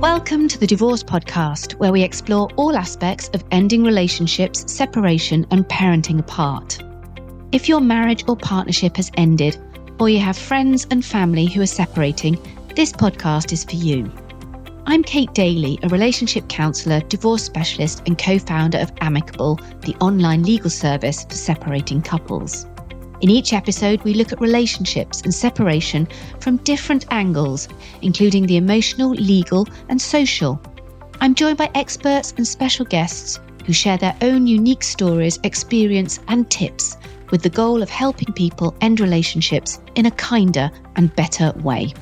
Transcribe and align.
Welcome 0.00 0.46
to 0.48 0.58
the 0.58 0.66
Divorce 0.66 1.02
Podcast, 1.02 1.72
where 1.76 1.90
we 1.90 2.02
explore 2.02 2.50
all 2.56 2.76
aspects 2.76 3.30
of 3.32 3.42
ending 3.50 3.82
relationships, 3.82 4.70
separation, 4.70 5.46
and 5.50 5.66
parenting 5.68 6.18
apart. 6.18 6.78
If 7.50 7.66
your 7.66 7.80
marriage 7.80 8.22
or 8.28 8.36
partnership 8.36 8.98
has 8.98 9.10
ended, 9.16 9.56
or 9.98 10.10
you 10.10 10.18
have 10.18 10.36
friends 10.36 10.86
and 10.90 11.02
family 11.02 11.46
who 11.46 11.62
are 11.62 11.66
separating, 11.66 12.38
this 12.74 12.92
podcast 12.92 13.52
is 13.52 13.64
for 13.64 13.76
you. 13.76 14.12
I'm 14.84 15.02
Kate 15.02 15.32
Daly, 15.32 15.78
a 15.82 15.88
relationship 15.88 16.46
counsellor, 16.48 17.00
divorce 17.00 17.44
specialist, 17.44 18.02
and 18.04 18.18
co 18.18 18.38
founder 18.38 18.78
of 18.78 18.92
Amicable, 19.00 19.58
the 19.80 19.96
online 20.02 20.42
legal 20.42 20.68
service 20.68 21.24
for 21.24 21.34
separating 21.34 22.02
couples. 22.02 22.66
In 23.22 23.30
each 23.30 23.54
episode, 23.54 24.02
we 24.02 24.12
look 24.12 24.32
at 24.32 24.40
relationships 24.40 25.22
and 25.22 25.32
separation 25.34 26.06
from 26.38 26.58
different 26.58 27.06
angles, 27.10 27.68
including 28.02 28.46
the 28.46 28.58
emotional, 28.58 29.10
legal, 29.10 29.66
and 29.88 30.00
social. 30.00 30.60
I'm 31.20 31.34
joined 31.34 31.56
by 31.56 31.70
experts 31.74 32.34
and 32.36 32.46
special 32.46 32.84
guests 32.84 33.40
who 33.64 33.72
share 33.72 33.96
their 33.96 34.16
own 34.20 34.46
unique 34.46 34.82
stories, 34.82 35.38
experience, 35.44 36.20
and 36.28 36.48
tips 36.50 36.98
with 37.30 37.42
the 37.42 37.48
goal 37.48 37.82
of 37.82 37.88
helping 37.88 38.32
people 38.34 38.76
end 38.80 39.00
relationships 39.00 39.80
in 39.94 40.06
a 40.06 40.10
kinder 40.10 40.70
and 40.96 41.14
better 41.16 41.52
way. 41.62 41.92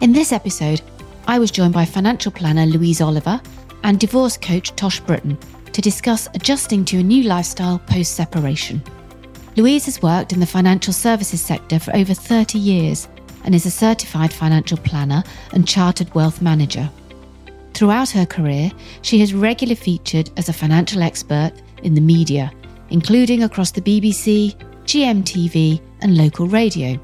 In 0.00 0.12
this 0.12 0.32
episode, 0.32 0.80
I 1.26 1.38
was 1.38 1.50
joined 1.50 1.74
by 1.74 1.84
financial 1.84 2.32
planner 2.32 2.66
Louise 2.66 3.00
Oliver 3.00 3.40
and 3.84 4.00
divorce 4.00 4.36
coach 4.36 4.74
Tosh 4.74 5.00
Brittan 5.00 5.38
to 5.72 5.80
discuss 5.80 6.28
adjusting 6.34 6.84
to 6.86 6.98
a 6.98 7.02
new 7.02 7.24
lifestyle 7.24 7.78
post 7.78 8.14
separation. 8.14 8.82
Louise 9.56 9.84
has 9.84 10.00
worked 10.00 10.32
in 10.32 10.40
the 10.40 10.46
financial 10.46 10.94
services 10.94 11.40
sector 11.40 11.78
for 11.78 11.94
over 11.94 12.14
30 12.14 12.58
years 12.58 13.08
and 13.44 13.54
is 13.54 13.66
a 13.66 13.70
certified 13.70 14.32
financial 14.32 14.78
planner 14.78 15.22
and 15.52 15.68
chartered 15.68 16.14
wealth 16.14 16.40
manager. 16.40 16.88
Throughout 17.74 18.10
her 18.10 18.24
career, 18.24 18.70
she 19.02 19.18
has 19.20 19.34
regularly 19.34 19.74
featured 19.74 20.30
as 20.36 20.48
a 20.48 20.54
financial 20.54 21.02
expert 21.02 21.52
in 21.82 21.94
the 21.94 22.00
media, 22.00 22.50
including 22.90 23.42
across 23.42 23.70
the 23.70 23.80
BBC, 23.80 24.54
GMTV, 24.84 25.80
and 26.00 26.16
local 26.16 26.46
radio. 26.46 26.98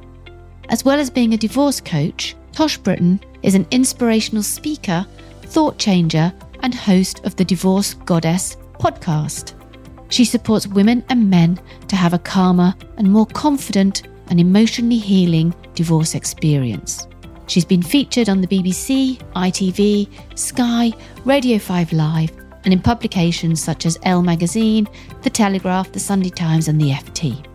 As 0.70 0.84
well 0.84 0.98
as 0.98 1.11
being 1.11 1.34
a 1.34 1.39
divorce 1.39 1.81
coach, 1.81 2.34
Tosh 2.53 2.78
Brittan 2.78 3.20
is 3.42 3.55
an 3.55 3.67
inspirational 3.70 4.42
speaker, 4.42 5.06
thought 5.42 5.78
changer, 5.78 6.33
and 6.61 6.75
host 6.75 7.25
of 7.25 7.37
the 7.37 7.44
Divorce 7.44 7.94
Goddess 7.94 8.56
podcast. 8.75 9.58
She 10.09 10.25
supports 10.25 10.67
women 10.67 11.05
and 11.09 11.31
men 11.31 11.61
to 11.89 11.97
have 11.97 12.14
a 12.14 12.19
calmer 12.19 12.75
and 12.97 13.11
more 13.11 13.27
confident 13.27 14.03
and 14.28 14.41
emotionally 14.41 14.98
healing 14.98 15.55
divorce 15.75 16.15
experience. 16.15 17.06
She's 17.47 17.65
been 17.65 17.83
featured 17.83 18.28
on 18.28 18.41
the 18.41 18.47
BBC, 18.47 19.19
ITV, 19.34 20.09
Sky, 20.39 20.92
Radio 21.25 21.59
5 21.59 21.92
Live, 21.92 22.31
and 22.65 22.75
in 22.75 22.81
publications 22.81 23.62
such 23.62 23.87
as 23.87 23.98
Elle 24.03 24.23
Magazine, 24.23 24.87
The 25.23 25.31
Telegraph, 25.31 25.92
The 25.92 26.00
Sunday 26.00 26.28
Times, 26.28 26.69
and 26.69 26.78
The 26.81 26.91
FT. 26.91 27.47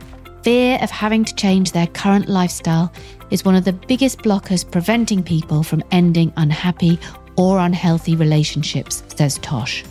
Fear 0.43 0.79
of 0.81 0.89
having 0.89 1.23
to 1.23 1.35
change 1.35 1.71
their 1.71 1.87
current 1.87 2.27
lifestyle 2.27 2.91
is 3.29 3.45
one 3.45 3.55
of 3.55 3.65
the 3.65 3.73
biggest 3.73 4.19
blockers 4.19 4.69
preventing 4.69 5.23
people 5.23 5.63
from 5.63 5.83
ending 5.91 6.33
unhappy 6.37 6.99
or 7.37 7.59
unhealthy 7.59 8.15
relationships, 8.15 9.03
says 9.15 9.37
Tosh. 9.39 9.83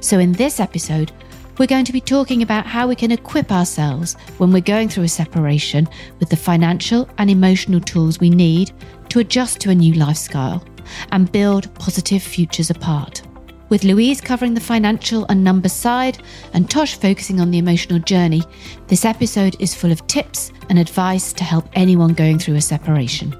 So, 0.00 0.18
in 0.18 0.32
this 0.32 0.58
episode, 0.58 1.12
we're 1.58 1.66
going 1.66 1.84
to 1.84 1.92
be 1.92 2.00
talking 2.00 2.42
about 2.42 2.66
how 2.66 2.88
we 2.88 2.96
can 2.96 3.12
equip 3.12 3.52
ourselves 3.52 4.14
when 4.38 4.52
we're 4.52 4.60
going 4.60 4.88
through 4.88 5.04
a 5.04 5.08
separation 5.08 5.88
with 6.18 6.28
the 6.28 6.36
financial 6.36 7.08
and 7.18 7.30
emotional 7.30 7.80
tools 7.80 8.18
we 8.18 8.30
need 8.30 8.72
to 9.08 9.20
adjust 9.20 9.60
to 9.60 9.70
a 9.70 9.74
new 9.74 9.94
lifestyle 9.94 10.64
and 11.12 11.30
build 11.30 11.72
positive 11.74 12.22
futures 12.22 12.70
apart. 12.70 13.22
With 13.68 13.84
Louise 13.84 14.20
covering 14.20 14.54
the 14.54 14.60
financial 14.60 15.26
and 15.28 15.42
numbers 15.42 15.72
side 15.72 16.22
and 16.52 16.68
Tosh 16.68 16.98
focusing 16.98 17.40
on 17.40 17.50
the 17.50 17.58
emotional 17.58 17.98
journey, 17.98 18.42
this 18.88 19.04
episode 19.04 19.56
is 19.60 19.74
full 19.74 19.90
of 19.90 20.06
tips 20.06 20.52
and 20.68 20.78
advice 20.78 21.32
to 21.32 21.44
help 21.44 21.68
anyone 21.72 22.14
going 22.14 22.38
through 22.38 22.56
a 22.56 22.60
separation. 22.60 23.34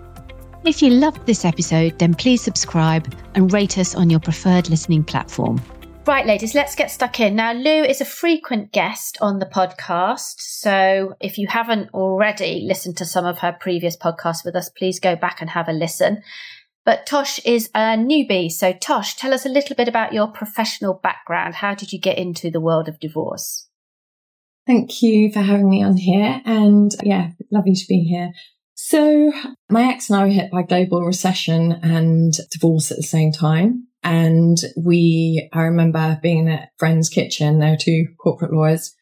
If 0.65 0.81
you 0.81 0.91
loved 0.91 1.27
this 1.27 1.44
episode, 1.44 1.99
then 1.99 2.15
please 2.15 2.41
subscribe 2.41 3.15
and 3.34 3.53
rate 3.53 3.77
us 3.77 3.94
on 3.94 4.09
your 4.09 4.21
preferred 4.21 4.71
listening 4.71 5.05
platform. 5.05 5.61
Right, 6.06 6.26
ladies, 6.26 6.54
let's 6.54 6.75
get 6.75 6.91
stuck 6.91 7.19
in. 7.19 7.34
Now, 7.34 7.54
Lou 7.54 7.82
is 7.82 8.03
a 8.03 8.04
frequent 8.04 8.72
guest 8.72 9.16
on 9.22 9.38
the 9.38 9.47
podcast. 9.47 10.34
So 10.37 11.15
if 11.19 11.38
you 11.38 11.47
haven't 11.48 11.94
already 11.94 12.66
listened 12.69 12.98
to 12.98 13.06
some 13.06 13.25
of 13.25 13.38
her 13.38 13.56
previous 13.59 13.97
podcasts 13.97 14.44
with 14.44 14.54
us, 14.54 14.69
please 14.69 15.00
go 15.00 15.16
back 15.16 15.41
and 15.41 15.48
have 15.48 15.66
a 15.66 15.72
listen. 15.72 16.22
But 16.84 17.06
Tosh 17.06 17.38
is 17.47 17.70
a 17.75 17.97
newbie. 17.97 18.53
So, 18.53 18.75
Tosh, 18.75 19.16
tell 19.16 19.32
us 19.32 19.47
a 19.47 19.48
little 19.48 19.75
bit 19.75 19.88
about 19.88 20.12
your 20.12 20.26
professional 20.26 20.93
background. 20.93 21.54
How 21.54 21.75
did 21.75 21.91
you 21.91 21.98
get 21.98 22.19
into 22.19 22.50
the 22.50 22.60
world 22.60 22.87
of 22.87 23.00
divorce? 23.00 23.70
Thank 24.66 25.00
you 25.03 25.32
for 25.32 25.41
having 25.41 25.70
me 25.70 25.82
on 25.82 25.97
here. 25.97 26.43
And 26.44 26.94
yeah, 27.03 27.31
lovely 27.50 27.75
to 27.75 27.87
be 27.88 28.00
here. 28.00 28.32
So, 28.75 29.32
my 29.70 29.84
ex 29.84 30.10
and 30.10 30.20
I 30.20 30.25
were 30.25 30.31
hit 30.31 30.50
by 30.50 30.62
global 30.62 31.03
recession 31.03 31.72
and 31.72 32.34
divorce 32.50 32.91
at 32.91 32.98
the 32.98 33.03
same 33.03 33.32
time. 33.32 33.87
And 34.04 34.59
we, 34.76 35.48
I 35.53 35.62
remember 35.62 36.20
being 36.22 36.47
in 36.47 36.48
a 36.48 36.69
friend's 36.78 37.09
kitchen, 37.09 37.59
there 37.59 37.70
were 37.70 37.76
two 37.76 38.06
corporate 38.22 38.53
lawyers, 38.53 38.94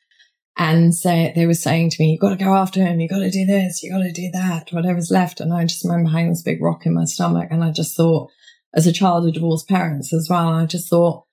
and 0.56 0.94
say, 0.94 1.32
they 1.34 1.46
were 1.46 1.54
saying 1.54 1.90
to 1.90 1.96
me, 1.98 2.12
you've 2.12 2.20
got 2.20 2.30
to 2.30 2.44
go 2.44 2.54
after 2.54 2.80
him, 2.80 3.00
you've 3.00 3.10
got 3.10 3.18
to 3.18 3.30
do 3.30 3.44
this, 3.44 3.82
you've 3.82 3.92
got 3.94 4.02
to 4.02 4.12
do 4.12 4.30
that, 4.32 4.70
whatever's 4.70 5.10
left. 5.10 5.41
And 5.41 5.52
I 5.52 5.64
just 5.64 5.84
remember 5.84 6.10
having 6.10 6.28
this 6.28 6.42
big 6.42 6.62
rock 6.62 6.86
in 6.86 6.94
my 6.94 7.04
stomach. 7.04 7.48
And 7.50 7.64
I 7.64 7.72
just 7.72 7.96
thought, 7.96 8.30
as 8.74 8.86
a 8.86 8.92
child 8.92 9.26
of 9.26 9.34
divorced 9.34 9.68
parents 9.68 10.12
as 10.12 10.28
well, 10.30 10.48
I 10.48 10.66
just 10.66 10.88
thought, 10.88 11.24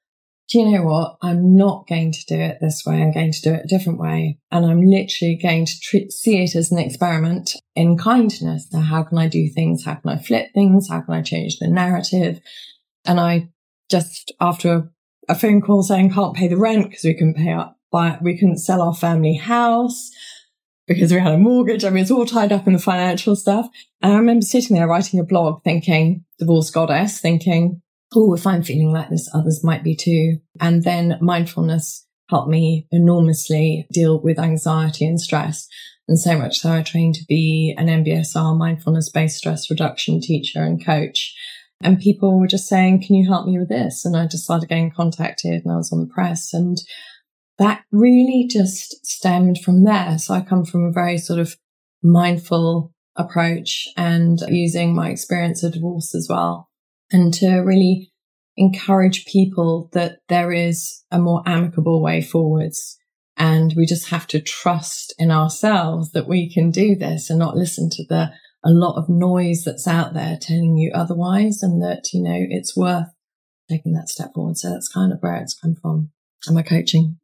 do 0.50 0.60
you 0.60 0.72
know 0.72 0.84
what? 0.84 1.18
I'm 1.22 1.56
not 1.56 1.88
going 1.88 2.12
to 2.12 2.26
do 2.28 2.36
it 2.36 2.58
this 2.60 2.84
way. 2.86 3.04
I'm 3.04 3.14
going 3.14 3.32
to 3.32 3.42
do 3.42 3.54
it 3.54 3.66
a 3.66 3.68
different 3.68 4.00
way. 4.00 4.40
And 4.52 4.66
I'm 4.66 4.82
literally 4.82 5.36
going 5.36 5.66
to 5.66 5.80
treat, 5.80 6.12
see 6.12 6.42
it 6.42 6.56
as 6.56 6.72
an 6.72 6.80
experiment 6.80 7.52
in 7.76 7.98
kindness. 7.98 8.68
How 8.74 9.04
can 9.04 9.20
I 9.20 9.28
do 9.28 9.48
things? 9.48 9.86
How 9.86 9.96
can 9.96 10.10
I 10.10 10.18
flip 10.18 10.48
things? 10.56 10.90
How 10.90 11.02
can 11.02 11.14
I 11.14 11.22
change 11.22 11.60
the 11.60 11.68
narrative? 11.68 12.40
And 13.06 13.20
I 13.20 13.50
just 13.90 14.32
after 14.40 14.90
a, 15.28 15.36
phone 15.36 15.62
call 15.62 15.84
saying 15.84 16.12
can't 16.12 16.36
pay 16.36 16.48
the 16.48 16.58
rent 16.58 16.90
because 16.90 17.04
we 17.04 17.14
couldn't 17.14 17.36
pay 17.36 17.52
up, 17.52 17.78
buy, 17.92 18.18
we 18.22 18.38
couldn't 18.38 18.58
sell 18.58 18.82
our 18.82 18.96
family 18.96 19.36
house 19.36 20.12
because 20.88 21.12
we 21.12 21.20
had 21.20 21.34
a 21.34 21.38
mortgage. 21.38 21.86
I 21.86 21.90
mean, 21.90 22.02
it's 22.02 22.12
all 22.12 22.26
tied 22.26 22.52
up 22.52 22.68
in 22.68 22.74
the 22.74 22.80
financial 22.80 23.36
stuff. 23.36 23.70
And 24.02 24.14
I 24.14 24.18
remember 24.18 24.46
sitting 24.46 24.76
there 24.76 24.88
writing 24.88 25.20
a 25.20 25.24
blog 25.24 25.64
thinking, 25.64 26.26
divorce 26.40 26.72
goddess, 26.72 27.20
thinking, 27.20 27.82
oh, 28.16 28.34
if 28.34 28.48
I'm 28.48 28.64
feeling 28.64 28.92
like 28.92 29.10
this, 29.10 29.30
others 29.34 29.64
might 29.64 29.84
be 29.84 29.96
too. 29.96 30.40
And 30.60 30.84
then 30.84 31.18
mindfulness 31.22 32.08
helped 32.30 32.50
me 32.50 32.88
enormously 32.92 33.88
deal 33.92 34.20
with 34.20 34.40
anxiety 34.40 35.06
and 35.06 35.20
stress. 35.20 35.68
And 36.08 36.20
so 36.20 36.38
much 36.38 36.60
so 36.60 36.74
I 36.74 36.82
trained 36.82 37.16
to 37.16 37.26
be 37.28 37.76
an 37.78 37.88
MBSR 37.88 38.58
mindfulness 38.58 39.10
based 39.10 39.38
stress 39.38 39.70
reduction 39.70 40.22
teacher 40.22 40.64
and 40.64 40.84
coach. 40.84 41.36
And 41.82 42.00
people 42.00 42.40
were 42.40 42.48
just 42.48 42.68
saying, 42.68 43.04
can 43.04 43.16
you 43.16 43.30
help 43.30 43.48
me 43.48 43.58
with 43.58 43.70
this? 43.70 44.04
And 44.06 44.18
I 44.18 44.28
just 44.28 44.44
started 44.44 44.68
getting 44.68 44.92
contacted 44.92 45.62
and 45.64 45.72
I 45.72 45.78
was 45.78 45.94
on 45.94 46.02
the 46.02 46.14
press 46.14 46.54
and 46.54 46.78
that 47.58 47.84
really 47.92 48.48
just 48.50 49.06
stemmed 49.06 49.60
from 49.64 49.84
there. 49.84 50.18
So 50.18 50.34
I 50.34 50.42
come 50.42 50.66
from 50.66 50.86
a 50.86 50.92
very 50.92 51.18
sort 51.18 51.40
of 51.40 51.56
mindful 52.02 52.94
approach 53.16 53.88
and 53.98 54.40
using 54.48 54.96
my 54.96 55.10
experience 55.10 55.64
of 55.64 55.74
divorce 55.74 56.16
as 56.16 56.28
well 56.30 56.70
and 57.12 57.34
to 57.36 57.58
really 57.60 58.12
encourage 58.56 59.26
people 59.26 59.90
that 59.94 60.20
there 60.28 60.52
is 60.52 61.04
a 61.12 61.20
more 61.20 61.44
amicable 61.46 62.02
way 62.02 62.22
forwards. 62.22 62.98
And 63.38 63.74
we 63.76 63.86
just 63.86 64.10
have 64.10 64.28
to 64.28 64.42
trust 64.42 65.14
in 65.18 65.32
ourselves 65.32 66.12
that 66.12 66.28
we 66.28 66.52
can 66.54 66.72
do 66.72 66.96
this 66.96 67.30
and 67.30 67.40
not 67.40 67.56
listen 67.56 67.90
to 67.92 68.04
the 68.08 68.32
a 68.64 68.72
lot 68.72 68.98
of 68.98 69.10
noise 69.10 69.64
that's 69.64 69.88
out 69.88 70.14
there 70.14 70.38
telling 70.40 70.76
you 70.76 70.92
otherwise 70.94 71.64
and 71.64 71.82
that, 71.82 72.14
you 72.14 72.22
know, 72.22 72.38
it's 72.50 72.76
worth 72.76 73.08
taking 73.70 73.94
that 73.94 74.10
step 74.10 74.34
forward. 74.34 74.58
So 74.58 74.70
that's 74.70 74.90
kind 74.90 75.14
of 75.14 75.20
where 75.22 75.36
it's 75.36 75.58
come 75.58 75.76
from 75.82 76.12
and 76.46 76.56
my 76.56 76.64
coaching. 76.64 77.20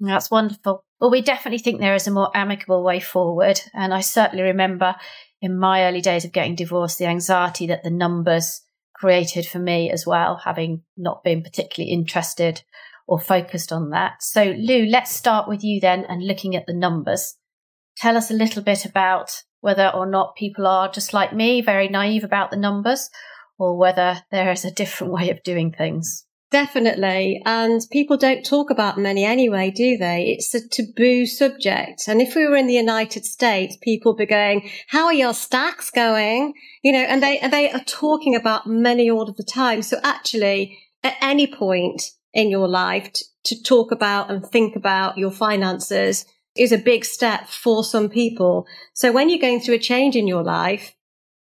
That's 0.00 0.30
wonderful. 0.30 0.82
Well, 1.00 1.10
we 1.10 1.22
definitely 1.22 1.58
think 1.58 1.80
there 1.80 1.94
is 1.94 2.06
a 2.06 2.10
more 2.10 2.30
amicable 2.34 2.82
way 2.82 3.00
forward. 3.00 3.60
And 3.72 3.94
I 3.94 4.00
certainly 4.00 4.42
remember 4.42 4.96
in 5.40 5.58
my 5.58 5.84
early 5.84 6.00
days 6.00 6.24
of 6.24 6.32
getting 6.32 6.54
divorced, 6.54 6.98
the 6.98 7.06
anxiety 7.06 7.66
that 7.68 7.82
the 7.82 7.90
numbers 7.90 8.62
created 8.94 9.46
for 9.46 9.58
me 9.58 9.90
as 9.90 10.06
well, 10.06 10.40
having 10.44 10.82
not 10.96 11.22
been 11.22 11.42
particularly 11.42 11.92
interested 11.92 12.62
or 13.06 13.20
focused 13.20 13.72
on 13.72 13.90
that. 13.90 14.22
So, 14.22 14.54
Lou, 14.56 14.86
let's 14.86 15.14
start 15.14 15.48
with 15.48 15.62
you 15.62 15.80
then 15.80 16.04
and 16.08 16.26
looking 16.26 16.56
at 16.56 16.66
the 16.66 16.74
numbers. 16.74 17.36
Tell 17.96 18.16
us 18.16 18.30
a 18.30 18.34
little 18.34 18.62
bit 18.62 18.84
about 18.84 19.42
whether 19.60 19.88
or 19.88 20.06
not 20.06 20.36
people 20.36 20.66
are 20.66 20.90
just 20.90 21.12
like 21.12 21.32
me, 21.32 21.60
very 21.60 21.88
naive 21.88 22.24
about 22.24 22.50
the 22.50 22.56
numbers, 22.56 23.10
or 23.58 23.76
whether 23.76 24.22
there 24.30 24.50
is 24.50 24.64
a 24.64 24.70
different 24.70 25.12
way 25.14 25.30
of 25.30 25.42
doing 25.42 25.72
things. 25.72 26.24
Definitely. 26.50 27.42
And 27.44 27.80
people 27.90 28.16
don't 28.16 28.46
talk 28.46 28.70
about 28.70 28.98
money 28.98 29.24
anyway, 29.24 29.70
do 29.70 29.96
they? 29.96 30.36
It's 30.38 30.54
a 30.54 30.66
taboo 30.66 31.26
subject. 31.26 32.04
And 32.06 32.22
if 32.22 32.36
we 32.36 32.46
were 32.46 32.56
in 32.56 32.68
the 32.68 32.74
United 32.74 33.24
States, 33.24 33.76
people 33.82 34.12
would 34.12 34.18
be 34.18 34.26
going, 34.26 34.70
how 34.86 35.06
are 35.06 35.14
your 35.14 35.34
stacks 35.34 35.90
going? 35.90 36.54
You 36.84 36.92
know, 36.92 37.00
and 37.00 37.20
they, 37.20 37.38
and 37.40 37.52
they 37.52 37.70
are 37.72 37.82
talking 37.84 38.36
about 38.36 38.68
money 38.68 39.10
all 39.10 39.28
of 39.28 39.36
the 39.36 39.42
time. 39.42 39.82
So 39.82 39.98
actually, 40.04 40.78
at 41.02 41.16
any 41.20 41.48
point 41.48 42.02
in 42.32 42.48
your 42.48 42.68
life 42.68 43.12
to, 43.12 43.24
to 43.46 43.62
talk 43.62 43.90
about 43.90 44.30
and 44.30 44.46
think 44.46 44.76
about 44.76 45.18
your 45.18 45.32
finances 45.32 46.26
is 46.58 46.72
a 46.72 46.78
big 46.78 47.04
step 47.04 47.46
for 47.48 47.84
some 47.84 48.08
people. 48.08 48.66
So 48.94 49.12
when 49.12 49.28
you're 49.28 49.38
going 49.38 49.60
through 49.60 49.76
a 49.76 49.78
change 49.78 50.16
in 50.16 50.26
your 50.26 50.42
life, 50.42 50.94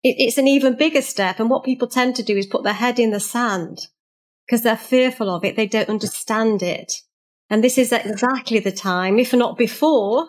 it, 0.03 0.15
it's 0.19 0.37
an 0.37 0.47
even 0.47 0.75
bigger 0.75 1.01
step. 1.01 1.39
And 1.39 1.49
what 1.49 1.63
people 1.63 1.87
tend 1.87 2.15
to 2.15 2.23
do 2.23 2.37
is 2.37 2.45
put 2.45 2.63
their 2.63 2.73
head 2.73 2.99
in 2.99 3.11
the 3.11 3.19
sand 3.19 3.87
because 4.45 4.61
they're 4.61 4.77
fearful 4.77 5.29
of 5.29 5.43
it. 5.43 5.55
They 5.55 5.67
don't 5.67 5.89
understand 5.89 6.61
it. 6.61 7.01
And 7.49 7.63
this 7.63 7.77
is 7.77 7.91
exactly 7.91 8.59
the 8.59 8.71
time, 8.71 9.19
if 9.19 9.33
not 9.33 9.57
before, 9.57 10.27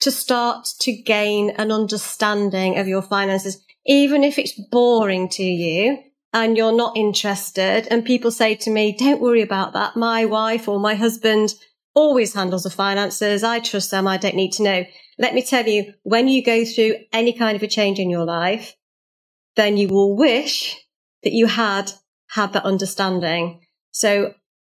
to 0.00 0.10
start 0.10 0.68
to 0.80 0.92
gain 0.92 1.50
an 1.50 1.70
understanding 1.70 2.78
of 2.78 2.88
your 2.88 3.02
finances, 3.02 3.64
even 3.86 4.24
if 4.24 4.38
it's 4.38 4.60
boring 4.70 5.28
to 5.30 5.44
you 5.44 5.98
and 6.32 6.56
you're 6.56 6.76
not 6.76 6.96
interested. 6.96 7.86
And 7.90 8.04
people 8.04 8.30
say 8.30 8.54
to 8.56 8.70
me, 8.70 8.96
don't 8.96 9.20
worry 9.20 9.42
about 9.42 9.72
that. 9.74 9.96
My 9.96 10.24
wife 10.24 10.68
or 10.68 10.80
my 10.80 10.94
husband 10.94 11.54
always 11.94 12.34
handles 12.34 12.62
the 12.62 12.70
finances. 12.70 13.44
I 13.44 13.60
trust 13.60 13.90
them. 13.90 14.06
I 14.06 14.16
don't 14.16 14.36
need 14.36 14.52
to 14.52 14.62
know. 14.62 14.84
Let 15.18 15.34
me 15.34 15.42
tell 15.42 15.66
you, 15.66 15.94
when 16.02 16.28
you 16.28 16.42
go 16.42 16.64
through 16.64 16.96
any 17.12 17.32
kind 17.32 17.56
of 17.56 17.62
a 17.62 17.68
change 17.68 17.98
in 17.98 18.10
your 18.10 18.24
life, 18.24 18.74
then 19.56 19.76
you 19.76 19.88
will 19.88 20.16
wish 20.16 20.76
that 21.22 21.32
you 21.32 21.46
had 21.46 21.92
had 22.30 22.54
that 22.54 22.64
understanding. 22.64 23.60
So 23.90 24.34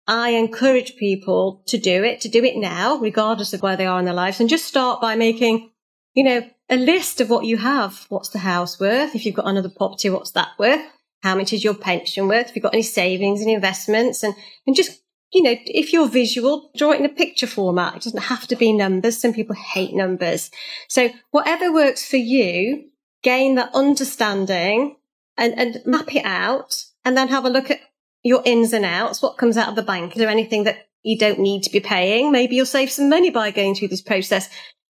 I 0.06 0.30
encourage 0.30 0.96
people 0.96 1.62
to 1.66 1.78
do 1.78 2.02
it, 2.02 2.22
to 2.22 2.28
do 2.28 2.42
it 2.42 2.56
now, 2.56 2.96
regardless 2.96 3.52
of 3.52 3.62
where 3.62 3.76
they 3.76 3.86
are 3.86 3.98
in 3.98 4.06
their 4.06 4.14
lives, 4.14 4.40
and 4.40 4.48
just 4.48 4.64
start 4.64 5.00
by 5.00 5.14
making, 5.14 5.70
you 6.14 6.24
know, 6.24 6.48
a 6.70 6.76
list 6.76 7.20
of 7.20 7.28
what 7.28 7.44
you 7.44 7.58
have. 7.58 8.06
What's 8.08 8.30
the 8.30 8.38
house 8.38 8.80
worth? 8.80 9.14
If 9.14 9.26
you've 9.26 9.34
got 9.34 9.46
another 9.46 9.68
property, 9.68 10.08
what's 10.08 10.30
that 10.32 10.48
worth? 10.58 10.80
How 11.22 11.36
much 11.36 11.52
is 11.52 11.62
your 11.62 11.74
pension 11.74 12.26
worth? 12.26 12.48
If 12.48 12.56
you've 12.56 12.62
got 12.62 12.72
any 12.72 12.82
savings 12.82 13.42
and 13.42 13.50
investments 13.50 14.22
and, 14.22 14.34
and 14.66 14.74
just, 14.74 15.01
you 15.32 15.42
know, 15.42 15.54
if 15.64 15.92
you're 15.92 16.08
visual, 16.08 16.70
draw 16.76 16.92
it 16.92 17.00
in 17.00 17.06
a 17.06 17.10
picture 17.10 17.46
format. 17.46 17.96
It 17.96 18.02
doesn't 18.02 18.24
have 18.24 18.46
to 18.48 18.56
be 18.56 18.72
numbers. 18.72 19.18
Some 19.18 19.32
people 19.32 19.56
hate 19.56 19.94
numbers. 19.94 20.50
So 20.88 21.10
whatever 21.30 21.72
works 21.72 22.06
for 22.06 22.18
you, 22.18 22.90
gain 23.22 23.54
that 23.54 23.74
understanding 23.74 24.96
and, 25.38 25.58
and 25.58 25.80
map 25.86 26.14
it 26.14 26.24
out 26.24 26.84
and 27.04 27.16
then 27.16 27.28
have 27.28 27.46
a 27.46 27.50
look 27.50 27.70
at 27.70 27.80
your 28.22 28.42
ins 28.44 28.72
and 28.72 28.84
outs. 28.84 29.22
What 29.22 29.38
comes 29.38 29.56
out 29.56 29.68
of 29.68 29.76
the 29.76 29.82
bank? 29.82 30.12
Is 30.12 30.18
there 30.18 30.28
anything 30.28 30.64
that 30.64 30.86
you 31.02 31.18
don't 31.18 31.38
need 31.38 31.62
to 31.62 31.70
be 31.70 31.80
paying? 31.80 32.30
Maybe 32.30 32.56
you'll 32.56 32.66
save 32.66 32.90
some 32.90 33.08
money 33.08 33.30
by 33.30 33.50
going 33.50 33.74
through 33.74 33.88
this 33.88 34.02
process. 34.02 34.50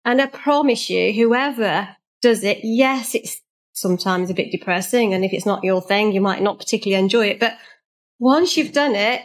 And 0.05 0.21
I 0.21 0.27
promise 0.27 0.91
you, 0.91 1.13
whoever 1.15 1.97
does 2.21 2.45
it, 2.45 2.59
yes, 2.63 3.15
it's 3.15 3.41
sometimes 3.73 4.29
a 4.29 4.35
bit 4.35 4.53
depressing. 4.53 5.15
And 5.15 5.25
if 5.25 5.33
it's 5.33 5.47
not 5.47 5.65
your 5.65 5.81
thing, 5.81 6.13
you 6.13 6.21
might 6.21 6.43
not 6.43 6.59
particularly 6.59 7.03
enjoy 7.03 7.29
it. 7.29 7.41
But 7.41 7.57
once 8.19 8.57
you've 8.57 8.73
done 8.73 8.95
it, 8.95 9.23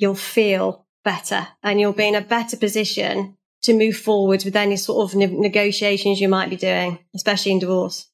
you'll 0.00 0.14
feel 0.14 0.86
better 1.04 1.46
and 1.62 1.78
you'll 1.78 1.92
be 1.92 2.08
in 2.08 2.14
a 2.14 2.20
better 2.20 2.56
position 2.56 3.36
to 3.62 3.76
move 3.76 3.96
forward 3.96 4.42
with 4.44 4.56
any 4.56 4.76
sort 4.76 5.04
of 5.04 5.16
ne- 5.16 5.26
negotiations 5.26 6.20
you 6.20 6.28
might 6.28 6.50
be 6.50 6.56
doing, 6.56 6.98
especially 7.14 7.52
in 7.52 7.58
divorce. 7.58 8.08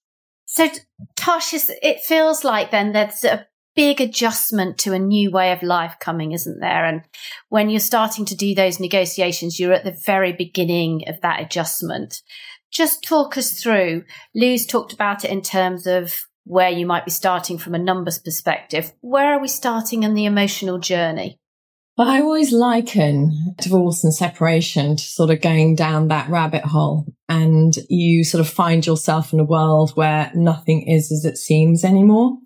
So, 0.47 0.69
Tosh, 1.15 1.55
it 1.55 2.01
feels 2.01 2.45
like 2.45 2.71
then 2.71 2.93
there's 2.93 3.25
a 3.25 3.47
big 3.77 4.01
adjustment 4.01 4.79
to 4.79 4.93
a 4.93 4.99
new 4.99 5.31
way 5.31 5.53
of 5.53 5.63
life 5.63 5.97
coming, 6.01 6.33
isn't 6.33 6.61
there? 6.61 6.85
And 6.85 7.03
when 7.49 7.69
you're 7.69 7.79
starting 7.79 8.25
to 8.27 8.37
do 8.37 8.55
those 8.55 8.81
negotiations, 8.81 9.61
you're 9.61 9.73
at 9.73 9.85
the 9.85 9.97
very 10.05 10.33
beginning 10.33 11.05
of 11.09 11.21
that 11.21 11.41
adjustment. 11.41 12.23
Just 12.73 13.05
talk 13.05 13.37
us 13.37 13.61
through. 13.61 14.05
Lou's 14.35 14.67
talked 14.67 14.93
about 14.93 15.25
it 15.25 15.31
in 15.31 15.43
terms 15.43 15.87
of 15.87 16.15
where 16.45 16.71
you 16.71 16.87
might 16.87 17.05
be 17.05 17.11
starting 17.11 17.59
from 17.59 17.75
a 17.75 17.79
numbers 17.79 18.19
perspective. 18.19 18.93
Where 19.01 19.35
are 19.35 19.41
we 19.41 19.49
starting 19.49 20.05
in 20.05 20.15
the 20.15 20.25
emotional 20.25 20.79
journey? 20.79 21.39
Well, 21.97 22.09
I 22.09 22.21
always 22.21 22.53
liken 22.53 23.55
divorce 23.59 24.05
and 24.05 24.13
separation 24.13 24.97
to 24.97 25.03
sort 25.03 25.31
of 25.31 25.41
going 25.41 25.77
down 25.77 26.09
that 26.09 26.29
rabbit 26.29 26.63
hole 26.63 27.07
and 27.27 27.75
you 27.89 28.23
sort 28.23 28.43
of 28.43 28.51
find 28.51 28.85
yourself 28.85 29.33
in 29.33 29.41
a 29.41 29.45
world 29.45 29.93
where 29.95 30.31
nothing 30.35 30.83
is 30.83 31.11
as 31.11 31.25
it 31.25 31.39
seems 31.39 31.85
anymore. 31.85 32.37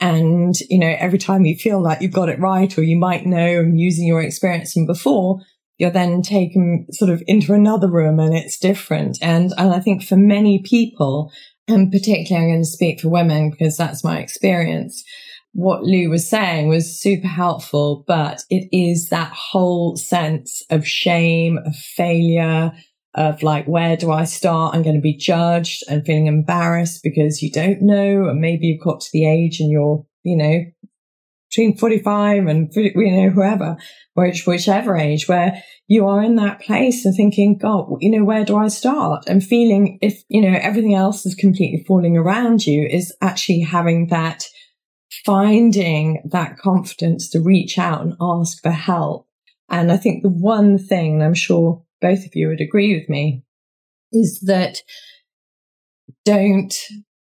And, 0.00 0.58
you 0.68 0.80
know, 0.80 0.92
every 0.98 1.18
time 1.18 1.44
you 1.44 1.54
feel 1.54 1.80
like 1.80 2.00
you've 2.00 2.10
got 2.10 2.30
it 2.30 2.40
right 2.40 2.76
or 2.76 2.82
you 2.82 2.96
might 2.96 3.26
know 3.26 3.60
and 3.60 3.78
using 3.78 4.08
your 4.08 4.22
experience 4.22 4.72
from 4.72 4.86
before, 4.86 5.38
you're 5.78 5.90
then 5.90 6.20
taken 6.20 6.86
sort 6.90 7.12
of 7.12 7.22
into 7.28 7.54
another 7.54 7.88
room 7.88 8.18
and 8.18 8.34
it's 8.34 8.58
different. 8.58 9.18
And, 9.22 9.52
and 9.56 9.72
I 9.72 9.78
think 9.78 10.02
for 10.02 10.16
many 10.16 10.62
people, 10.62 11.30
and 11.68 11.92
particularly 11.92 12.44
I'm 12.44 12.52
going 12.54 12.62
to 12.62 12.68
speak 12.68 13.00
for 13.00 13.08
women 13.08 13.50
because 13.50 13.76
that's 13.76 14.02
my 14.02 14.18
experience, 14.18 15.04
what 15.52 15.82
Lou 15.82 16.10
was 16.10 16.28
saying 16.28 16.68
was 16.68 17.00
super 17.00 17.26
helpful, 17.26 18.04
but 18.06 18.42
it 18.50 18.68
is 18.72 19.08
that 19.08 19.32
whole 19.32 19.96
sense 19.96 20.62
of 20.70 20.86
shame, 20.86 21.58
of 21.66 21.74
failure, 21.74 22.72
of 23.14 23.42
like, 23.42 23.66
where 23.66 23.96
do 23.96 24.12
I 24.12 24.24
start? 24.24 24.74
I'm 24.74 24.82
going 24.82 24.94
to 24.94 25.02
be 25.02 25.16
judged 25.16 25.82
and 25.88 26.06
feeling 26.06 26.26
embarrassed 26.26 27.00
because 27.02 27.42
you 27.42 27.50
don't 27.50 27.82
know. 27.82 28.28
And 28.28 28.40
maybe 28.40 28.66
you've 28.66 28.84
got 28.84 29.00
to 29.00 29.10
the 29.12 29.28
age 29.28 29.58
and 29.60 29.70
you're, 29.70 30.04
you 30.22 30.36
know, 30.36 30.60
between 31.50 31.76
45 31.76 32.46
and, 32.46 32.70
you 32.76 33.10
know, 33.10 33.30
whoever, 33.30 33.76
which, 34.14 34.46
whichever 34.46 34.96
age 34.96 35.28
where 35.28 35.60
you 35.88 36.06
are 36.06 36.22
in 36.22 36.36
that 36.36 36.60
place 36.60 37.04
and 37.04 37.12
thinking, 37.16 37.58
God, 37.58 37.88
you 37.98 38.10
know, 38.12 38.24
where 38.24 38.44
do 38.44 38.56
I 38.56 38.68
start? 38.68 39.24
And 39.26 39.42
feeling 39.42 39.98
if, 40.00 40.22
you 40.28 40.40
know, 40.40 40.56
everything 40.62 40.94
else 40.94 41.26
is 41.26 41.34
completely 41.34 41.84
falling 41.88 42.16
around 42.16 42.64
you 42.64 42.86
is 42.88 43.12
actually 43.20 43.60
having 43.62 44.06
that, 44.08 44.44
finding 45.24 46.22
that 46.30 46.58
confidence 46.58 47.28
to 47.30 47.40
reach 47.40 47.78
out 47.78 48.02
and 48.02 48.14
ask 48.20 48.62
for 48.62 48.70
help. 48.70 49.26
And 49.68 49.90
I 49.92 49.96
think 49.96 50.22
the 50.22 50.30
one 50.30 50.78
thing, 50.78 51.22
I'm 51.22 51.34
sure 51.34 51.82
both 52.00 52.24
of 52.24 52.34
you 52.34 52.48
would 52.48 52.60
agree 52.60 52.98
with 52.98 53.08
me, 53.08 53.44
is 54.12 54.40
that 54.46 54.78
don't 56.24 56.74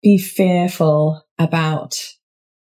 be 0.02 0.18
fearful 0.18 1.24
about 1.38 1.96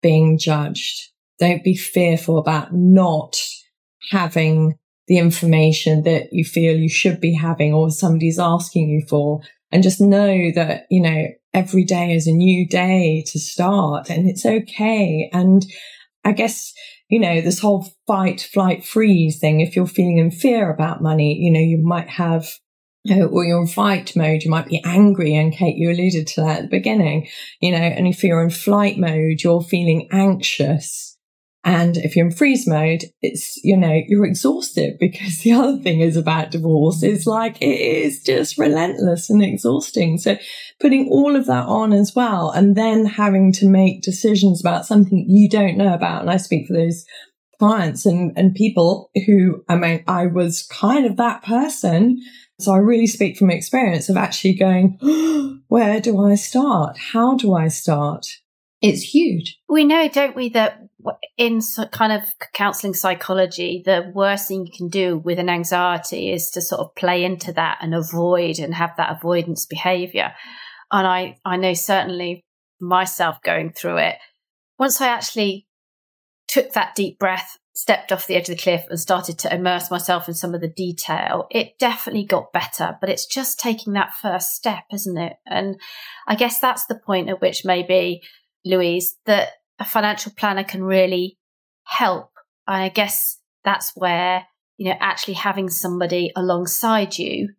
being 0.02 0.38
judged. 0.38 1.10
Don't 1.40 1.64
be 1.64 1.76
fearful 1.76 2.38
about 2.38 2.74
not 2.74 3.38
having 4.12 4.78
the 5.08 5.18
information 5.18 6.04
that 6.04 6.30
you 6.32 6.44
feel 6.44 6.76
you 6.76 6.90
should 6.90 7.22
be 7.22 7.34
having 7.34 7.74
or 7.74 7.90
somebody's 7.90 8.40
asking 8.40 8.90
you 8.90 9.06
for. 9.08 9.42
And 9.72 9.84
just 9.84 10.02
know 10.02 10.52
that, 10.56 10.86
you 10.90 11.02
know, 11.02 11.28
every 11.54 11.84
day 11.84 12.14
is 12.14 12.28
a 12.28 12.32
new 12.32 12.68
day 12.68 13.24
to 13.28 13.40
start 13.40 14.10
and 14.10 14.30
it's 14.30 14.46
okay. 14.46 15.30
And 15.34 15.66
I 16.24 16.32
guess 16.32 16.74
you 17.10 17.20
know, 17.20 17.42
this 17.42 17.60
whole 17.60 17.88
fight, 18.06 18.42
flight, 18.42 18.84
freeze 18.84 19.40
thing. 19.40 19.62
If 19.62 19.76
you're 19.76 19.88
feeling 19.88 20.18
in 20.18 20.32
fear 20.32 20.70
about 20.70 21.02
money, 21.02 21.36
you 21.36 21.52
know, 21.52 21.60
you 21.60 21.78
might 21.78 22.10
have 22.10 22.50
or 23.32 23.46
you're 23.46 23.62
in 23.62 23.68
fight 23.68 24.14
mode, 24.18 24.44
you 24.44 24.52
might 24.52 24.68
be 24.68 24.82
angry. 24.84 25.34
And 25.34 25.54
Kate, 25.54 25.78
you 25.78 25.90
alluded 25.90 26.28
to 26.28 26.42
that 26.42 26.58
at 26.58 26.62
the 26.64 26.78
beginning, 26.78 27.28
you 27.62 27.72
know, 27.72 27.78
and 27.78 28.06
if 28.06 28.22
you're 28.24 28.44
in 28.44 28.50
flight 28.50 28.98
mode, 28.98 29.42
you're 29.42 29.62
feeling 29.62 30.10
anxious. 30.12 31.17
And 31.68 31.98
if 31.98 32.16
you're 32.16 32.28
in 32.28 32.32
freeze 32.32 32.66
mode, 32.66 33.04
it's, 33.22 33.60
you 33.62 33.76
know, 33.76 34.02
you're 34.08 34.26
exhausted 34.26 34.98
because 35.00 35.40
the 35.40 35.52
other 35.52 35.78
thing 35.80 36.00
is 36.00 36.16
about 36.16 36.50
divorce 36.50 37.04
is 37.04 37.28
like, 37.28 37.62
it 37.62 37.66
is 37.66 38.24
just 38.24 38.58
relentless 38.58 39.30
and 39.30 39.44
exhausting. 39.44 40.18
So 40.18 40.38
putting 40.80 41.10
all 41.10 41.36
of 41.36 41.46
that 41.48 41.66
on 41.66 41.92
as 41.92 42.16
well 42.16 42.52
and 42.52 42.78
then 42.78 43.06
having 43.06 43.52
to 43.54 43.68
make 43.68 44.02
decisions 44.02 44.62
about 44.62 44.86
something 44.86 45.26
you 45.28 45.50
don't 45.50 45.78
know 45.78 45.94
about. 45.94 46.22
And 46.22 46.32
I 46.32 46.38
speak 46.38 46.68
for 46.68 46.74
those 46.74 47.04
clients 47.60 48.06
and, 48.06 48.32
and 48.38 48.56
people 48.56 49.12
who, 49.26 49.66
I 49.68 49.76
mean, 49.76 50.06
I 50.08 50.28
was 50.28 50.66
kind 50.72 51.06
of 51.06 51.18
that 51.18 51.44
person. 51.44 52.18
So 52.62 52.74
I 52.74 52.78
really 52.78 53.08
speak 53.08 53.36
from 53.36 53.50
experience 53.50 54.08
of 54.08 54.16
actually 54.16 54.54
going, 54.54 54.98
oh, 55.02 55.60
where 55.68 56.00
do 56.00 56.24
I 56.24 56.36
start? 56.36 56.98
How 56.98 57.36
do 57.36 57.54
I 57.54 57.68
start? 57.68 58.26
It's 58.82 59.02
huge. 59.02 59.60
We 59.68 59.84
know, 59.84 60.08
don't 60.08 60.36
we, 60.36 60.50
that 60.50 60.87
in 61.38 61.62
kind 61.92 62.12
of 62.12 62.24
counseling 62.54 62.94
psychology, 62.94 63.84
the 63.86 64.12
worst 64.14 64.48
thing 64.48 64.66
you 64.66 64.72
can 64.76 64.90
do 64.90 65.18
with 65.18 65.40
an 65.40 65.50
anxiety 65.50 66.32
is 66.32 66.50
to 66.52 66.62
sort 66.62 66.82
of 66.82 66.96
play 66.96 67.24
into 67.24 67.54
that 67.54 67.78
and 67.82 67.94
avoid 67.94 68.60
and 68.60 68.74
have 68.74 68.96
that 68.98 69.16
avoidance 69.16 69.66
behavior. 69.66 70.34
And 70.92 71.06
I, 71.06 71.38
I 71.46 71.58
know 71.58 71.74
certainly 71.74 72.44
myself 72.80 73.42
going 73.44 73.72
through 73.72 73.98
it. 73.98 74.16
Once 74.80 75.02
I 75.02 75.08
actually 75.08 75.68
took 76.48 76.74
that 76.74 76.96
deep 76.96 77.20
breath, 77.20 77.58
stepped 77.76 78.12
off 78.12 78.26
the 78.26 78.36
edge 78.36 78.50
of 78.50 78.58
the 78.58 78.62
cliff 78.62 78.86
and 78.90 79.00
started 79.00 79.38
to 79.38 79.54
immerse 79.54 79.92
myself 79.92 80.28
in 80.28 80.34
some 80.34 80.56
of 80.56 80.62
the 80.62 80.68
detail, 80.68 81.46
it 81.52 81.78
definitely 81.78 82.26
got 82.26 82.52
better. 82.54 82.98
But 83.00 83.10
it's 83.10 83.28
just 83.28 83.60
taking 83.60 83.94
that 83.94 84.16
first 84.16 84.56
step, 84.56 84.84
isn't 84.92 85.18
it? 85.18 85.34
And 85.46 85.80
I 86.28 86.36
guess 86.36 86.60
that's 86.60 86.86
the 86.86 87.00
point 87.00 87.30
at 87.30 87.42
which 87.42 87.66
maybe, 87.66 88.24
Louise, 88.66 89.16
that 89.26 89.50
a 89.80 89.86
financial 89.86 90.32
planner 90.36 90.64
can 90.64 90.84
really 90.84 91.38
help 91.84 92.32
I 92.68 92.90
guess 92.90 93.40
that's 93.64 93.94
where, 93.96 94.46
you 94.78 94.90
know, 94.90 94.98
actually 95.00 95.36
having 95.36 95.70
somebody 95.70 96.32
alongside 96.36 97.18
you 97.18 97.54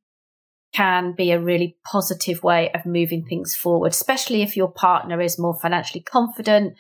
can 0.75 1.15
be 1.17 1.31
a 1.31 1.41
really 1.41 1.79
positive 1.91 2.43
way 2.43 2.71
of 2.73 2.85
moving 2.85 3.25
things 3.25 3.57
forward, 3.57 3.93
especially 3.93 4.43
if 4.43 4.57
your 4.57 4.71
partner 4.71 5.21
is 5.21 5.39
more 5.39 5.59
financially 5.59 6.03
confident, 6.03 6.75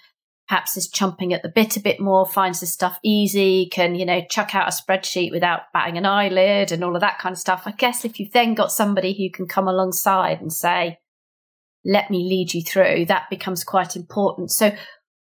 perhaps 0.46 0.76
is 0.76 0.90
chumping 0.90 1.32
at 1.32 1.42
the 1.42 1.48
bit 1.48 1.76
a 1.78 1.80
bit 1.80 1.98
more, 1.98 2.26
finds 2.26 2.60
this 2.60 2.72
stuff 2.72 2.98
easy, 3.02 3.66
can, 3.72 3.94
you 3.94 4.04
know, 4.04 4.20
chuck 4.28 4.54
out 4.54 4.68
a 4.68 4.70
spreadsheet 4.70 5.32
without 5.32 5.62
batting 5.72 5.96
an 5.96 6.04
eyelid 6.04 6.70
and 6.70 6.84
all 6.84 6.94
of 6.94 7.00
that 7.00 7.18
kind 7.18 7.32
of 7.32 7.38
stuff. 7.38 7.62
I 7.64 7.72
guess 7.72 8.04
if 8.04 8.20
you've 8.20 8.32
then 8.32 8.54
got 8.54 8.70
somebody 8.70 9.14
who 9.14 9.34
can 9.34 9.48
come 9.48 9.66
alongside 9.66 10.42
and 10.42 10.52
say, 10.52 10.98
let 11.82 12.10
me 12.10 12.18
lead 12.28 12.52
you 12.52 12.62
through, 12.62 13.06
that 13.06 13.30
becomes 13.30 13.64
quite 13.64 13.96
important. 13.96 14.50
So 14.50 14.72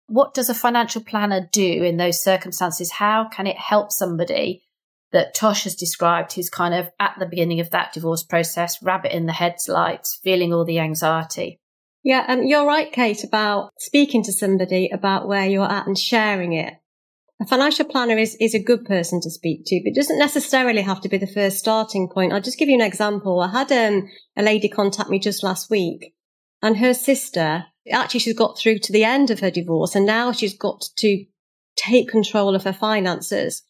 what 0.07 0.33
does 0.33 0.49
a 0.49 0.53
financial 0.53 1.03
planner 1.03 1.47
do 1.51 1.83
in 1.83 1.97
those 1.97 2.23
circumstances? 2.23 2.91
How 2.93 3.27
can 3.27 3.45
it 3.47 3.57
help 3.57 3.91
somebody 3.91 4.63
that 5.11 5.35
Tosh 5.35 5.63
has 5.65 5.75
described 5.75 6.33
who's 6.33 6.49
kind 6.49 6.73
of 6.73 6.89
at 6.99 7.15
the 7.19 7.25
beginning 7.25 7.59
of 7.59 7.69
that 7.71 7.93
divorce 7.93 8.23
process, 8.23 8.81
rabbit 8.81 9.15
in 9.15 9.25
the 9.25 9.33
headlights, 9.33 10.19
feeling 10.23 10.53
all 10.53 10.65
the 10.65 10.79
anxiety? 10.79 11.59
Yeah, 12.03 12.25
um, 12.27 12.43
you're 12.43 12.65
right, 12.65 12.91
Kate, 12.91 13.23
about 13.23 13.71
speaking 13.79 14.23
to 14.23 14.31
somebody 14.31 14.89
about 14.93 15.27
where 15.27 15.45
you're 15.45 15.69
at 15.69 15.87
and 15.87 15.97
sharing 15.97 16.53
it. 16.53 16.73
A 17.41 17.45
financial 17.45 17.85
planner 17.85 18.17
is, 18.17 18.35
is 18.39 18.55
a 18.55 18.63
good 18.63 18.85
person 18.85 19.21
to 19.21 19.29
speak 19.29 19.63
to, 19.65 19.81
but 19.83 19.93
doesn't 19.93 20.17
necessarily 20.17 20.81
have 20.81 21.01
to 21.01 21.09
be 21.09 21.17
the 21.17 21.27
first 21.27 21.59
starting 21.59 22.09
point. 22.11 22.33
I'll 22.33 22.41
just 22.41 22.57
give 22.57 22.69
you 22.69 22.75
an 22.75 22.85
example. 22.85 23.41
I 23.41 23.51
had 23.51 23.71
um, 23.71 24.09
a 24.35 24.41
lady 24.41 24.69
contact 24.69 25.09
me 25.09 25.19
just 25.19 25.43
last 25.43 25.69
week 25.69 26.15
and 26.61 26.77
her 26.77 26.93
sister, 26.93 27.65
actually, 27.91 28.19
she's 28.21 28.37
got 28.37 28.57
through 28.57 28.79
to 28.79 28.91
the 28.91 29.03
end 29.03 29.31
of 29.31 29.39
her 29.39 29.51
divorce 29.51 29.95
and 29.95 30.05
now 30.05 30.31
she's 30.31 30.57
got 30.57 30.89
to 30.97 31.25
take 31.75 32.09
control 32.09 32.55
of 32.55 32.63
her 32.63 32.73
finances. 32.73 33.63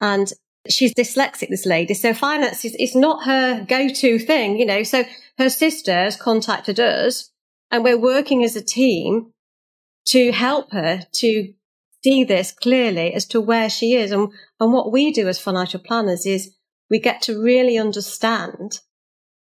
And 0.00 0.32
she's 0.68 0.94
dyslexic, 0.94 1.48
this 1.48 1.66
lady. 1.66 1.94
So 1.94 2.14
finance 2.14 2.64
is, 2.64 2.74
is 2.76 2.94
not 2.94 3.24
her 3.24 3.64
go-to 3.64 4.18
thing, 4.18 4.58
you 4.58 4.66
know. 4.66 4.82
So 4.82 5.04
her 5.38 5.48
sister 5.48 5.92
has 5.92 6.16
contacted 6.16 6.78
us 6.78 7.30
and 7.70 7.84
we're 7.84 7.98
working 7.98 8.44
as 8.44 8.56
a 8.56 8.62
team 8.62 9.32
to 10.06 10.32
help 10.32 10.72
her 10.72 11.02
to 11.12 11.52
see 12.02 12.24
this 12.24 12.52
clearly 12.52 13.14
as 13.14 13.26
to 13.26 13.40
where 13.40 13.70
she 13.70 13.94
is. 13.94 14.10
And, 14.10 14.28
and 14.60 14.72
what 14.72 14.92
we 14.92 15.12
do 15.12 15.28
as 15.28 15.40
financial 15.40 15.80
planners 15.80 16.26
is 16.26 16.54
we 16.90 16.98
get 16.98 17.22
to 17.22 17.40
really 17.40 17.78
understand 17.78 18.80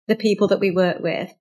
the 0.08 0.16
people 0.16 0.48
that 0.48 0.60
we 0.60 0.72
work 0.72 1.00
with, 1.00 1.34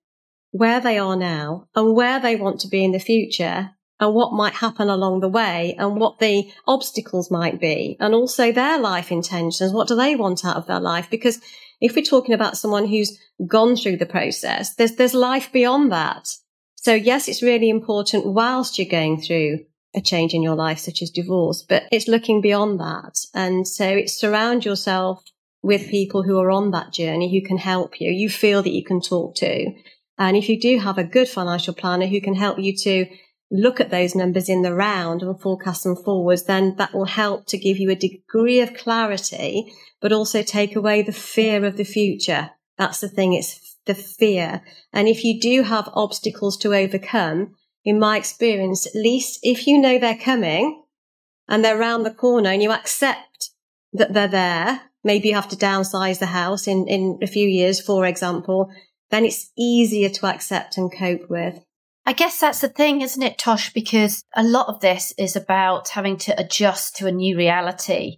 where 0.51 0.79
they 0.79 0.97
are 0.97 1.15
now 1.15 1.67
and 1.75 1.95
where 1.95 2.19
they 2.19 2.35
want 2.35 2.59
to 2.61 2.67
be 2.67 2.83
in 2.83 2.91
the 2.91 2.99
future 2.99 3.71
and 3.99 4.13
what 4.13 4.33
might 4.33 4.53
happen 4.53 4.89
along 4.89 5.19
the 5.19 5.29
way 5.29 5.75
and 5.77 5.95
what 5.95 6.19
the 6.19 6.51
obstacles 6.67 7.29
might 7.31 7.59
be 7.59 7.95
and 7.99 8.13
also 8.13 8.51
their 8.51 8.79
life 8.79 9.11
intentions. 9.11 9.71
What 9.71 9.87
do 9.87 9.95
they 9.95 10.15
want 10.15 10.43
out 10.43 10.57
of 10.57 10.67
their 10.67 10.79
life? 10.79 11.09
Because 11.09 11.39
if 11.79 11.95
we're 11.95 12.03
talking 12.03 12.33
about 12.33 12.57
someone 12.57 12.87
who's 12.87 13.19
gone 13.47 13.75
through 13.75 13.97
the 13.97 14.05
process, 14.05 14.75
there's, 14.75 14.95
there's 14.95 15.13
life 15.13 15.51
beyond 15.51 15.91
that. 15.91 16.27
So 16.75 16.93
yes, 16.93 17.27
it's 17.27 17.43
really 17.43 17.69
important 17.69 18.25
whilst 18.25 18.77
you're 18.77 18.89
going 18.89 19.21
through 19.21 19.59
a 19.95 20.01
change 20.01 20.33
in 20.33 20.41
your 20.41 20.55
life, 20.55 20.79
such 20.79 21.01
as 21.01 21.09
divorce, 21.11 21.63
but 21.67 21.83
it's 21.91 22.07
looking 22.07 22.41
beyond 22.41 22.79
that. 22.79 23.19
And 23.33 23.67
so 23.67 23.87
it's 23.87 24.19
surround 24.19 24.65
yourself 24.65 25.23
with 25.61 25.89
people 25.89 26.23
who 26.23 26.39
are 26.39 26.49
on 26.49 26.71
that 26.71 26.91
journey 26.91 27.31
who 27.31 27.45
can 27.45 27.57
help 27.57 28.01
you, 28.01 28.09
you 28.09 28.29
feel 28.29 28.63
that 28.63 28.73
you 28.73 28.83
can 28.83 29.01
talk 29.01 29.35
to. 29.35 29.71
And 30.17 30.37
if 30.37 30.49
you 30.49 30.59
do 30.59 30.79
have 30.79 30.97
a 30.97 31.03
good 31.03 31.27
financial 31.27 31.73
planner 31.73 32.07
who 32.07 32.21
can 32.21 32.35
help 32.35 32.59
you 32.59 32.75
to 32.77 33.05
look 33.51 33.81
at 33.81 33.89
those 33.89 34.15
numbers 34.15 34.47
in 34.47 34.61
the 34.61 34.73
round 34.73 35.21
and 35.21 35.39
forecast 35.39 35.83
them 35.83 35.95
forwards, 35.95 36.43
then 36.43 36.75
that 36.77 36.93
will 36.93 37.05
help 37.05 37.45
to 37.47 37.57
give 37.57 37.77
you 37.77 37.89
a 37.89 37.95
degree 37.95 38.61
of 38.61 38.73
clarity, 38.73 39.71
but 39.99 40.13
also 40.13 40.41
take 40.41 40.75
away 40.75 41.01
the 41.01 41.11
fear 41.11 41.65
of 41.65 41.77
the 41.77 41.83
future. 41.83 42.51
That's 42.77 43.01
the 43.01 43.09
thing. 43.09 43.33
It's 43.33 43.77
the 43.85 43.95
fear. 43.95 44.61
And 44.93 45.07
if 45.07 45.23
you 45.23 45.39
do 45.39 45.63
have 45.63 45.89
obstacles 45.93 46.57
to 46.57 46.73
overcome, 46.73 47.55
in 47.83 47.99
my 47.99 48.17
experience, 48.17 48.87
at 48.87 48.95
least 48.95 49.39
if 49.43 49.67
you 49.67 49.79
know 49.79 49.97
they're 49.97 50.15
coming 50.15 50.83
and 51.47 51.65
they're 51.65 51.79
around 51.79 52.03
the 52.03 52.13
corner 52.13 52.51
and 52.51 52.61
you 52.61 52.71
accept 52.71 53.49
that 53.93 54.13
they're 54.13 54.27
there, 54.27 54.81
maybe 55.03 55.29
you 55.29 55.35
have 55.35 55.49
to 55.49 55.55
downsize 55.55 56.19
the 56.19 56.27
house 56.27 56.67
in, 56.67 56.87
in 56.87 57.19
a 57.21 57.27
few 57.27 57.47
years, 57.47 57.81
for 57.81 58.05
example, 58.05 58.71
then 59.11 59.25
it's 59.25 59.51
easier 59.57 60.09
to 60.09 60.25
accept 60.25 60.77
and 60.77 60.91
cope 60.95 61.29
with. 61.29 61.63
I 62.05 62.13
guess 62.13 62.39
that's 62.39 62.61
the 62.61 62.69
thing, 62.69 63.01
isn't 63.01 63.21
it, 63.21 63.37
Tosh? 63.37 63.71
Because 63.73 64.23
a 64.35 64.43
lot 64.43 64.67
of 64.67 64.79
this 64.79 65.13
is 65.17 65.35
about 65.35 65.89
having 65.89 66.17
to 66.17 66.39
adjust 66.39 66.95
to 66.95 67.07
a 67.07 67.11
new 67.11 67.37
reality 67.37 68.17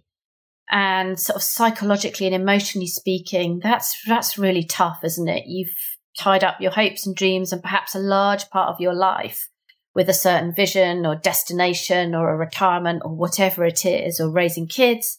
and 0.70 1.20
sort 1.20 1.36
of 1.36 1.42
psychologically 1.42 2.26
and 2.26 2.34
emotionally 2.34 2.86
speaking, 2.86 3.60
that's 3.62 4.02
that's 4.06 4.38
really 4.38 4.64
tough, 4.64 5.00
isn't 5.04 5.28
it? 5.28 5.44
You've 5.46 5.74
tied 6.18 6.44
up 6.44 6.60
your 6.60 6.70
hopes 6.70 7.06
and 7.06 7.14
dreams 7.14 7.52
and 7.52 7.62
perhaps 7.62 7.94
a 7.94 7.98
large 7.98 8.48
part 8.50 8.70
of 8.70 8.80
your 8.80 8.94
life 8.94 9.48
with 9.94 10.08
a 10.08 10.14
certain 10.14 10.54
vision 10.54 11.06
or 11.06 11.14
destination 11.14 12.14
or 12.14 12.30
a 12.30 12.36
retirement 12.36 13.02
or 13.04 13.14
whatever 13.14 13.64
it 13.64 13.84
is, 13.84 14.18
or 14.18 14.30
raising 14.30 14.66
kids. 14.66 15.18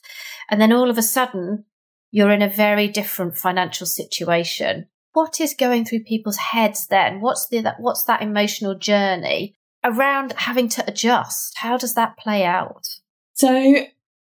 And 0.50 0.60
then 0.60 0.74
all 0.74 0.90
of 0.90 0.98
a 0.98 1.04
sudden, 1.04 1.66
you're 2.12 2.32
in 2.32 2.42
a 2.42 2.50
very 2.50 2.88
different 2.88 3.38
financial 3.38 3.88
situation. 3.88 4.88
What 5.16 5.40
is 5.40 5.54
going 5.54 5.86
through 5.86 6.04
people's 6.04 6.38
heads 6.38 6.88
then? 6.88 7.22
What's 7.22 7.48
the, 7.48 7.74
what's 7.80 8.04
that 8.04 8.22
emotional 8.22 8.76
journey 8.76 9.56
around 9.82 10.34
having 10.34 10.68
to 10.70 10.84
adjust? 10.86 11.54
How 11.58 11.78
does 11.78 11.94
that 11.94 12.18
play 12.18 12.44
out? 12.44 12.86
So 13.34 13.78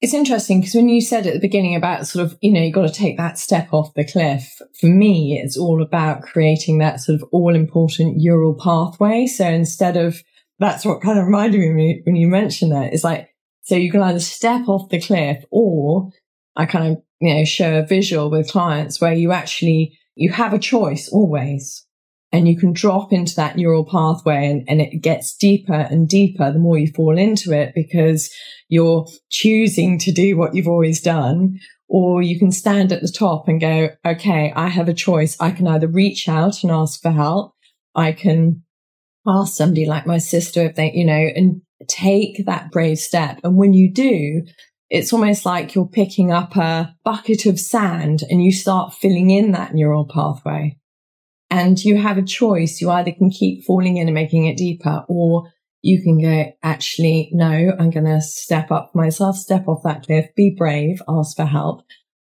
it's 0.01 0.15
interesting 0.15 0.61
because 0.61 0.75
when 0.75 0.89
you 0.89 1.03
said 1.03 1.27
at 1.27 1.35
the 1.35 1.41
beginning 1.41 1.77
about 1.77 2.07
sort 2.07 2.25
of, 2.25 2.39
you 2.41 2.51
know, 2.51 2.63
you 2.63 2.73
got 2.73 2.89
to 2.89 2.93
take 2.93 3.19
that 3.19 3.39
step 3.39 3.69
off 3.73 3.93
the 3.93 4.05
cliff. 4.05 4.63
For 4.81 4.87
me, 4.87 5.39
it's 5.45 5.59
all 5.59 5.83
about 5.83 6.23
creating 6.23 6.79
that 6.79 7.01
sort 7.01 7.21
of 7.21 7.29
all 7.33 7.55
important 7.55 8.17
neural 8.17 8.55
pathway. 8.55 9.27
So 9.27 9.45
instead 9.45 9.99
of, 9.99 10.23
that's 10.59 10.87
what 10.87 11.03
kind 11.03 11.19
of 11.19 11.27
reminded 11.27 11.61
me 11.61 12.01
when 12.07 12.17
you 12.17 12.29
mentioned 12.29 12.73
that. 12.73 12.95
It's 12.95 13.05
like, 13.05 13.29
so 13.63 13.77
you 13.77 13.91
can 13.91 14.03
either 14.03 14.21
step 14.21 14.69
off 14.69 14.89
the 14.89 15.01
cliff 15.01 15.45
or 15.51 16.11
I 16.57 16.65
kind 16.65 16.93
of, 16.93 17.03
you 17.21 17.35
know, 17.35 17.45
show 17.45 17.79
a 17.79 17.87
visual 17.87 18.31
with 18.31 18.51
clients 18.51 19.03
where 19.03 19.13
you 19.13 19.33
actually, 19.33 19.99
you 20.19 20.31
have 20.33 20.53
a 20.53 20.59
choice 20.59 21.09
always 21.09 21.87
and 22.33 22.49
you 22.49 22.59
can 22.59 22.73
drop 22.73 23.13
into 23.13 23.37
that 23.37 23.57
neural 23.57 23.85
pathway 23.85 24.47
and, 24.51 24.65
and 24.69 24.81
it 24.81 25.01
gets 25.01 25.35
deeper 25.37 25.73
and 25.73 26.09
deeper 26.09 26.53
the 26.53 26.59
more 26.59 26.77
you 26.77 26.89
fall 26.89 27.17
into 27.17 27.53
it 27.53 27.73
because 27.75 28.29
you're 28.69 29.07
choosing 29.31 29.97
to 30.01 30.13
do 30.13 30.37
what 30.37 30.55
you've 30.55 30.69
always 30.69 31.01
done. 31.01 31.59
Or 31.89 32.21
you 32.21 32.39
can 32.39 32.51
stand 32.51 32.93
at 32.93 33.01
the 33.01 33.09
top 33.09 33.49
and 33.49 33.61
go, 33.61 33.91
okay, 34.05 34.53
I 34.55 34.69
have 34.69 34.89
a 34.89 34.95
choice. 34.95 35.37
I 35.41 35.53
can 35.53 35.67
either 35.67 35.87
reach 35.87 36.29
out 36.29 36.63
and 36.63 36.71
ask 36.71 37.01
for 37.01 37.13
help. 37.13 37.55
I 37.95 38.13
can 38.13 38.63
ask 39.27 39.55
somebody 39.55 39.87
like 39.87 40.07
my 40.07 40.19
sister 40.19 40.63
if 40.63 40.75
they, 40.75 40.93
you 40.93 41.07
know, 41.07 41.31
and 41.35 41.63
take 41.87 42.45
that 42.45 42.71
brave 42.71 42.99
step. 42.99 43.41
And 43.43 43.57
when 43.57 43.73
you 43.73 43.91
do, 43.91 44.43
it's 44.91 45.13
almost 45.13 45.45
like 45.45 45.75
you're 45.75 45.87
picking 45.87 46.33
up 46.33 46.57
a 46.57 46.95
bucket 47.05 47.47
of 47.47 47.61
sand 47.61 48.23
and 48.31 48.43
you 48.43 48.53
start 48.53 48.95
filling 48.95 49.31
in 49.31 49.53
that 49.53 49.75
neural 49.75 50.07
pathway 50.07 50.79
and 51.51 51.83
you 51.85 51.97
have 51.99 52.19
a 52.19 52.23
choice. 52.23 52.81
You 52.81 52.91
either 52.91 53.13
can 53.13 53.31
keep 53.31 53.65
falling 53.65 53.97
in 53.97 54.09
and 54.09 54.15
making 54.15 54.47
it 54.47 54.57
deeper 54.57 55.05
or 55.09 55.53
you 55.83 56.03
can 56.03 56.21
go, 56.21 56.53
actually, 56.63 57.31
no, 57.33 57.73
I'm 57.79 57.91
going 57.91 58.07
to 58.07 58.21
step 58.21 58.71
up 58.71 58.95
myself, 58.95 59.37
step 59.37 59.69
off 59.69 59.83
that 59.85 60.05
cliff, 60.05 60.27
be 60.35 60.55
brave, 60.57 61.01
ask 61.09 61.37
for 61.37 61.45
help 61.45 61.83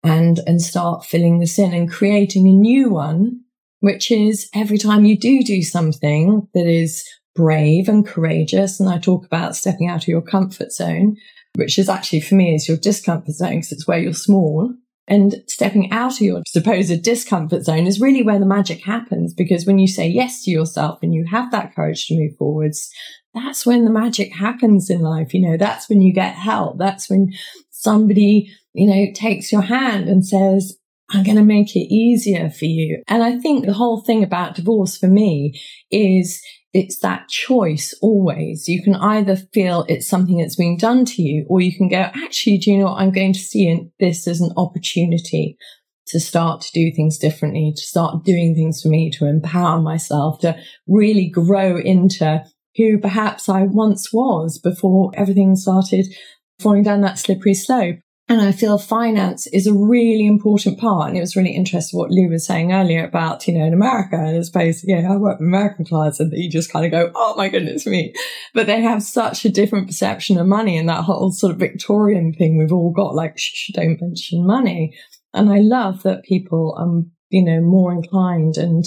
and, 0.04 0.40
and 0.48 0.62
start 0.62 1.06
filling 1.06 1.40
this 1.40 1.60
in 1.60 1.74
and 1.74 1.92
creating 1.92 2.48
a 2.48 2.52
new 2.52 2.90
one, 2.90 3.42
which 3.82 4.12
is 4.12 4.50
every 4.54 4.78
time 4.78 5.06
you 5.06 5.18
do 5.18 5.44
do 5.44 5.62
something 5.62 6.48
that 6.54 6.68
is 6.68 7.08
brave 7.36 7.88
and 7.88 8.08
courageous. 8.08 8.80
And 8.80 8.90
I 8.90 8.98
talk 8.98 9.26
about 9.26 9.56
stepping 9.56 9.90
out 9.90 10.04
of 10.04 10.08
your 10.08 10.22
comfort 10.22 10.72
zone, 10.72 11.18
which 11.56 11.80
is 11.80 11.90
actually 11.90 12.22
for 12.22 12.36
me 12.36 12.56
is 12.56 12.68
your 12.68 12.78
discomfort 12.78 13.36
zone 13.36 13.56
because 13.56 13.72
it's 13.72 13.88
where 13.88 14.00
you're 14.00 14.14
small 14.14 14.74
and 15.08 15.44
stepping 15.48 15.92
out 15.92 16.14
of 16.14 16.22
your 16.22 16.42
supposed 16.48 17.02
discomfort 17.04 17.64
zone 17.64 17.86
is 17.86 18.02
really 18.02 18.24
where 18.24 18.40
the 18.40 18.46
magic 18.46 18.84
happens 18.84 19.34
because 19.34 19.66
when 19.66 19.78
you 19.78 19.88
say 19.88 20.08
yes 20.08 20.44
to 20.44 20.52
yourself 20.52 21.00
and 21.04 21.14
you 21.14 21.26
have 21.30 21.52
that 21.52 21.76
courage 21.76 22.08
to 22.08 22.18
move 22.18 22.36
forwards, 22.38 22.90
that's 23.34 23.66
when 23.66 23.86
the 23.86 23.92
magic 23.92 24.34
happens 24.34 24.90
in 24.90 25.02
life. 25.02 25.34
You 25.34 25.48
know, 25.48 25.58
that's 25.58 25.90
when 25.90 26.02
you 26.02 26.14
get 26.14 26.36
help. 26.36 26.80
That's 26.80 27.10
when 27.10 27.34
somebody, 27.70 28.52
you 28.74 28.88
know, 28.88 29.12
takes 29.14 29.52
your 29.52 29.62
hand 29.62 30.10
and 30.10 30.26
says, 30.26 30.76
I'm 31.12 31.24
going 31.24 31.38
to 31.38 31.44
make 31.44 31.76
it 31.76 31.94
easier 31.94 32.50
for 32.50 32.66
you. 32.66 33.04
And 33.08 33.22
I 33.24 33.38
think 33.38 33.66
the 33.66 33.74
whole 33.74 34.02
thing 34.02 34.24
about 34.24 34.56
divorce 34.56 34.98
for 34.98 35.08
me 35.08 35.62
is 35.92 36.42
it's 36.76 37.00
that 37.00 37.30
choice 37.30 37.98
always. 38.02 38.68
You 38.68 38.84
can 38.84 38.96
either 38.96 39.38
feel 39.38 39.86
it's 39.88 40.10
something 40.10 40.40
that's 40.40 40.58
being 40.58 40.78
done 40.78 41.06
to 41.06 41.22
you, 41.22 41.46
or 41.48 41.62
you 41.62 41.74
can 41.74 41.88
go, 41.88 42.10
actually, 42.14 42.58
do 42.58 42.70
you 42.70 42.80
know 42.80 42.86
what? 42.88 43.00
I'm 43.00 43.14
going 43.14 43.32
to 43.32 43.40
see 43.40 43.90
this 44.02 44.28
as 44.28 44.42
an 44.42 44.52
opportunity 44.58 45.58
to 46.08 46.20
start 46.20 46.60
to 46.62 46.72
do 46.74 46.92
things 46.94 47.18
differently, 47.18 47.72
to 47.74 47.82
start 47.82 48.26
doing 48.26 48.54
things 48.54 48.82
for 48.82 48.90
me, 48.90 49.10
to 49.12 49.26
empower 49.26 49.80
myself, 49.80 50.42
to 50.42 50.58
really 50.86 51.30
grow 51.30 51.78
into 51.78 52.44
who 52.76 53.00
perhaps 53.00 53.48
I 53.48 53.64
once 53.64 54.12
was 54.12 54.60
before 54.60 55.12
everything 55.14 55.56
started 55.56 56.08
falling 56.60 56.84
down 56.84 57.00
that 57.02 57.18
slippery 57.18 57.54
slope. 57.54 58.00
And 58.28 58.42
I 58.42 58.52
feel 58.52 58.80
finance 58.80 59.46
is 59.48 59.68
a 59.68 59.74
really 59.74 60.26
important 60.26 60.80
part. 60.80 61.10
And 61.10 61.18
it 61.18 61.22
was 61.22 61.36
really 61.36 61.56
interesting 61.56 62.00
what 62.00 62.10
Lou 62.10 62.28
was 62.28 62.44
saying 62.44 62.74
earlier 62.74 63.06
about, 63.06 63.48
you 63.48 63.54
know, 63.54 63.66
in 63.66 63.74
America, 63.74 64.16
and 64.16 64.38
I 64.38 64.42
suppose, 64.42 64.84
yeah, 64.84 65.08
I 65.12 65.18
work 65.18 65.40
with 65.40 65.48
American 65.48 65.86
clients 65.86 66.20
and 66.20 66.34
you 66.34 66.50
just 66.50 66.72
kind 66.72 66.86
of 66.86 66.92
go, 66.92 67.12
oh 67.14 67.36
my 67.38 67.50
goodness 67.50 67.86
me. 67.86 68.16
But 68.56 68.66
they 68.66 68.82
have 68.82 69.04
such 69.04 69.46
a 69.46 69.52
different 69.52 69.86
perception 69.86 70.40
of 70.40 70.48
money 70.48 70.76
and 70.76 70.90
that 70.90 71.04
whole 71.04 71.32
sort 71.32 71.54
of 71.54 71.60
Victorian 71.60 72.34
thing 72.34 72.58
we've 72.58 72.74
all 72.74 72.92
got, 72.92 73.14
like, 73.14 73.38
shh, 73.38 73.70
don't 73.74 74.02
mention 74.02 74.48
money. 74.48 74.98
And 75.32 75.54
I 75.54 75.60
love 75.60 76.02
that 76.02 76.24
people, 76.24 76.76
are, 76.80 77.04
you 77.30 77.44
know, 77.46 77.62
more 77.62 77.92
inclined 77.92 78.58
and, 78.58 78.86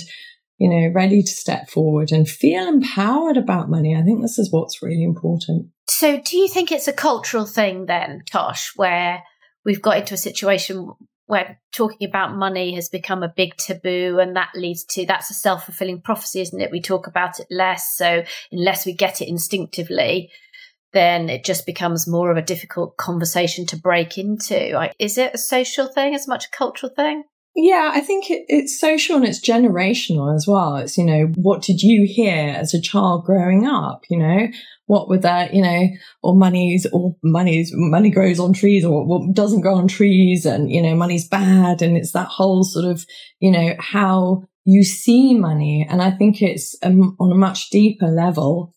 you 0.58 0.68
know, 0.68 0.90
ready 0.92 1.22
to 1.22 1.30
step 1.30 1.70
forward 1.70 2.10
and 2.10 2.28
feel 2.28 2.66
empowered 2.66 3.36
about 3.36 3.70
money. 3.70 3.94
I 3.94 4.02
think 4.02 4.20
this 4.20 4.40
is 4.40 4.50
what's 4.50 4.82
really 4.82 5.04
important. 5.04 5.68
So, 5.88 6.20
do 6.20 6.36
you 6.36 6.48
think 6.48 6.70
it's 6.70 6.88
a 6.88 6.92
cultural 6.92 7.46
thing 7.46 7.86
then, 7.86 8.22
Tosh, 8.30 8.72
where 8.76 9.22
we've 9.64 9.82
got 9.82 9.98
into 9.98 10.14
a 10.14 10.18
situation 10.18 10.92
where 11.26 11.60
talking 11.72 12.08
about 12.08 12.36
money 12.36 12.74
has 12.74 12.88
become 12.88 13.22
a 13.22 13.32
big 13.34 13.54
taboo 13.56 14.18
and 14.18 14.34
that 14.34 14.50
leads 14.54 14.84
to 14.84 15.04
that's 15.04 15.30
a 15.30 15.34
self-fulfilling 15.34 16.00
prophecy 16.00 16.40
isn't 16.40 16.60
it 16.60 16.70
we 16.70 16.80
talk 16.80 17.06
about 17.06 17.38
it 17.38 17.46
less 17.50 17.94
so 17.94 18.24
unless 18.50 18.86
we 18.86 18.94
get 18.94 19.20
it 19.20 19.28
instinctively 19.28 20.30
then 20.94 21.28
it 21.28 21.44
just 21.44 21.66
becomes 21.66 22.08
more 22.08 22.30
of 22.30 22.38
a 22.38 22.42
difficult 22.42 22.96
conversation 22.96 23.66
to 23.66 23.76
break 23.76 24.16
into 24.16 24.90
is 24.98 25.18
it 25.18 25.34
a 25.34 25.38
social 25.38 25.86
thing 25.86 26.14
as 26.14 26.26
much 26.26 26.46
a 26.46 26.56
cultural 26.56 26.90
thing 26.96 27.22
yeah, 27.60 27.90
I 27.92 28.00
think 28.02 28.30
it, 28.30 28.44
it's 28.46 28.78
social 28.78 29.16
and 29.16 29.24
it's 29.24 29.44
generational 29.44 30.32
as 30.32 30.46
well. 30.46 30.76
It's, 30.76 30.96
you 30.96 31.04
know, 31.04 31.32
what 31.34 31.60
did 31.60 31.82
you 31.82 32.06
hear 32.06 32.50
as 32.50 32.72
a 32.72 32.80
child 32.80 33.24
growing 33.24 33.66
up? 33.66 34.02
You 34.08 34.18
know, 34.18 34.48
what 34.88 35.08
with 35.08 35.20
that, 35.20 35.52
you 35.52 35.62
know, 35.62 35.86
or 36.22 36.34
money's, 36.34 36.86
or 36.92 37.14
money's, 37.22 37.70
money 37.74 38.10
grows 38.10 38.40
on 38.40 38.54
trees 38.54 38.86
or 38.86 39.04
what 39.06 39.34
doesn't 39.34 39.60
grow 39.60 39.76
on 39.76 39.86
trees 39.86 40.46
and, 40.46 40.70
you 40.70 40.80
know, 40.80 40.94
money's 40.94 41.28
bad. 41.28 41.82
And 41.82 41.94
it's 41.94 42.12
that 42.12 42.26
whole 42.26 42.64
sort 42.64 42.86
of, 42.86 43.04
you 43.38 43.50
know, 43.50 43.74
how 43.78 44.44
you 44.64 44.82
see 44.82 45.34
money. 45.34 45.86
And 45.88 46.00
I 46.00 46.10
think 46.10 46.40
it's 46.40 46.74
um, 46.82 47.16
on 47.20 47.30
a 47.30 47.34
much 47.34 47.68
deeper 47.68 48.08
level 48.08 48.74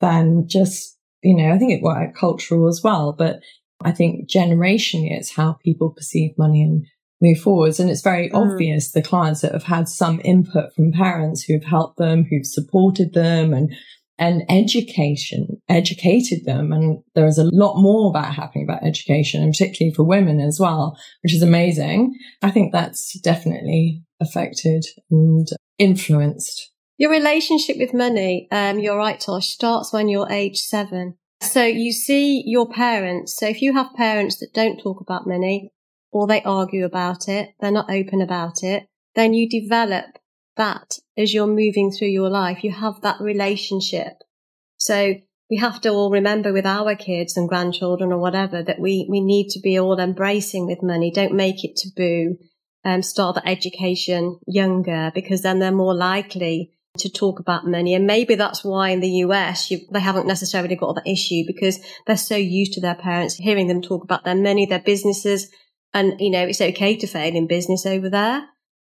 than 0.00 0.46
just, 0.46 0.98
you 1.22 1.34
know, 1.34 1.50
I 1.50 1.58
think 1.58 1.72
it 1.72 1.82
well, 1.82 2.06
cultural 2.14 2.68
as 2.68 2.82
well, 2.84 3.14
but 3.16 3.40
I 3.82 3.92
think 3.92 4.28
generationally 4.28 5.10
it's 5.10 5.34
how 5.34 5.54
people 5.64 5.90
perceive 5.90 6.32
money 6.36 6.62
and 6.62 6.84
move 7.22 7.38
forwards. 7.38 7.80
And 7.80 7.88
it's 7.88 8.02
very 8.02 8.28
mm. 8.28 8.34
obvious 8.34 8.92
the 8.92 9.00
clients 9.00 9.40
that 9.40 9.52
have 9.52 9.64
had 9.64 9.88
some 9.88 10.20
input 10.22 10.74
from 10.74 10.92
parents 10.92 11.44
who've 11.44 11.64
helped 11.64 11.96
them, 11.96 12.26
who've 12.28 12.46
supported 12.46 13.14
them 13.14 13.54
and, 13.54 13.74
and 14.18 14.42
education, 14.48 15.60
educated 15.68 16.44
them. 16.44 16.72
And 16.72 17.02
there 17.14 17.26
is 17.26 17.38
a 17.38 17.48
lot 17.52 17.76
more 17.76 18.10
about 18.10 18.34
happening 18.34 18.64
about 18.64 18.84
education 18.84 19.42
and 19.42 19.52
particularly 19.52 19.94
for 19.94 20.04
women 20.04 20.40
as 20.40 20.58
well, 20.58 20.98
which 21.22 21.34
is 21.34 21.42
amazing. 21.42 22.14
I 22.42 22.50
think 22.50 22.72
that's 22.72 23.18
definitely 23.20 24.02
affected 24.20 24.84
and 25.10 25.46
influenced. 25.78 26.70
Your 26.98 27.10
relationship 27.10 27.76
with 27.78 27.92
money, 27.92 28.48
um, 28.50 28.78
you're 28.78 28.96
right, 28.96 29.20
Tosh, 29.20 29.48
starts 29.48 29.92
when 29.92 30.08
you're 30.08 30.30
age 30.30 30.58
seven. 30.58 31.18
So 31.42 31.64
you 31.64 31.92
see 31.92 32.42
your 32.46 32.66
parents. 32.68 33.36
So 33.38 33.46
if 33.46 33.60
you 33.60 33.74
have 33.74 33.92
parents 33.94 34.38
that 34.38 34.54
don't 34.54 34.78
talk 34.78 35.02
about 35.02 35.26
money, 35.26 35.72
or 36.10 36.26
they 36.26 36.42
argue 36.42 36.86
about 36.86 37.28
it, 37.28 37.50
they're 37.60 37.70
not 37.70 37.90
open 37.90 38.22
about 38.22 38.62
it, 38.62 38.86
then 39.14 39.34
you 39.34 39.48
develop 39.48 40.06
that 40.56 40.98
as 41.16 41.32
you're 41.32 41.46
moving 41.46 41.90
through 41.90 42.08
your 42.08 42.30
life. 42.30 42.64
You 42.64 42.72
have 42.72 43.00
that 43.02 43.20
relationship. 43.20 44.14
So 44.76 45.14
we 45.50 45.56
have 45.58 45.80
to 45.82 45.90
all 45.90 46.10
remember 46.10 46.52
with 46.52 46.66
our 46.66 46.94
kids 46.94 47.36
and 47.36 47.48
grandchildren 47.48 48.12
or 48.12 48.18
whatever 48.18 48.62
that 48.62 48.80
we, 48.80 49.06
we 49.08 49.20
need 49.20 49.48
to 49.50 49.60
be 49.60 49.78
all 49.78 49.98
embracing 49.98 50.66
with 50.66 50.82
money. 50.82 51.10
Don't 51.10 51.34
make 51.34 51.64
it 51.64 51.76
taboo. 51.76 52.36
Um, 52.84 53.02
start 53.02 53.34
the 53.34 53.48
education 53.48 54.38
younger 54.46 55.10
because 55.12 55.42
then 55.42 55.58
they're 55.58 55.72
more 55.72 55.94
likely 55.94 56.70
to 56.98 57.08
talk 57.08 57.40
about 57.40 57.66
money. 57.66 57.94
And 57.94 58.06
maybe 58.06 58.36
that's 58.36 58.64
why 58.64 58.90
in 58.90 59.00
the 59.00 59.08
US, 59.08 59.70
you, 59.70 59.80
they 59.90 60.00
haven't 60.00 60.26
necessarily 60.26 60.76
got 60.76 60.94
that 60.94 61.10
issue 61.10 61.42
because 61.46 61.78
they're 62.06 62.16
so 62.16 62.36
used 62.36 62.74
to 62.74 62.80
their 62.80 62.94
parents 62.94 63.34
hearing 63.34 63.66
them 63.66 63.82
talk 63.82 64.04
about 64.04 64.24
their 64.24 64.36
money, 64.36 64.66
their 64.66 64.80
businesses, 64.80 65.50
and, 65.92 66.20
you 66.20 66.30
know, 66.30 66.46
it's 66.46 66.60
okay 66.60 66.96
to 66.96 67.06
fail 67.06 67.34
in 67.34 67.46
business 67.46 67.86
over 67.86 68.08
there. 68.10 68.46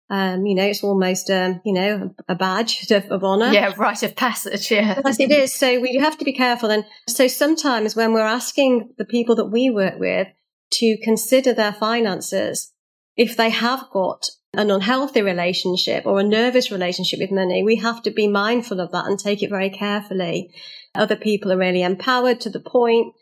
Um, 0.10 0.46
you 0.46 0.56
know, 0.56 0.63
it's 0.63 0.84
almost, 0.84 1.30
um, 1.30 1.62
you 1.65 1.74
know, 1.74 2.13
a 2.30 2.36
badge 2.36 2.89
of, 2.91 3.06
of 3.12 3.24
honour. 3.24 3.52
Yeah, 3.52 3.74
rite 3.78 4.04
of 4.04 4.15
passage. 4.15 4.72
Yeah. 4.72 5.02
Yes, 5.06 5.20
it 5.20 5.32
is. 5.32 5.54
So 5.54 5.80
we 5.80 5.96
have 5.96 6.17
to 6.17 6.26
be 6.26 6.34
careful. 6.34 6.70
And 6.70 6.86
so 7.08 7.28
sometimes 7.28 7.96
when 7.96 8.13
we're 8.13 8.22
asking 8.22 8.93
the 8.98 9.06
people 9.06 9.36
that 9.36 9.48
we 9.48 9.70
work 9.70 10.00
with 10.00 10.28
to 10.74 10.98
consider 11.04 11.54
their 11.54 11.74
finances, 11.74 12.74
if 13.15 13.36
they 13.36 13.50
have 13.50 13.89
got 13.91 14.30
an 14.54 14.72
unhealthy 14.72 15.22
relationship 15.22 16.06
or 16.06 16.20
a 16.20 16.24
nervous 16.24 16.72
relationship 16.72 17.20
with 17.20 17.32
money, 17.32 17.63
we 17.63 17.76
have 17.76 18.02
to 18.04 18.12
be 18.12 18.28
mindful 18.28 18.80
of 18.80 18.91
that 18.91 19.06
and 19.06 19.20
take 19.20 19.43
it 19.43 19.50
very 19.50 19.70
carefully. 19.70 20.52
Other 20.96 21.15
people 21.15 21.52
are 21.52 21.58
really 21.58 21.84
empowered 21.84 22.39
to 22.41 22.50
the 22.50 22.60
point 22.60 23.13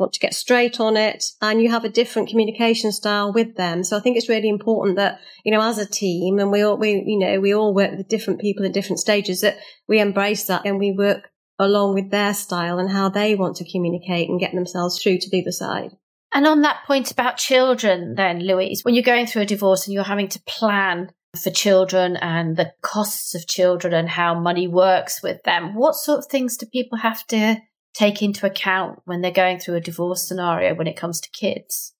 want 0.00 0.12
to 0.14 0.20
get 0.20 0.34
straight 0.34 0.80
on 0.80 0.96
it 0.96 1.24
and 1.40 1.62
you 1.62 1.70
have 1.70 1.84
a 1.84 1.88
different 1.88 2.28
communication 2.28 2.90
style 2.90 3.32
with 3.32 3.56
them. 3.56 3.84
So 3.84 3.96
I 3.96 4.00
think 4.00 4.16
it's 4.16 4.28
really 4.28 4.48
important 4.48 4.96
that, 4.96 5.20
you 5.44 5.52
know, 5.52 5.60
as 5.60 5.78
a 5.78 5.86
team 5.86 6.38
and 6.38 6.50
we 6.50 6.62
all, 6.62 6.76
we, 6.76 7.04
you 7.06 7.18
know, 7.18 7.38
we 7.38 7.54
all 7.54 7.74
work 7.74 7.92
with 7.96 8.08
different 8.08 8.40
people 8.40 8.64
at 8.64 8.72
different 8.72 8.98
stages 8.98 9.42
that 9.42 9.58
we 9.86 10.00
embrace 10.00 10.44
that 10.44 10.62
and 10.64 10.78
we 10.78 10.90
work 10.90 11.30
along 11.58 11.94
with 11.94 12.10
their 12.10 12.32
style 12.32 12.78
and 12.78 12.90
how 12.90 13.08
they 13.10 13.34
want 13.34 13.56
to 13.56 13.70
communicate 13.70 14.28
and 14.28 14.40
get 14.40 14.54
themselves 14.54 15.00
through 15.00 15.18
to 15.18 15.30
the 15.30 15.42
other 15.42 15.52
side. 15.52 15.90
And 16.32 16.46
on 16.46 16.62
that 16.62 16.84
point 16.86 17.10
about 17.10 17.36
children, 17.36 18.14
then, 18.14 18.40
Louise, 18.40 18.84
when 18.84 18.94
you're 18.94 19.02
going 19.02 19.26
through 19.26 19.42
a 19.42 19.46
divorce 19.46 19.86
and 19.86 19.94
you're 19.94 20.04
having 20.04 20.28
to 20.28 20.42
plan 20.46 21.10
for 21.40 21.50
children 21.50 22.16
and 22.16 22.56
the 22.56 22.72
costs 22.82 23.34
of 23.34 23.46
children 23.46 23.92
and 23.92 24.08
how 24.08 24.38
money 24.38 24.66
works 24.66 25.22
with 25.22 25.42
them, 25.42 25.74
what 25.74 25.94
sort 25.94 26.20
of 26.20 26.26
things 26.26 26.56
do 26.56 26.66
people 26.66 26.98
have 26.98 27.26
to 27.28 27.56
take 27.94 28.22
into 28.22 28.46
account 28.46 29.00
when 29.04 29.20
they're 29.20 29.30
going 29.30 29.58
through 29.58 29.76
a 29.76 29.80
divorce 29.80 30.26
scenario 30.26 30.74
when 30.74 30.86
it 30.86 30.96
comes 30.96 31.20
to 31.20 31.30
kids? 31.30 31.94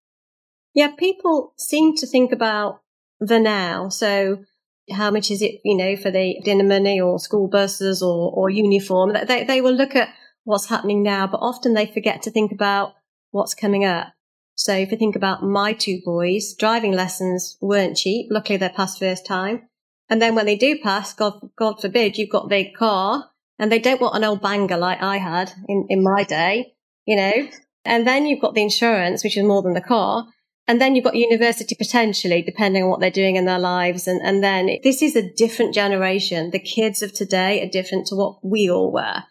Yeah, 0.75 0.93
people 0.97 1.55
seem 1.57 1.97
to 1.97 2.07
think 2.07 2.33
about 2.33 2.81
the 3.19 3.41
now. 3.41 3.89
So 3.89 4.45
how 4.91 5.11
much 5.11 5.31
is 5.31 5.43
it, 5.43 5.61
you 5.65 5.77
know, 5.77 5.97
for 5.97 6.11
the 6.11 6.41
dinner 6.45 6.65
money 6.65 7.01
or 7.01 7.19
school 7.19 7.49
buses 7.49 8.03
or, 8.03 8.33
or 8.33 8.51
uniform? 8.51 9.13
They, 9.27 9.45
they 9.45 9.61
will 9.61 9.75
look 9.75 9.97
at 9.97 10.11
what's 10.45 10.69
happening 10.69 11.03
now, 11.03 11.27
but 11.27 11.39
often 11.39 11.75
they 11.75 11.87
forget 11.87 12.23
to 12.23 12.31
think 12.31 12.53
about 12.53 12.95
what's 13.31 13.55
coming 13.55 13.85
up. 13.85 14.09
So 14.55 14.75
if 14.75 14.91
you 14.91 14.99
think 14.99 15.17
about 15.17 15.43
my 15.43 15.73
two 15.73 16.01
boys, 16.05 16.55
driving 16.55 16.93
lessons 16.93 17.57
weren't 17.61 17.97
cheap. 17.97 18.27
Luckily 18.31 18.59
they 18.59 18.69
passed 18.69 18.99
first 18.99 19.27
time. 19.27 19.69
And 20.09 20.21
then 20.21 20.35
when 20.35 20.47
they 20.47 20.57
do 20.57 20.79
pass, 20.83 21.15
God, 21.15 21.51
God 21.57 21.81
forbid, 21.81 22.19
you've 22.19 22.31
got 22.31 22.49
the 22.49 22.71
car 22.73 23.31
and 23.61 23.71
they 23.71 23.79
don't 23.79 24.01
want 24.01 24.17
an 24.17 24.25
old 24.25 24.41
banger 24.41 24.79
like 24.79 25.03
I 25.03 25.19
had 25.19 25.53
in, 25.69 25.87
in 25.91 26.03
my 26.03 26.25
day, 26.25 26.73
you 27.05 27.15
know. 27.15 27.49
And 27.85 28.07
then 28.07 28.25
you've 28.25 28.41
got 28.41 28.55
the 28.55 28.63
insurance, 28.63 29.23
which 29.23 29.37
is 29.37 29.45
more 29.45 29.63
than 29.63 29.75
the 29.75 29.83
car. 29.83 30.27
And 30.67 30.81
then 30.81 30.97
you've 30.97 31.05
got 31.05 31.15
university 31.15 31.75
potentially, 31.75 32.41
depending 32.41 32.83
on 32.83 32.89
what 32.89 33.01
they're 33.01 33.11
doing 33.11 33.37
in 33.37 33.45
their 33.45 33.59
lives. 33.59 34.09
And, 34.09 34.23
and 34.23 34.43
then 34.43 34.79
this 34.83 35.03
is 35.03 35.15
a 35.15 35.31
different 35.35 35.75
generation. 35.75 36.51
The 36.51 36.59
kids 36.59 37.03
of 37.03 37.13
today 37.13 37.63
are 37.63 37.69
different 37.69 38.07
to 38.07 38.15
what 38.15 38.39
we 38.43 38.71
all 38.71 38.91
were. 38.91 39.25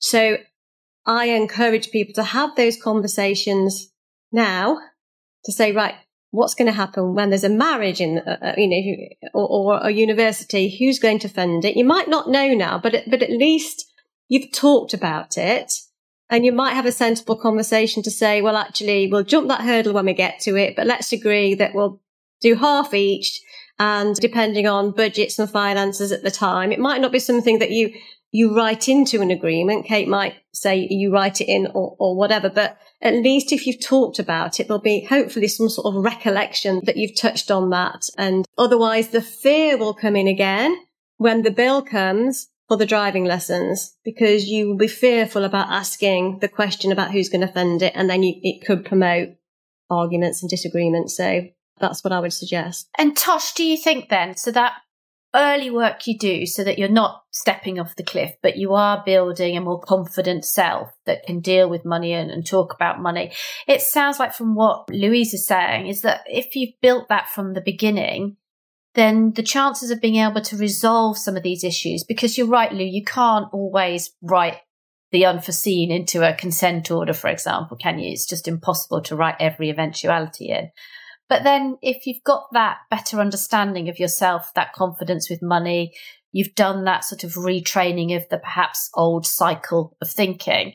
So 0.00 0.38
I 1.06 1.26
encourage 1.26 1.92
people 1.92 2.14
to 2.14 2.24
have 2.24 2.56
those 2.56 2.76
conversations 2.76 3.92
now 4.32 4.78
to 5.44 5.52
say, 5.52 5.70
right, 5.70 5.94
what's 6.30 6.54
going 6.54 6.66
to 6.66 6.72
happen 6.72 7.14
when 7.14 7.30
there's 7.30 7.44
a 7.44 7.48
marriage 7.48 8.00
in, 8.00 8.18
uh, 8.18 8.36
uh, 8.42 8.52
you 8.56 8.68
know, 8.68 9.30
or, 9.34 9.74
or, 9.74 9.80
a 9.82 9.90
university? 9.90 10.76
Who's 10.78 10.98
going 10.98 11.18
to 11.20 11.28
fund 11.28 11.64
it? 11.64 11.76
You 11.76 11.84
might 11.84 12.08
not 12.08 12.28
know 12.28 12.54
now, 12.54 12.78
but 12.78 13.04
but 13.08 13.22
at 13.22 13.30
least 13.30 13.86
you've 14.28 14.52
talked 14.52 14.94
about 14.94 15.36
it, 15.36 15.72
and 16.28 16.44
you 16.44 16.52
might 16.52 16.74
have 16.74 16.86
a 16.86 16.92
sensible 16.92 17.36
conversation 17.36 18.02
to 18.04 18.10
say, 18.10 18.40
well, 18.40 18.56
actually, 18.56 19.08
we'll 19.10 19.24
jump 19.24 19.48
that 19.48 19.62
hurdle 19.62 19.92
when 19.92 20.06
we 20.06 20.14
get 20.14 20.40
to 20.40 20.56
it, 20.56 20.76
but 20.76 20.86
let's 20.86 21.12
agree 21.12 21.54
that 21.54 21.74
we'll 21.74 22.00
do 22.40 22.54
half 22.54 22.94
each. 22.94 23.40
And 23.78 24.14
depending 24.16 24.66
on 24.66 24.90
budgets 24.90 25.38
and 25.38 25.50
finances 25.50 26.12
at 26.12 26.22
the 26.22 26.30
time, 26.30 26.70
it 26.70 26.78
might 26.78 27.00
not 27.00 27.12
be 27.12 27.18
something 27.18 27.58
that 27.60 27.70
you 27.70 27.94
you 28.30 28.54
write 28.54 28.88
into 28.88 29.20
an 29.20 29.30
agreement. 29.30 29.86
Kate 29.86 30.06
might 30.06 30.34
say 30.52 30.86
you 30.88 31.12
write 31.12 31.40
it 31.40 31.48
in 31.48 31.66
or, 31.74 31.96
or 31.98 32.14
whatever, 32.14 32.48
but 32.48 32.78
at 33.02 33.14
least 33.14 33.52
if 33.52 33.66
you've 33.66 33.80
talked 33.80 34.18
about 34.18 34.60
it, 34.60 34.68
there'll 34.68 34.80
be 34.80 35.04
hopefully 35.04 35.48
some 35.48 35.68
sort 35.68 35.94
of 35.94 36.04
recollection 36.04 36.80
that 36.84 36.96
you've 36.96 37.18
touched 37.18 37.50
on 37.50 37.70
that. 37.70 38.08
And 38.18 38.46
otherwise 38.58 39.08
the 39.08 39.22
fear 39.22 39.78
will 39.78 39.94
come 39.94 40.16
in 40.16 40.28
again 40.28 40.76
when 41.16 41.42
the 41.42 41.50
bill 41.50 41.82
comes 41.82 42.48
for 42.68 42.76
the 42.76 42.86
driving 42.86 43.24
lessons 43.24 43.96
because 44.04 44.46
you 44.46 44.68
will 44.68 44.76
be 44.76 44.86
fearful 44.86 45.44
about 45.44 45.70
asking 45.70 46.38
the 46.40 46.48
question 46.48 46.92
about 46.92 47.10
who's 47.10 47.28
going 47.28 47.46
to 47.46 47.52
fund 47.52 47.82
it. 47.82 47.92
And 47.96 48.08
then 48.08 48.22
you, 48.22 48.34
it 48.42 48.64
could 48.64 48.84
promote 48.84 49.30
arguments 49.88 50.42
and 50.42 50.50
disagreements. 50.50 51.16
So 51.16 51.48
that's 51.80 52.04
what 52.04 52.12
I 52.12 52.20
would 52.20 52.32
suggest. 52.32 52.88
And 52.98 53.16
Tosh, 53.16 53.54
do 53.54 53.64
you 53.64 53.76
think 53.76 54.08
then, 54.08 54.36
so 54.36 54.50
that 54.52 54.74
early 55.34 55.70
work 55.70 56.06
you 56.06 56.18
do 56.18 56.46
so 56.46 56.64
that 56.64 56.78
you're 56.78 56.88
not 56.88 57.22
stepping 57.30 57.78
off 57.78 57.96
the 57.96 58.02
cliff, 58.02 58.32
but 58.42 58.56
you 58.56 58.74
are 58.74 59.02
building 59.04 59.56
a 59.56 59.60
more 59.60 59.80
confident 59.80 60.44
self 60.44 60.90
that 61.06 61.24
can 61.24 61.40
deal 61.40 61.68
with 61.68 61.84
money 61.84 62.12
and, 62.12 62.30
and, 62.30 62.46
talk 62.46 62.74
about 62.74 63.00
money. 63.00 63.32
It 63.68 63.80
sounds 63.80 64.18
like 64.18 64.34
from 64.34 64.54
what 64.54 64.90
Louise 64.90 65.32
is 65.32 65.46
saying 65.46 65.86
is 65.86 66.02
that 66.02 66.22
if 66.26 66.56
you've 66.56 66.80
built 66.82 67.08
that 67.08 67.28
from 67.28 67.54
the 67.54 67.60
beginning, 67.60 68.36
then 68.94 69.32
the 69.34 69.42
chances 69.42 69.90
of 69.90 70.00
being 70.00 70.16
able 70.16 70.40
to 70.40 70.56
resolve 70.56 71.16
some 71.16 71.36
of 71.36 71.44
these 71.44 71.62
issues, 71.62 72.02
because 72.02 72.36
you're 72.36 72.48
right, 72.48 72.72
Lou, 72.72 72.84
you 72.84 73.04
can't 73.04 73.46
always 73.52 74.10
write 74.22 74.58
the 75.12 75.26
unforeseen 75.26 75.90
into 75.90 76.28
a 76.28 76.34
consent 76.34 76.90
order, 76.90 77.12
for 77.12 77.28
example, 77.28 77.76
can 77.76 77.98
you? 77.98 78.12
It's 78.12 78.26
just 78.26 78.48
impossible 78.48 79.02
to 79.02 79.16
write 79.16 79.36
every 79.40 79.70
eventuality 79.70 80.48
in. 80.50 80.70
But 81.30 81.44
then 81.44 81.78
if 81.80 82.08
you've 82.08 82.24
got 82.24 82.48
that 82.52 82.78
better 82.90 83.20
understanding 83.20 83.88
of 83.88 84.00
yourself, 84.00 84.50
that 84.56 84.72
confidence 84.72 85.30
with 85.30 85.40
money, 85.40 85.94
you've 86.32 86.56
done 86.56 86.84
that 86.84 87.04
sort 87.04 87.22
of 87.22 87.34
retraining 87.34 88.16
of 88.16 88.28
the 88.28 88.38
perhaps 88.38 88.90
old 88.94 89.26
cycle 89.26 89.96
of 90.02 90.10
thinking. 90.10 90.74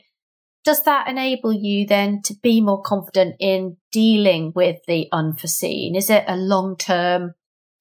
Does 0.64 0.82
that 0.84 1.08
enable 1.08 1.52
you 1.52 1.86
then 1.86 2.22
to 2.22 2.34
be 2.42 2.62
more 2.62 2.80
confident 2.80 3.36
in 3.38 3.76
dealing 3.92 4.52
with 4.54 4.78
the 4.88 5.08
unforeseen? 5.12 5.94
Is 5.94 6.08
it 6.08 6.24
a 6.26 6.36
long 6.36 6.78
term 6.78 7.34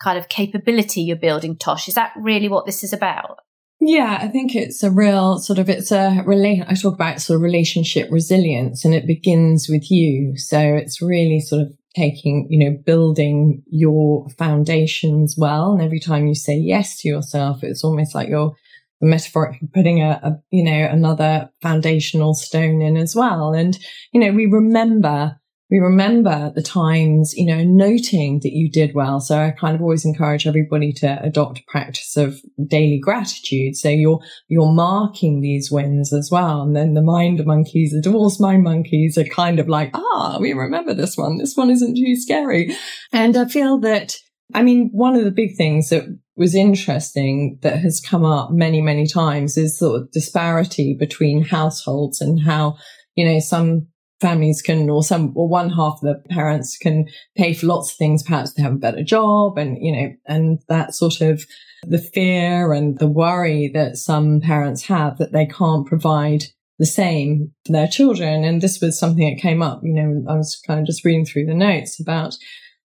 kind 0.04 0.20
of 0.20 0.28
capability 0.28 1.02
you're 1.02 1.16
building, 1.16 1.58
Tosh? 1.58 1.88
Is 1.88 1.96
that 1.96 2.12
really 2.18 2.50
what 2.50 2.66
this 2.66 2.84
is 2.84 2.92
about? 2.92 3.40
Yeah, 3.80 4.20
I 4.22 4.28
think 4.28 4.54
it's 4.54 4.84
a 4.84 4.92
real 4.92 5.40
sort 5.40 5.60
of, 5.60 5.70
it's 5.70 5.92
a 5.92 6.24
relate, 6.26 6.64
I 6.68 6.74
talk 6.74 6.94
about 6.94 7.22
sort 7.22 7.38
of 7.38 7.42
relationship 7.42 8.10
resilience 8.12 8.84
and 8.84 8.94
it 8.94 9.08
begins 9.08 9.68
with 9.70 9.90
you. 9.90 10.38
So 10.38 10.60
it's 10.60 11.02
really 11.02 11.40
sort 11.40 11.62
of 11.62 11.74
taking, 11.96 12.48
you 12.50 12.60
know, 12.60 12.78
building 12.86 13.64
your 13.68 14.28
foundations 14.38 15.36
well. 15.38 15.74
And 15.74 15.82
every 15.82 16.00
time 16.00 16.28
you 16.28 16.36
say 16.36 16.56
yes 16.58 16.98
to 17.02 17.08
yourself, 17.08 17.64
it's 17.64 17.84
almost 17.84 18.14
like 18.14 18.30
you're 18.30 18.56
metaphorically 19.02 19.68
putting 19.74 20.02
a, 20.02 20.20
a, 20.24 20.40
you 20.52 20.64
know, 20.64 20.88
another 20.92 21.50
foundational 21.62 22.34
stone 22.34 22.82
in 22.82 22.98
as 22.98 23.16
well. 23.16 23.54
And, 23.54 23.78
you 24.12 24.20
know, 24.20 24.32
we 24.32 24.46
remember 24.46 25.40
we 25.72 25.80
remember 25.80 26.52
the 26.54 26.62
times, 26.62 27.34
you 27.36 27.46
know, 27.46 27.64
noting 27.64 28.40
that 28.44 28.54
you 28.54 28.70
did 28.70 28.94
well. 28.94 29.20
So 29.20 29.40
I 29.40 29.52
kind 29.52 29.76
of 29.76 29.82
always 29.82 30.06
encourage 30.06 30.46
everybody 30.46 30.94
to 30.94 31.20
adopt 31.24 31.60
a 31.60 31.64
practice 31.68 32.16
of 32.18 32.40
daily 32.68 33.00
gratitude. 33.00 33.76
So 33.76 33.90
you're, 33.90 34.20
you're 34.48 34.72
marking 34.72 35.42
these 35.42 35.72
wins 35.72 36.14
as 36.14 36.30
well. 36.32 36.62
And 36.62 36.76
then 36.76 36.94
the 36.94 37.02
mind 37.02 37.44
monkeys, 37.46 37.92
the 37.92 38.02
divorce 38.02 38.40
mind 38.40 38.64
monkeys 38.64 39.18
are 39.18 39.24
kind 39.24 39.60
of 39.60 39.68
like, 39.68 39.90
ah, 39.96 40.38
we 40.40 40.54
remember 40.54 40.94
this 40.94 41.18
one. 41.18 41.38
This 41.38 41.56
one 41.56 41.72
isn't 41.72 41.96
too 41.96 42.16
scary. 42.16 42.76
And 43.12 43.36
I 43.36 43.46
feel 43.46 43.80
that, 43.80 44.18
I 44.54 44.62
mean, 44.62 44.92
one 44.94 45.16
of 45.16 45.26
the 45.26 45.32
big 45.32 45.56
things 45.58 45.90
that 45.90 46.04
was 46.36 46.54
interesting 46.54 47.58
that 47.64 47.80
has 47.80 48.00
come 48.00 48.24
up 48.24 48.52
many, 48.52 48.82
many 48.82 49.08
times 49.08 49.58
is 49.58 49.80
sort 49.80 50.00
of 50.00 50.12
disparity 50.12 50.96
between 51.00 51.44
households 51.44 52.22
and 52.22 52.40
how, 52.42 52.78
you 53.16 53.26
know, 53.26 53.40
some 53.40 53.88
families 54.22 54.62
can, 54.62 54.90
or 54.90 55.04
some, 55.04 55.34
or 55.36 55.48
one 55.48 55.70
half 55.70 55.96
of 55.96 56.02
the 56.02 56.22
parents 56.30 56.78
can 56.78 57.06
pay 57.36 57.54
for 57.54 57.68
lots 57.68 57.92
of 57.92 57.98
things, 57.98 58.24
perhaps 58.24 58.54
to 58.54 58.62
have 58.62 58.74
a 58.74 58.78
better 58.78 59.04
job 59.04 59.58
and, 59.58 59.78
you 59.82 59.92
know, 59.92 60.14
and 60.26 60.60
that 60.70 60.94
sort 60.94 61.22
of 61.22 61.46
the 61.88 62.00
fear 62.00 62.74
and 62.74 62.98
the 63.00 63.08
worry 63.08 63.70
that 63.74 63.98
some 63.98 64.40
parents 64.42 64.84
have 64.84 65.18
that 65.18 65.32
they 65.32 65.46
can't 65.46 65.86
provide 65.86 66.46
the 66.80 66.86
same 66.86 67.52
for 67.66 67.74
their 67.74 67.88
children. 67.88 68.44
And 68.44 68.62
this 68.62 68.82
was 68.82 69.00
something 69.00 69.30
that 69.30 69.42
came 69.42 69.62
up, 69.62 69.82
you 69.84 69.94
know, 69.94 70.32
I 70.32 70.36
was 70.36 70.62
kind 70.66 70.80
of 70.80 70.86
just 70.86 71.06
reading 71.06 71.26
through 71.26 71.46
the 71.46 71.54
notes 71.54 72.00
about 72.00 72.36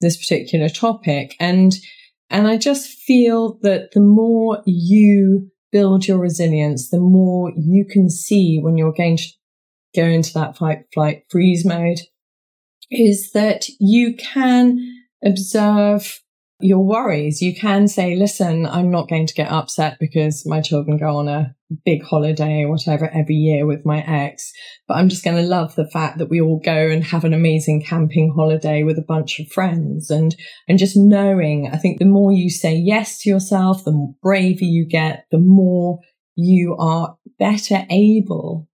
this 0.00 0.16
particular 0.16 0.68
topic. 0.68 1.34
And, 1.40 1.74
and 2.30 2.46
I 2.46 2.56
just 2.56 2.88
feel 2.88 3.58
that 3.62 3.92
the 3.92 4.00
more 4.00 4.62
you 4.66 5.50
build 5.70 6.06
your 6.06 6.18
resilience, 6.18 6.90
the 6.90 7.00
more 7.00 7.52
you 7.56 7.84
can 7.84 8.08
see 8.08 8.58
when 8.60 8.78
you're 8.78 8.92
going 8.92 9.16
to 9.16 9.24
go 9.94 10.04
into 10.04 10.32
that 10.34 10.56
fight, 10.56 10.84
flight, 10.92 11.24
freeze 11.30 11.64
mode 11.64 12.00
is 12.90 13.32
that 13.32 13.66
you 13.78 14.14
can 14.16 14.78
observe 15.24 16.20
your 16.60 16.84
worries. 16.84 17.40
You 17.40 17.54
can 17.54 17.86
say, 17.86 18.16
listen, 18.16 18.66
I'm 18.66 18.90
not 18.90 19.08
going 19.08 19.26
to 19.26 19.34
get 19.34 19.50
upset 19.50 19.98
because 20.00 20.44
my 20.44 20.60
children 20.60 20.96
go 20.96 21.16
on 21.16 21.28
a 21.28 21.54
big 21.84 22.02
holiday 22.02 22.62
or 22.62 22.70
whatever 22.70 23.08
every 23.10 23.34
year 23.34 23.66
with 23.66 23.84
my 23.84 23.98
ex, 24.00 24.52
but 24.88 24.94
I'm 24.94 25.08
just 25.08 25.22
going 25.22 25.36
to 25.36 25.42
love 25.42 25.74
the 25.76 25.88
fact 25.88 26.18
that 26.18 26.30
we 26.30 26.40
all 26.40 26.60
go 26.64 26.88
and 26.88 27.04
have 27.04 27.24
an 27.24 27.34
amazing 27.34 27.82
camping 27.82 28.32
holiday 28.34 28.82
with 28.82 28.98
a 28.98 29.04
bunch 29.06 29.38
of 29.38 29.48
friends 29.48 30.10
and, 30.10 30.34
and 30.66 30.78
just 30.78 30.96
knowing, 30.96 31.70
I 31.72 31.76
think 31.76 31.98
the 31.98 32.06
more 32.06 32.32
you 32.32 32.50
say 32.50 32.74
yes 32.74 33.18
to 33.18 33.30
yourself, 33.30 33.84
the 33.84 34.14
braver 34.22 34.64
you 34.64 34.86
get, 34.86 35.26
the 35.30 35.38
more 35.38 36.00
you 36.34 36.76
are 36.78 37.16
better 37.38 37.86
able 37.90 38.67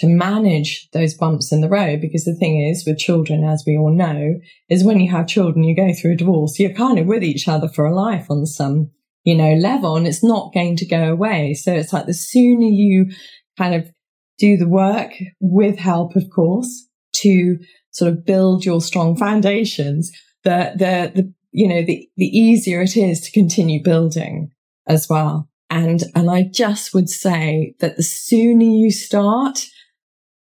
to 0.00 0.08
manage 0.08 0.88
those 0.92 1.14
bumps 1.14 1.52
in 1.52 1.60
the 1.60 1.68
road. 1.68 2.00
Because 2.00 2.24
the 2.24 2.34
thing 2.34 2.60
is 2.60 2.84
with 2.86 2.98
children, 2.98 3.44
as 3.44 3.64
we 3.66 3.76
all 3.76 3.92
know, 3.92 4.34
is 4.68 4.84
when 4.84 5.00
you 5.00 5.10
have 5.10 5.26
children, 5.26 5.64
you 5.64 5.76
go 5.76 5.92
through 5.92 6.12
a 6.12 6.16
divorce, 6.16 6.58
you're 6.58 6.72
kind 6.72 6.98
of 6.98 7.06
with 7.06 7.22
each 7.22 7.48
other 7.48 7.68
for 7.68 7.86
a 7.86 7.94
life 7.94 8.26
on 8.30 8.46
some, 8.46 8.90
you 9.24 9.36
know, 9.36 9.54
level 9.54 9.96
and 9.96 10.06
it's 10.06 10.24
not 10.24 10.52
going 10.54 10.76
to 10.76 10.86
go 10.86 11.12
away. 11.12 11.54
So 11.54 11.72
it's 11.72 11.92
like 11.92 12.06
the 12.06 12.14
sooner 12.14 12.66
you 12.66 13.10
kind 13.58 13.74
of 13.74 13.90
do 14.38 14.56
the 14.56 14.68
work 14.68 15.12
with 15.40 15.78
help, 15.78 16.16
of 16.16 16.24
course, 16.34 16.88
to 17.16 17.58
sort 17.90 18.10
of 18.10 18.24
build 18.24 18.64
your 18.64 18.80
strong 18.80 19.16
foundations, 19.16 20.10
the, 20.44 20.72
the, 20.76 21.12
the, 21.14 21.34
you 21.52 21.68
know, 21.68 21.82
the, 21.82 22.08
the 22.16 22.26
easier 22.26 22.80
it 22.80 22.96
is 22.96 23.20
to 23.20 23.32
continue 23.32 23.82
building 23.82 24.50
as 24.88 25.08
well. 25.08 25.48
And, 25.68 26.02
and 26.14 26.30
I 26.30 26.42
just 26.42 26.94
would 26.94 27.08
say 27.08 27.74
that 27.80 27.96
the 27.96 28.02
sooner 28.02 28.64
you 28.64 28.90
start, 28.90 29.66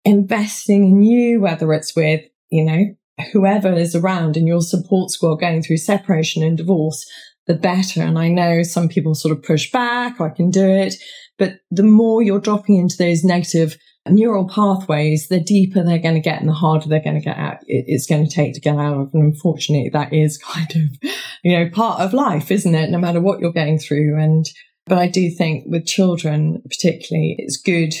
investing 0.06 0.84
in 0.84 1.02
you, 1.02 1.40
whether 1.40 1.72
it's 1.74 1.94
with, 1.96 2.22
you 2.48 2.64
know, 2.64 2.84
whoever 3.32 3.72
is 3.72 3.94
around 3.94 4.36
in 4.36 4.46
your 4.46 4.62
support 4.62 5.10
squad 5.10 5.36
going 5.36 5.62
through 5.62 5.78
separation 5.78 6.42
and 6.42 6.56
divorce, 6.56 7.04
the 7.46 7.54
better. 7.54 8.02
And 8.02 8.18
I 8.18 8.28
know 8.28 8.62
some 8.62 8.88
people 8.88 9.14
sort 9.14 9.36
of 9.36 9.42
push 9.42 9.70
back, 9.70 10.20
I 10.20 10.28
can 10.28 10.50
do 10.50 10.64
it. 10.64 10.94
But 11.38 11.60
the 11.70 11.82
more 11.82 12.22
you're 12.22 12.40
dropping 12.40 12.76
into 12.76 12.96
those 12.96 13.24
negative 13.24 13.76
neural 14.08 14.48
pathways, 14.48 15.26
the 15.26 15.40
deeper 15.40 15.82
they're 15.82 15.98
going 15.98 16.14
to 16.14 16.20
get 16.20 16.40
and 16.40 16.48
the 16.48 16.54
harder 16.54 16.88
they're 16.88 17.02
going 17.02 17.18
to 17.18 17.24
get 17.24 17.36
out. 17.36 17.58
It's 17.66 18.06
going 18.06 18.24
to 18.24 18.32
take 18.32 18.54
to 18.54 18.60
get 18.60 18.76
out 18.76 18.96
of. 18.96 19.10
And 19.12 19.24
unfortunately, 19.24 19.90
that 19.92 20.12
is 20.12 20.38
kind 20.52 20.70
of, 20.70 21.10
you 21.42 21.58
know, 21.58 21.68
part 21.68 22.00
of 22.00 22.14
life, 22.14 22.52
isn't 22.52 22.74
it? 22.74 22.90
No 22.90 22.98
matter 22.98 23.20
what 23.20 23.40
you're 23.40 23.52
going 23.52 23.78
through. 23.78 24.20
And, 24.22 24.46
but 24.86 24.98
I 24.98 25.08
do 25.08 25.30
think 25.30 25.64
with 25.66 25.84
children, 25.84 26.62
particularly, 26.70 27.34
it's 27.38 27.56
good 27.56 27.92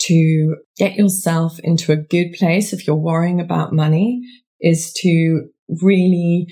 to 0.00 0.56
get 0.76 0.96
yourself 0.96 1.58
into 1.60 1.92
a 1.92 1.96
good 1.96 2.32
place 2.38 2.72
if 2.72 2.86
you're 2.86 2.96
worrying 2.96 3.40
about 3.40 3.72
money 3.72 4.22
is 4.60 4.92
to 4.92 5.48
really 5.82 6.46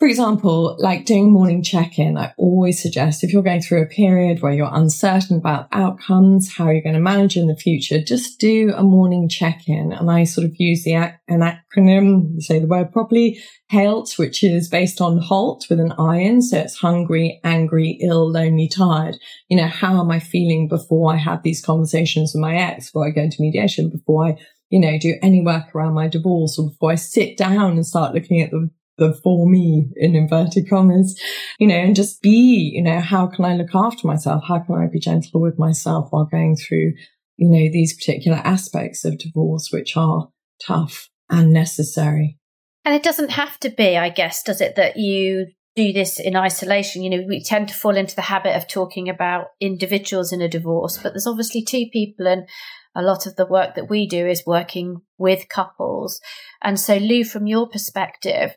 for 0.00 0.08
example, 0.08 0.76
like 0.80 1.06
doing 1.06 1.32
morning 1.32 1.62
check-in, 1.62 2.18
I 2.18 2.34
always 2.36 2.82
suggest 2.82 3.22
if 3.22 3.32
you're 3.32 3.44
going 3.44 3.62
through 3.62 3.82
a 3.82 3.86
period 3.86 4.42
where 4.42 4.52
you're 4.52 4.68
uncertain 4.72 5.36
about 5.36 5.68
outcomes, 5.70 6.52
how 6.52 6.68
you're 6.70 6.82
going 6.82 6.96
to 6.96 7.00
manage 7.00 7.36
in 7.36 7.46
the 7.46 7.56
future, 7.56 8.02
just 8.02 8.40
do 8.40 8.72
a 8.76 8.82
morning 8.82 9.28
check-in. 9.28 9.92
And 9.92 10.10
I 10.10 10.24
sort 10.24 10.46
of 10.46 10.52
use 10.58 10.82
the 10.82 10.94
an 10.94 11.14
acronym, 11.28 12.42
say 12.42 12.58
the 12.58 12.66
word 12.66 12.92
properly, 12.92 13.40
HALT, 13.70 14.14
which 14.16 14.42
is 14.42 14.68
based 14.68 15.00
on 15.00 15.18
HALT 15.18 15.66
with 15.70 15.78
an 15.78 15.92
I 15.92 16.18
in. 16.18 16.42
So 16.42 16.58
it's 16.58 16.76
hungry, 16.76 17.40
angry, 17.44 17.98
ill, 18.02 18.28
lonely, 18.30 18.68
tired. 18.68 19.16
You 19.48 19.56
know, 19.56 19.68
how 19.68 20.00
am 20.00 20.10
I 20.10 20.18
feeling 20.18 20.66
before 20.66 21.14
I 21.14 21.16
have 21.16 21.44
these 21.44 21.64
conversations 21.64 22.32
with 22.34 22.42
my 22.42 22.56
ex, 22.56 22.86
before 22.86 23.06
I 23.06 23.10
go 23.10 23.22
into 23.22 23.40
mediation, 23.40 23.90
before 23.90 24.26
I 24.26 24.38
you 24.70 24.80
know, 24.80 24.98
do 24.98 25.14
any 25.22 25.40
work 25.40 25.72
around 25.72 25.94
my 25.94 26.08
divorce 26.08 26.58
or 26.58 26.68
before 26.70 26.90
I 26.90 26.96
sit 26.96 27.36
down 27.36 27.72
and 27.72 27.86
start 27.86 28.12
looking 28.12 28.42
at 28.42 28.50
the 28.50 28.70
the 28.98 29.12
for 29.22 29.48
me 29.48 29.88
in 29.96 30.14
inverted 30.14 30.68
commas, 30.68 31.20
you 31.58 31.66
know, 31.66 31.74
and 31.74 31.96
just 31.96 32.22
be, 32.22 32.72
you 32.74 32.82
know, 32.82 33.00
how 33.00 33.26
can 33.26 33.44
I 33.44 33.54
look 33.54 33.74
after 33.74 34.06
myself? 34.06 34.44
How 34.46 34.60
can 34.60 34.76
I 34.76 34.86
be 34.86 35.00
gentle 35.00 35.40
with 35.40 35.58
myself 35.58 36.08
while 36.10 36.26
going 36.26 36.56
through, 36.56 36.92
you 37.36 37.48
know, 37.48 37.72
these 37.72 37.96
particular 37.96 38.38
aspects 38.38 39.04
of 39.04 39.18
divorce, 39.18 39.70
which 39.72 39.96
are 39.96 40.28
tough 40.64 41.08
and 41.30 41.52
necessary. 41.52 42.38
And 42.84 42.94
it 42.94 43.02
doesn't 43.02 43.30
have 43.30 43.58
to 43.60 43.70
be, 43.70 43.96
I 43.96 44.10
guess, 44.10 44.42
does 44.42 44.60
it, 44.60 44.76
that 44.76 44.96
you 44.96 45.46
do 45.74 45.92
this 45.92 46.20
in 46.20 46.36
isolation? 46.36 47.02
You 47.02 47.10
know, 47.10 47.24
we 47.26 47.42
tend 47.42 47.68
to 47.68 47.74
fall 47.74 47.96
into 47.96 48.14
the 48.14 48.22
habit 48.22 48.56
of 48.56 48.68
talking 48.68 49.08
about 49.08 49.46
individuals 49.60 50.32
in 50.32 50.42
a 50.42 50.48
divorce, 50.48 50.98
but 50.98 51.10
there's 51.10 51.26
obviously 51.26 51.62
two 51.62 51.86
people 51.92 52.26
and 52.26 52.46
a 52.94 53.02
lot 53.02 53.26
of 53.26 53.36
the 53.36 53.46
work 53.46 53.74
that 53.74 53.90
we 53.90 54.06
do 54.06 54.26
is 54.26 54.44
working 54.46 55.00
with 55.18 55.48
couples. 55.48 56.20
And 56.62 56.78
so, 56.78 56.96
Lou, 56.96 57.24
from 57.24 57.46
your 57.46 57.68
perspective, 57.68 58.54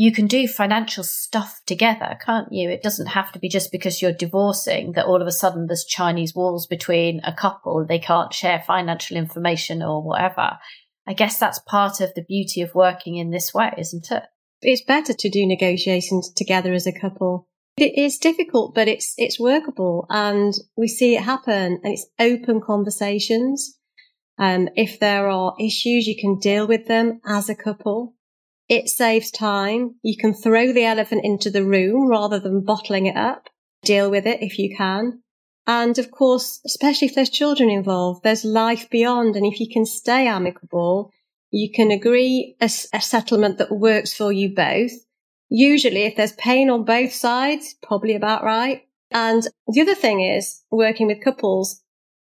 you 0.00 0.12
can 0.12 0.28
do 0.28 0.46
financial 0.46 1.02
stuff 1.02 1.60
together, 1.66 2.16
can't 2.24 2.52
you? 2.52 2.70
It 2.70 2.84
doesn't 2.84 3.08
have 3.08 3.32
to 3.32 3.40
be 3.40 3.48
just 3.48 3.72
because 3.72 4.00
you're 4.00 4.12
divorcing 4.12 4.92
that 4.92 5.06
all 5.06 5.20
of 5.20 5.26
a 5.26 5.32
sudden 5.32 5.66
there's 5.66 5.84
Chinese 5.84 6.36
walls 6.36 6.68
between 6.68 7.20
a 7.24 7.34
couple. 7.34 7.84
They 7.84 7.98
can't 7.98 8.32
share 8.32 8.62
financial 8.64 9.16
information 9.16 9.82
or 9.82 10.00
whatever. 10.00 10.58
I 11.04 11.14
guess 11.14 11.40
that's 11.40 11.58
part 11.58 12.00
of 12.00 12.14
the 12.14 12.22
beauty 12.22 12.60
of 12.60 12.76
working 12.76 13.16
in 13.16 13.30
this 13.30 13.52
way, 13.52 13.72
isn't 13.76 14.08
it? 14.12 14.22
It's 14.62 14.84
better 14.84 15.12
to 15.14 15.28
do 15.28 15.44
negotiations 15.44 16.32
together 16.32 16.72
as 16.72 16.86
a 16.86 16.96
couple. 16.96 17.48
It 17.76 17.98
is 17.98 18.18
difficult, 18.18 18.76
but 18.76 18.86
it's, 18.86 19.14
it's 19.16 19.40
workable 19.40 20.06
and 20.10 20.54
we 20.76 20.86
see 20.86 21.16
it 21.16 21.24
happen 21.24 21.80
and 21.82 21.92
it's 21.92 22.06
open 22.20 22.60
conversations. 22.64 23.76
Um, 24.38 24.68
if 24.76 25.00
there 25.00 25.28
are 25.28 25.56
issues, 25.58 26.06
you 26.06 26.14
can 26.16 26.38
deal 26.38 26.68
with 26.68 26.86
them 26.86 27.20
as 27.26 27.48
a 27.48 27.56
couple. 27.56 28.14
It 28.68 28.88
saves 28.88 29.30
time. 29.30 29.94
You 30.02 30.16
can 30.16 30.34
throw 30.34 30.72
the 30.72 30.84
elephant 30.84 31.24
into 31.24 31.50
the 31.50 31.64
room 31.64 32.08
rather 32.08 32.38
than 32.38 32.64
bottling 32.64 33.06
it 33.06 33.16
up. 33.16 33.48
Deal 33.82 34.10
with 34.10 34.26
it 34.26 34.42
if 34.42 34.58
you 34.58 34.76
can. 34.76 35.22
And 35.66 35.98
of 35.98 36.10
course, 36.10 36.60
especially 36.66 37.08
if 37.08 37.14
there's 37.14 37.30
children 37.30 37.70
involved, 37.70 38.22
there's 38.24 38.44
life 38.44 38.88
beyond. 38.90 39.36
And 39.36 39.46
if 39.46 39.60
you 39.60 39.68
can 39.70 39.86
stay 39.86 40.26
amicable, 40.26 41.12
you 41.50 41.70
can 41.72 41.90
agree 41.90 42.56
a, 42.60 42.70
a, 42.92 43.00
settlement 43.00 43.58
that 43.58 43.70
works 43.70 44.12
for 44.12 44.32
you 44.32 44.54
both. 44.54 44.92
Usually, 45.48 46.02
if 46.02 46.16
there's 46.16 46.32
pain 46.32 46.68
on 46.68 46.84
both 46.84 47.12
sides, 47.12 47.74
probably 47.82 48.14
about 48.14 48.44
right. 48.44 48.82
And 49.10 49.46
the 49.66 49.80
other 49.80 49.94
thing 49.94 50.20
is 50.20 50.62
working 50.70 51.06
with 51.06 51.24
couples, 51.24 51.82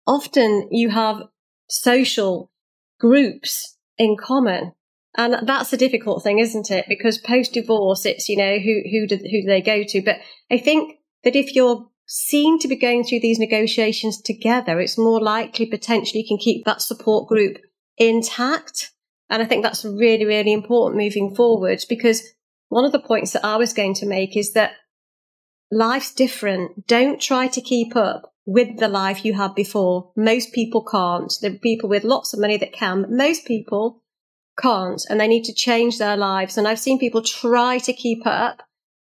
often 0.06 0.68
you 0.72 0.90
have 0.90 1.24
social 1.68 2.52
groups 3.00 3.78
in 3.98 4.16
common. 4.20 4.74
And 5.18 5.48
that's 5.48 5.74
a 5.74 5.78
difficult 5.78 6.24
thing, 6.24 6.40
isn't 6.40 6.70
it? 6.70 6.86
Because 6.88 7.18
post 7.18 7.54
divorce, 7.54 8.06
it's, 8.06 8.30
you 8.30 8.38
know, 8.38 8.60
who, 8.60 8.82
who 8.90 9.08
do, 9.08 9.18
who 9.18 9.42
do 9.42 9.48
they 9.48 9.62
go 9.62 9.84
to? 9.84 10.02
But 10.02 10.18
I 10.52 10.58
think 10.58 10.98
that 11.24 11.36
if 11.36 11.56
you're 11.56 11.88
seen 12.06 12.60
to 12.60 12.68
be 12.68 12.76
going 12.76 13.04
through 13.04 13.20
these 13.20 13.40
negotiations 13.40 14.22
together, 14.22 14.80
it's 14.80 14.98
more 14.98 15.22
likely 15.22 15.66
potentially 15.66 16.22
you 16.22 16.28
can 16.28 16.38
keep 16.38 16.66
that 16.66 16.82
support 16.82 17.28
group 17.28 17.58
intact. 17.98 18.92
And 19.30 19.42
I 19.42 19.46
think 19.46 19.64
that's 19.64 19.86
really, 19.86 20.26
really 20.26 20.54
important 20.54 21.02
moving 21.02 21.36
forward 21.36 21.80
because 21.90 22.24
one 22.70 22.86
of 22.86 22.92
the 22.92 23.00
points 23.00 23.34
that 23.34 23.46
I 23.46 23.58
was 23.58 23.74
going 23.74 23.96
to 23.96 24.06
make 24.06 24.38
is 24.38 24.54
that 24.54 24.74
life's 25.72 26.14
different. 26.14 26.88
Don't 26.88 27.20
try 27.20 27.48
to 27.48 27.62
keep 27.62 27.96
up 27.96 28.34
with 28.46 28.78
the 28.78 28.88
life 28.88 29.26
you 29.26 29.34
had 29.34 29.54
before. 29.54 30.12
Most 30.16 30.54
people 30.54 30.84
can't. 30.84 31.32
There 31.42 31.52
are 31.52 31.58
people 31.58 31.90
with 31.90 32.04
lots 32.04 32.34
of 32.34 32.40
money 32.40 32.58
that 32.58 32.74
can, 32.74 33.06
most 33.10 33.46
people 33.46 34.02
can't 34.62 35.02
and 35.10 35.20
they 35.20 35.28
need 35.28 35.46
to 35.46 35.54
change 35.54 35.98
their 35.98 36.18
lives. 36.18 36.58
And 36.58 36.68
I've 36.68 36.80
seen 36.80 37.00
people 37.00 37.22
try 37.22 37.78
to 37.80 37.94
keep 37.94 38.26
up 38.26 38.64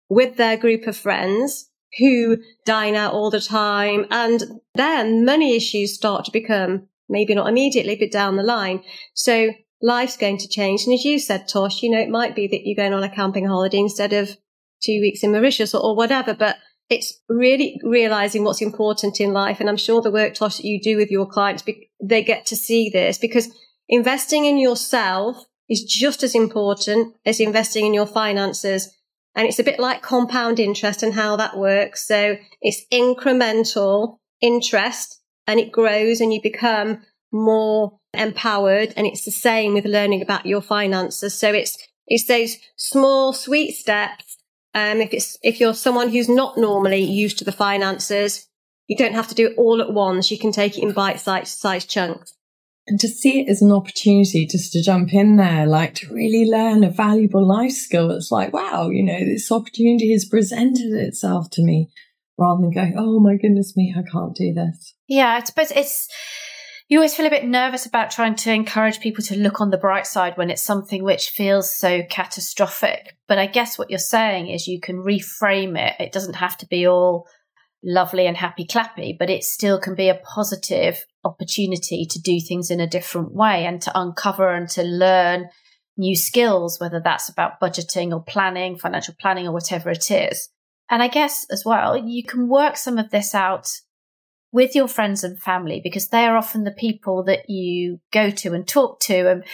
with 0.08 0.36
their 0.36 0.56
group 0.56 0.86
of 0.86 0.96
friends 0.96 1.70
who 1.98 2.38
dine 2.64 2.94
out 2.94 3.12
all 3.12 3.30
the 3.30 3.40
time. 3.40 4.06
And 4.10 4.60
then 4.74 5.24
money 5.24 5.56
issues 5.56 5.94
start 5.94 6.24
to 6.24 6.32
become 6.32 6.88
maybe 7.08 7.34
not 7.34 7.48
immediately, 7.48 7.96
but 7.96 8.10
down 8.10 8.36
the 8.36 8.42
line. 8.42 8.82
So 9.14 9.50
life's 9.82 10.16
going 10.16 10.38
to 10.38 10.48
change. 10.48 10.84
And 10.84 10.94
as 10.94 11.04
you 11.04 11.18
said, 11.18 11.48
Tosh, 11.48 11.82
you 11.82 11.90
know, 11.90 12.00
it 12.00 12.08
might 12.08 12.34
be 12.34 12.46
that 12.48 12.62
you're 12.64 12.76
going 12.76 12.94
on 12.94 13.04
a 13.04 13.14
camping 13.14 13.46
holiday 13.46 13.78
instead 13.78 14.12
of 14.12 14.30
two 14.82 15.00
weeks 15.00 15.22
in 15.22 15.32
Mauritius 15.32 15.74
or, 15.74 15.82
or 15.82 15.96
whatever, 15.96 16.34
but 16.34 16.56
it's 16.90 17.20
really 17.28 17.80
realizing 17.82 18.44
what's 18.44 18.60
important 18.60 19.20
in 19.20 19.32
life. 19.32 19.60
And 19.60 19.68
I'm 19.68 19.76
sure 19.76 20.02
the 20.02 20.10
work, 20.10 20.34
Tosh, 20.34 20.58
that 20.58 20.66
you 20.66 20.80
do 20.80 20.96
with 20.96 21.10
your 21.10 21.26
clients, 21.26 21.64
they 22.02 22.22
get 22.22 22.46
to 22.46 22.56
see 22.56 22.90
this 22.90 23.16
because 23.18 23.48
investing 23.88 24.44
in 24.44 24.58
yourself 24.58 25.44
is 25.68 25.82
just 25.82 26.22
as 26.22 26.34
important 26.34 27.16
as 27.24 27.40
investing 27.40 27.86
in 27.86 27.94
your 27.94 28.06
finances. 28.06 28.94
And 29.34 29.46
it's 29.48 29.58
a 29.58 29.64
bit 29.64 29.80
like 29.80 30.02
compound 30.02 30.60
interest 30.60 31.02
and 31.02 31.14
how 31.14 31.36
that 31.36 31.56
works. 31.56 32.06
So 32.06 32.36
it's 32.60 32.82
incremental 32.92 34.18
interest 34.40 35.20
and 35.46 35.58
it 35.58 35.72
grows 35.72 36.20
and 36.20 36.32
you 36.32 36.40
become 36.42 37.02
more 37.32 37.98
empowered. 38.12 38.92
And 38.96 39.06
it's 39.06 39.24
the 39.24 39.30
same 39.30 39.74
with 39.74 39.86
learning 39.86 40.22
about 40.22 40.46
your 40.46 40.60
finances. 40.60 41.34
So 41.34 41.52
it's, 41.52 41.76
it's 42.06 42.26
those 42.26 42.56
small, 42.76 43.32
sweet 43.32 43.72
steps. 43.72 44.36
Um, 44.74 45.00
if 45.00 45.12
it's, 45.12 45.38
if 45.42 45.60
you're 45.60 45.74
someone 45.74 46.10
who's 46.10 46.28
not 46.28 46.58
normally 46.58 47.02
used 47.02 47.38
to 47.38 47.44
the 47.44 47.52
finances, 47.52 48.46
you 48.86 48.96
don't 48.96 49.14
have 49.14 49.28
to 49.28 49.34
do 49.34 49.46
it 49.46 49.54
all 49.56 49.80
at 49.80 49.92
once. 49.92 50.30
You 50.30 50.38
can 50.38 50.52
take 50.52 50.76
it 50.76 50.82
in 50.82 50.92
bite 50.92 51.18
sized 51.18 51.90
chunks 51.90 52.33
and 52.86 53.00
to 53.00 53.08
see 53.08 53.40
it 53.40 53.48
as 53.48 53.62
an 53.62 53.72
opportunity 53.72 54.46
just 54.46 54.72
to 54.72 54.82
jump 54.82 55.14
in 55.14 55.36
there, 55.36 55.66
like 55.66 55.94
to 55.94 56.12
really 56.12 56.44
learn 56.44 56.84
a 56.84 56.90
valuable 56.90 57.46
life 57.46 57.72
skill. 57.72 58.10
It's 58.10 58.30
like, 58.30 58.52
wow, 58.52 58.90
you 58.90 59.02
know, 59.02 59.18
this 59.18 59.50
opportunity 59.50 60.12
has 60.12 60.26
presented 60.26 60.92
itself 60.92 61.48
to 61.52 61.62
me 61.62 61.90
rather 62.38 62.60
than 62.60 62.72
going, 62.72 62.94
oh 62.98 63.20
my 63.20 63.36
goodness 63.36 63.76
me, 63.76 63.94
I 63.96 64.02
can't 64.10 64.34
do 64.34 64.52
this. 64.52 64.94
Yeah, 65.08 65.38
I 65.40 65.44
suppose 65.44 65.70
it's, 65.70 66.08
you 66.88 66.98
always 66.98 67.14
feel 67.14 67.26
a 67.26 67.30
bit 67.30 67.46
nervous 67.46 67.86
about 67.86 68.10
trying 68.10 68.34
to 68.34 68.52
encourage 68.52 69.00
people 69.00 69.24
to 69.24 69.38
look 69.38 69.62
on 69.62 69.70
the 69.70 69.78
bright 69.78 70.06
side 70.06 70.36
when 70.36 70.50
it's 70.50 70.62
something 70.62 71.02
which 71.02 71.30
feels 71.30 71.74
so 71.74 72.02
catastrophic. 72.10 73.16
But 73.28 73.38
I 73.38 73.46
guess 73.46 73.78
what 73.78 73.88
you're 73.88 73.98
saying 73.98 74.48
is 74.48 74.66
you 74.66 74.80
can 74.80 74.96
reframe 74.96 75.78
it. 75.78 75.94
It 75.98 76.12
doesn't 76.12 76.34
have 76.34 76.58
to 76.58 76.66
be 76.66 76.86
all 76.86 77.26
lovely 77.84 78.26
and 78.26 78.36
happy 78.36 78.66
clappy, 78.66 79.16
but 79.18 79.30
it 79.30 79.44
still 79.44 79.78
can 79.78 79.94
be 79.94 80.08
a 80.08 80.14
positive 80.14 81.04
opportunity 81.24 82.06
to 82.10 82.20
do 82.20 82.40
things 82.40 82.70
in 82.70 82.80
a 82.80 82.88
different 82.88 83.32
way 83.32 83.66
and 83.66 83.82
to 83.82 83.92
uncover 83.98 84.48
and 84.48 84.68
to 84.70 84.82
learn 84.82 85.48
new 85.96 86.16
skills, 86.16 86.80
whether 86.80 87.00
that's 87.02 87.28
about 87.28 87.60
budgeting 87.60 88.12
or 88.12 88.22
planning, 88.22 88.76
financial 88.76 89.14
planning 89.20 89.46
or 89.46 89.52
whatever 89.52 89.90
it 89.90 90.10
is. 90.10 90.48
And 90.90 91.02
I 91.02 91.08
guess 91.08 91.46
as 91.50 91.64
well, 91.64 91.96
you 91.96 92.24
can 92.24 92.48
work 92.48 92.76
some 92.76 92.98
of 92.98 93.10
this 93.10 93.34
out 93.34 93.68
with 94.52 94.74
your 94.74 94.88
friends 94.88 95.24
and 95.24 95.38
family 95.38 95.80
because 95.82 96.08
they 96.08 96.24
are 96.24 96.36
often 96.36 96.64
the 96.64 96.72
people 96.72 97.24
that 97.24 97.48
you 97.48 98.00
go 98.12 98.30
to 98.30 98.54
and 98.54 98.66
talk 98.66 99.00
to. 99.00 99.30
And 99.30 99.44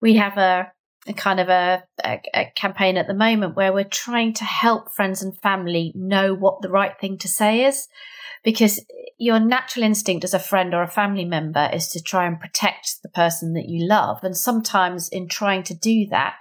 we 0.00 0.16
have 0.16 0.38
a, 0.38 0.72
a 1.08 1.12
kind 1.12 1.40
of 1.40 1.48
a, 1.48 1.82
a, 2.04 2.20
a, 2.34 2.52
campaign 2.54 2.96
at 2.96 3.06
the 3.06 3.14
moment 3.14 3.56
where 3.56 3.72
we're 3.72 3.84
trying 3.84 4.32
to 4.34 4.44
help 4.44 4.92
friends 4.92 5.22
and 5.22 5.38
family 5.38 5.92
know 5.94 6.34
what 6.34 6.62
the 6.62 6.68
right 6.68 6.98
thing 7.00 7.18
to 7.18 7.28
say 7.28 7.64
is 7.64 7.88
because 8.44 8.84
your 9.18 9.40
natural 9.40 9.84
instinct 9.84 10.24
as 10.24 10.34
a 10.34 10.38
friend 10.38 10.74
or 10.74 10.82
a 10.82 10.88
family 10.88 11.24
member 11.24 11.68
is 11.72 11.88
to 11.88 12.02
try 12.02 12.26
and 12.26 12.40
protect 12.40 13.02
the 13.02 13.08
person 13.08 13.52
that 13.54 13.68
you 13.68 13.86
love. 13.86 14.22
And 14.22 14.36
sometimes 14.36 15.08
in 15.08 15.28
trying 15.28 15.64
to 15.64 15.74
do 15.74 16.06
that, 16.10 16.36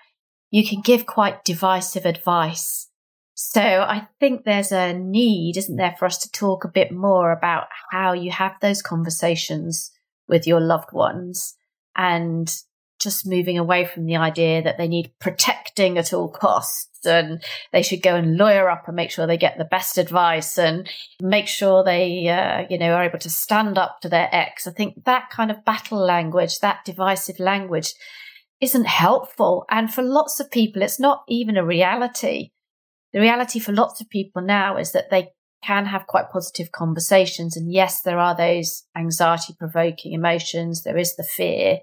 you 0.52 0.66
can 0.66 0.82
give 0.82 1.06
quite 1.06 1.44
divisive 1.44 2.06
advice. 2.06 2.88
So 3.34 3.62
I 3.62 4.08
think 4.20 4.44
there's 4.44 4.72
a 4.72 4.94
need, 4.94 5.58
isn't 5.58 5.76
there, 5.76 5.96
for 5.98 6.06
us 6.06 6.18
to 6.20 6.32
talk 6.32 6.64
a 6.64 6.70
bit 6.70 6.92
more 6.92 7.32
about 7.32 7.68
how 7.92 8.14
you 8.14 8.32
have 8.32 8.54
those 8.62 8.82
conversations 8.82 9.92
with 10.28 10.48
your 10.48 10.60
loved 10.60 10.92
ones 10.92 11.56
and 11.96 12.54
just 13.00 13.28
moving 13.28 13.58
away 13.58 13.86
from 13.86 14.06
the 14.06 14.16
idea 14.16 14.62
that 14.62 14.78
they 14.78 14.88
need 14.88 15.12
protecting 15.20 15.98
at 15.98 16.14
all 16.14 16.30
costs 16.30 17.06
and 17.06 17.44
they 17.72 17.82
should 17.82 18.02
go 18.02 18.16
and 18.16 18.38
lawyer 18.38 18.70
up 18.70 18.88
and 18.88 18.96
make 18.96 19.12
sure 19.12 19.28
they 19.28 19.38
get 19.38 19.58
the 19.58 19.66
best 19.66 19.98
advice 19.98 20.58
and 20.58 20.90
make 21.22 21.48
sure 21.48 21.84
they, 21.84 22.28
uh, 22.28 22.66
you 22.70 22.78
know, 22.78 22.94
are 22.94 23.04
able 23.04 23.20
to 23.20 23.30
stand 23.30 23.78
up 23.78 24.02
to 24.02 24.10
their 24.10 24.30
ex. 24.32 24.68
I 24.68 24.72
think 24.72 25.06
that 25.06 25.30
kind 25.30 25.52
of 25.52 25.64
battle 25.64 26.00
language, 26.00 26.60
that 26.60 26.86
divisive 26.86 27.40
language 27.40 27.94
isn't 28.60 28.88
helpful. 28.88 29.66
And 29.70 29.94
for 29.94 30.02
lots 30.02 30.40
of 30.40 30.52
people, 30.52 30.82
it's 30.82 31.00
not 31.00 31.24
even 31.28 31.58
a 31.58 31.66
reality. 31.66 32.50
The 33.14 33.22
reality 33.22 33.60
for 33.60 33.72
lots 33.72 34.02
of 34.02 34.10
people 34.10 34.42
now 34.42 34.78
is 34.78 34.92
that 34.92 35.10
they 35.10 35.30
can 35.64 35.86
have 35.86 36.08
quite 36.08 36.30
positive 36.30 36.72
conversations. 36.72 37.58
And 37.58 37.72
yes, 37.72 38.02
there 38.02 38.20
are 38.20 38.36
those 38.36 38.84
anxiety 38.96 39.56
provoking 39.58 40.14
emotions. 40.14 40.84
There 40.84 40.98
is 40.98 41.16
the 41.16 41.24
fear, 41.24 41.80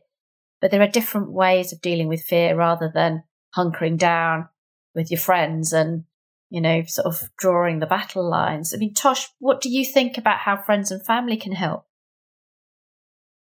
but 0.64 0.70
there 0.70 0.80
are 0.80 0.88
different 0.88 1.30
ways 1.30 1.74
of 1.74 1.82
dealing 1.82 2.08
with 2.08 2.22
fear 2.22 2.56
rather 2.56 2.90
than 2.94 3.22
hunkering 3.54 3.98
down 3.98 4.48
with 4.94 5.10
your 5.10 5.20
friends 5.20 5.74
and, 5.74 6.04
you 6.48 6.58
know, 6.58 6.82
sort 6.84 7.06
of 7.06 7.28
drawing 7.36 7.80
the 7.80 7.86
battle 7.86 8.26
lines. 8.26 8.72
I 8.72 8.78
mean, 8.78 8.94
Tosh, 8.94 9.28
what 9.40 9.60
do 9.60 9.68
you 9.68 9.84
think 9.84 10.16
about 10.16 10.38
how 10.38 10.56
friends 10.56 10.90
and 10.90 11.04
family 11.04 11.36
can 11.36 11.52
help? 11.52 11.84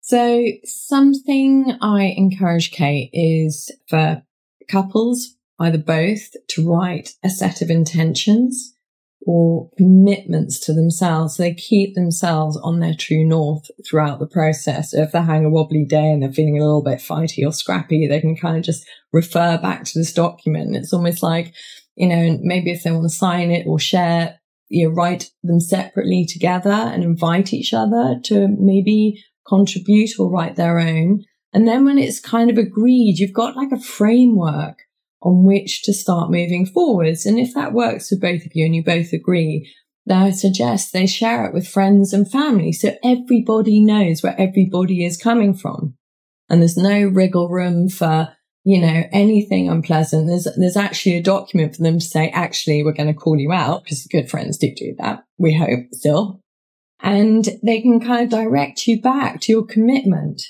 So 0.01 0.47
something 0.65 1.77
I 1.83 2.15
encourage 2.17 2.71
Kate 2.71 3.11
is 3.13 3.71
for 3.87 4.23
couples, 4.67 5.37
either 5.59 5.77
both, 5.77 6.31
to 6.49 6.67
write 6.67 7.17
a 7.23 7.29
set 7.29 7.61
of 7.61 7.69
intentions 7.69 8.73
or 9.27 9.71
commitments 9.77 10.59
to 10.61 10.73
themselves. 10.73 11.37
They 11.37 11.55
keep 11.55 11.95
themselves 11.95 12.59
on 12.63 12.81
their 12.81 12.95
true 12.95 13.25
north 13.25 13.71
throughout 13.87 14.19
the 14.19 14.27
process. 14.27 14.93
So 14.93 15.03
if 15.03 15.13
they're 15.13 15.23
having 15.23 15.45
a 15.45 15.51
wobbly 15.51 15.85
day 15.85 16.11
and 16.11 16.23
they're 16.23 16.33
feeling 16.33 16.59
a 16.59 16.65
little 16.65 16.83
bit 16.83 17.01
fighty 17.01 17.47
or 17.47 17.53
scrappy, 17.53 18.07
they 18.07 18.21
can 18.21 18.37
kind 18.37 18.57
of 18.57 18.63
just 18.63 18.87
refer 19.13 19.59
back 19.59 19.85
to 19.85 19.99
this 19.99 20.13
document. 20.13 20.77
It's 20.77 20.93
almost 20.93 21.23
like, 21.23 21.53
you 21.97 22.09
know, 22.09 22.39
maybe 22.41 22.71
if 22.71 22.83
they 22.83 22.91
want 22.91 23.05
to 23.05 23.11
sign 23.11 23.51
it 23.51 23.67
or 23.67 23.79
share, 23.79 24.39
you 24.69 24.89
know, 24.89 24.95
write 24.95 25.31
them 25.43 25.61
separately 25.61 26.25
together 26.25 26.71
and 26.71 27.03
invite 27.03 27.53
each 27.53 27.75
other 27.75 28.19
to 28.25 28.49
maybe 28.59 29.23
contribute 29.47 30.19
or 30.19 30.31
write 30.31 30.57
their 30.57 30.79
own. 30.79 31.25
And 31.53 31.67
then 31.67 31.85
when 31.85 31.99
it's 31.99 32.21
kind 32.21 32.51
of 32.51 32.57
agreed, 32.57 33.19
you've 33.19 33.35
got 33.35 33.57
like 33.57 33.73
a 33.73 33.81
framework 33.81 34.79
on 35.23 35.45
which 35.45 35.83
to 35.83 35.93
start 35.93 36.31
moving 36.31 36.67
forwards. 36.67 37.27
And 37.27 37.39
if 37.39 37.55
that 37.55 37.73
works 37.73 38.09
for 38.09 38.17
both 38.17 38.45
of 38.47 38.53
you 38.55 38.65
and 38.65 38.75
you 38.75 38.83
both 38.83 39.13
agree, 39.13 39.71
then 40.07 40.23
I 40.23 40.31
suggest 40.31 40.93
they 40.93 41.07
share 41.07 41.45
it 41.45 41.53
with 41.53 41.69
friends 41.69 42.13
and 42.13 42.31
family 42.31 42.73
so 42.73 42.97
everybody 43.05 43.81
knows 43.81 44.23
where 44.23 44.39
everybody 44.41 45.05
is 45.05 45.17
coming 45.17 45.55
from. 45.55 45.95
And 46.49 46.61
there's 46.61 46.77
no 46.77 47.05
wriggle 47.05 47.49
room 47.49 47.89
for 47.89 48.35
you 48.65 48.81
know, 48.81 49.05
anything 49.11 49.69
unpleasant, 49.71 50.27
there's, 50.27 50.47
there's 50.57 50.77
actually 50.77 51.17
a 51.17 51.23
document 51.23 51.75
for 51.75 51.83
them 51.83 51.99
to 51.99 52.05
say, 52.05 52.29
actually, 52.31 52.83
we're 52.83 52.93
going 52.93 53.13
to 53.13 53.19
call 53.19 53.39
you 53.39 53.53
out 53.53 53.85
because 53.85 54.07
good 54.07 54.31
friends 54.31 54.59
do 54.59 54.73
do 54.75 54.95
that. 54.99 55.25
We 55.39 55.55
hope 55.55 55.87
still. 55.93 56.41
And 57.03 57.49
they 57.65 57.81
can 57.81 58.01
kind 58.01 58.25
of 58.25 58.29
direct 58.29 58.87
you 58.87 59.01
back 59.01 59.41
to 59.43 59.53
your 59.53 59.65
commitment 59.65 60.43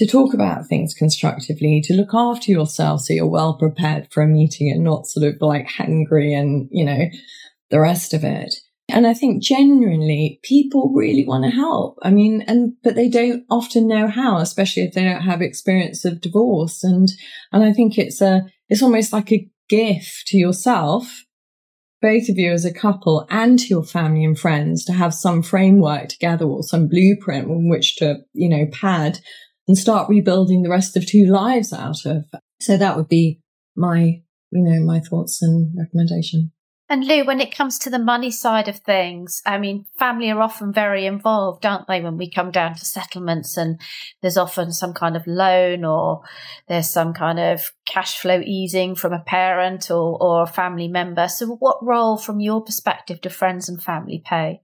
to 0.00 0.06
talk 0.06 0.32
about 0.32 0.66
things 0.66 0.94
constructively, 0.94 1.82
to 1.84 1.92
look 1.92 2.14
after 2.14 2.50
yourself 2.50 3.02
so 3.02 3.12
you're 3.12 3.26
well 3.26 3.52
prepared 3.52 4.08
for 4.10 4.22
a 4.22 4.26
meeting 4.26 4.72
and 4.72 4.82
not 4.82 5.06
sort 5.06 5.26
of 5.26 5.42
like 5.42 5.68
hangry 5.68 6.34
and, 6.34 6.70
you 6.70 6.86
know, 6.86 7.04
the 7.68 7.78
rest 7.78 8.14
of 8.14 8.24
it. 8.24 8.54
And 8.88 9.06
I 9.06 9.12
think 9.12 9.42
genuinely 9.42 10.40
people 10.42 10.90
really 10.94 11.26
want 11.26 11.44
to 11.44 11.50
help. 11.50 11.98
I 12.00 12.08
mean, 12.08 12.42
and, 12.48 12.72
but 12.82 12.94
they 12.94 13.10
don't 13.10 13.44
often 13.50 13.86
know 13.86 14.08
how, 14.08 14.38
especially 14.38 14.84
if 14.84 14.94
they 14.94 15.04
don't 15.04 15.20
have 15.20 15.42
experience 15.42 16.06
of 16.06 16.22
divorce. 16.22 16.82
And, 16.82 17.06
and 17.52 17.62
I 17.62 17.74
think 17.74 17.98
it's 17.98 18.22
a, 18.22 18.46
it's 18.70 18.82
almost 18.82 19.12
like 19.12 19.30
a 19.30 19.50
gift 19.68 20.28
to 20.28 20.38
yourself, 20.38 21.26
both 22.00 22.30
of 22.30 22.38
you 22.38 22.52
as 22.52 22.64
a 22.64 22.72
couple 22.72 23.26
and 23.28 23.58
to 23.58 23.66
your 23.66 23.84
family 23.84 24.24
and 24.24 24.38
friends 24.38 24.82
to 24.86 24.94
have 24.94 25.12
some 25.12 25.42
framework 25.42 26.08
together 26.08 26.46
or 26.46 26.62
some 26.62 26.88
blueprint 26.88 27.50
on 27.50 27.68
which 27.68 27.96
to, 27.96 28.20
you 28.32 28.48
know, 28.48 28.64
pad 28.72 29.18
and 29.70 29.78
start 29.78 30.08
rebuilding 30.08 30.62
the 30.62 30.68
rest 30.68 30.96
of 30.96 31.06
two 31.06 31.26
lives 31.26 31.72
out 31.72 32.04
of. 32.04 32.24
So 32.60 32.76
that 32.76 32.96
would 32.96 33.06
be 33.06 33.38
my, 33.76 34.20
you 34.50 34.64
know, 34.64 34.84
my 34.84 34.98
thoughts 34.98 35.40
and 35.42 35.72
recommendation. 35.78 36.50
And 36.88 37.06
Lou, 37.06 37.24
when 37.24 37.40
it 37.40 37.54
comes 37.54 37.78
to 37.78 37.88
the 37.88 38.00
money 38.00 38.32
side 38.32 38.66
of 38.66 38.78
things, 38.78 39.40
I 39.46 39.58
mean, 39.58 39.86
family 39.96 40.28
are 40.28 40.40
often 40.40 40.72
very 40.72 41.06
involved, 41.06 41.64
aren't 41.64 41.86
they? 41.86 42.00
When 42.00 42.16
we 42.16 42.28
come 42.28 42.50
down 42.50 42.74
to 42.74 42.84
settlements 42.84 43.56
and 43.56 43.80
there's 44.22 44.36
often 44.36 44.72
some 44.72 44.92
kind 44.92 45.14
of 45.14 45.24
loan 45.28 45.84
or 45.84 46.22
there's 46.66 46.90
some 46.90 47.12
kind 47.14 47.38
of 47.38 47.70
cash 47.86 48.18
flow 48.18 48.42
easing 48.44 48.96
from 48.96 49.12
a 49.12 49.22
parent 49.22 49.88
or, 49.88 50.20
or 50.20 50.42
a 50.42 50.48
family 50.48 50.88
member. 50.88 51.28
So 51.28 51.46
what 51.46 51.78
role 51.80 52.16
from 52.16 52.40
your 52.40 52.60
perspective 52.60 53.20
do 53.20 53.28
friends 53.28 53.68
and 53.68 53.80
family 53.80 54.20
play? 54.26 54.62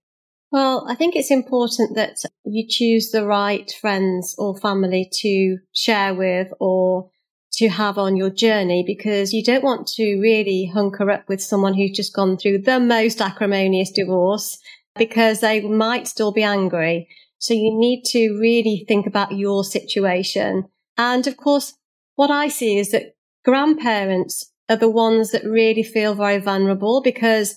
Well, 0.52 0.86
I 0.88 0.94
think 0.94 1.16
it's 1.16 1.30
important 1.30 1.96
that 1.96 2.16
you 2.44 2.66
choose 2.68 3.10
the 3.10 3.26
right 3.26 3.70
friends 3.80 4.34
or 4.38 4.56
family 4.56 5.10
to 5.20 5.58
share 5.72 6.14
with 6.14 6.52
or 6.60 7.10
to 7.54 7.68
have 7.68 7.98
on 7.98 8.16
your 8.16 8.30
journey 8.30 8.84
because 8.86 9.32
you 9.32 9.42
don't 9.42 9.64
want 9.64 9.86
to 9.88 10.20
really 10.20 10.70
hunker 10.72 11.10
up 11.10 11.28
with 11.28 11.42
someone 11.42 11.74
who's 11.74 11.96
just 11.96 12.14
gone 12.14 12.36
through 12.36 12.58
the 12.58 12.78
most 12.78 13.20
acrimonious 13.20 13.90
divorce 13.90 14.58
because 14.96 15.40
they 15.40 15.60
might 15.60 16.06
still 16.06 16.32
be 16.32 16.42
angry. 16.42 17.08
So 17.38 17.54
you 17.54 17.76
need 17.78 18.04
to 18.06 18.38
really 18.38 18.84
think 18.86 19.06
about 19.06 19.32
your 19.32 19.64
situation. 19.64 20.64
And 20.96 21.26
of 21.26 21.36
course, 21.36 21.74
what 22.14 22.30
I 22.30 22.48
see 22.48 22.78
is 22.78 22.92
that 22.92 23.14
grandparents 23.44 24.52
are 24.68 24.76
the 24.76 24.90
ones 24.90 25.30
that 25.30 25.44
really 25.44 25.82
feel 25.82 26.14
very 26.14 26.38
vulnerable 26.38 27.00
because 27.02 27.56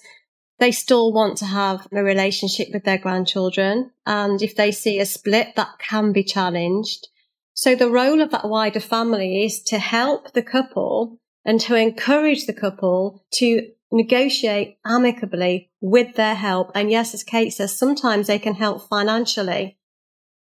they 0.59 0.71
still 0.71 1.11
want 1.13 1.37
to 1.37 1.45
have 1.45 1.87
a 1.91 2.03
relationship 2.03 2.67
with 2.73 2.83
their 2.83 2.97
grandchildren. 2.97 3.91
And 4.05 4.41
if 4.41 4.55
they 4.55 4.71
see 4.71 4.99
a 4.99 5.05
split, 5.05 5.55
that 5.55 5.79
can 5.79 6.11
be 6.11 6.23
challenged. 6.23 7.07
So 7.53 7.75
the 7.75 7.89
role 7.89 8.21
of 8.21 8.31
that 8.31 8.47
wider 8.47 8.79
family 8.79 9.43
is 9.43 9.61
to 9.63 9.79
help 9.79 10.33
the 10.33 10.43
couple 10.43 11.19
and 11.45 11.59
to 11.61 11.75
encourage 11.75 12.45
the 12.45 12.53
couple 12.53 13.25
to 13.33 13.69
negotiate 13.91 14.77
amicably 14.85 15.71
with 15.81 16.15
their 16.15 16.35
help. 16.35 16.71
And 16.75 16.91
yes, 16.91 17.13
as 17.13 17.23
Kate 17.23 17.51
says, 17.51 17.75
sometimes 17.75 18.27
they 18.27 18.39
can 18.39 18.55
help 18.55 18.87
financially. 18.87 19.77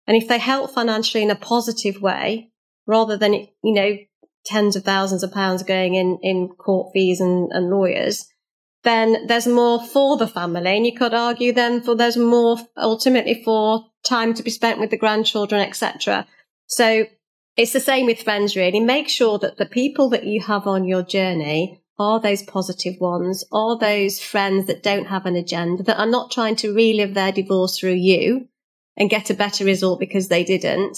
And 0.08 0.16
if 0.16 0.28
they 0.28 0.40
help 0.40 0.72
financially 0.72 1.24
in 1.24 1.32
a 1.32 1.36
positive 1.36 2.02
way, 2.02 2.52
rather 2.86 3.18
than, 3.18 3.34
you 3.34 3.50
know, 3.64 3.98
tens 4.46 4.76
of 4.76 4.84
thousands 4.84 5.24
of 5.24 5.32
pounds 5.32 5.64
going 5.64 5.96
in, 5.96 6.20
in 6.22 6.50
court 6.50 6.92
fees 6.94 7.22
and, 7.22 7.52
and 7.52 7.70
lawyers, 7.70 8.28
then 8.84 9.28
there's 9.28 9.48
more 9.48 9.84
for 9.86 10.18
the 10.18 10.28
family. 10.28 10.76
And 10.78 10.86
you 10.86 10.96
could 10.96 11.14
argue 11.14 11.54
then 11.54 11.82
for 11.82 11.96
there's 11.96 12.18
more 12.18 12.58
ultimately 12.78 13.42
for 13.44 13.86
time 14.04 14.34
to 14.34 14.44
be 14.44 14.52
spent 14.52 14.80
with 14.80 14.90
the 14.90 14.98
grandchildren, 14.98 15.62
etc. 15.62 16.28
So 16.68 17.06
it's 17.56 17.74
the 17.74 17.80
same 17.80 18.06
with 18.08 18.24
friends, 18.24 18.56
really. 18.56 18.80
Make 18.80 19.10
sure 19.10 19.40
that 19.40 19.58
the 19.58 19.66
people 19.66 20.10
that 20.10 20.26
you 20.26 20.42
have 20.42 20.68
on 20.68 20.86
your 20.86 21.04
journey 21.04 21.82
are 22.00 22.20
those 22.20 22.42
positive 22.44 22.96
ones, 23.00 23.46
are 23.52 23.78
those 23.78 24.20
friends 24.20 24.68
that 24.68 24.84
don't 24.84 25.06
have 25.06 25.26
an 25.26 25.36
agenda, 25.36 25.84
that 25.84 26.00
are 26.00 26.08
not 26.08 26.32
trying 26.32 26.56
to 26.58 26.74
relive 26.74 27.14
their 27.14 27.32
divorce 27.32 27.78
through 27.78 27.94
you 27.94 28.48
and 28.98 29.10
get 29.10 29.30
a 29.30 29.36
better 29.36 29.64
result 29.64 30.00
because 30.00 30.28
they 30.28 30.44
didn't. 30.44 30.98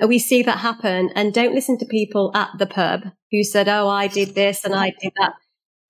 We 0.00 0.18
see 0.18 0.42
that 0.42 0.58
happen 0.58 1.10
and 1.14 1.32
don't 1.32 1.54
listen 1.54 1.78
to 1.78 1.86
people 1.86 2.30
at 2.34 2.50
the 2.58 2.66
pub 2.66 3.02
who 3.30 3.42
said, 3.42 3.68
Oh, 3.68 3.88
I 3.88 4.08
did 4.08 4.34
this 4.34 4.64
and 4.64 4.74
I 4.74 4.92
did 5.00 5.12
that. 5.16 5.34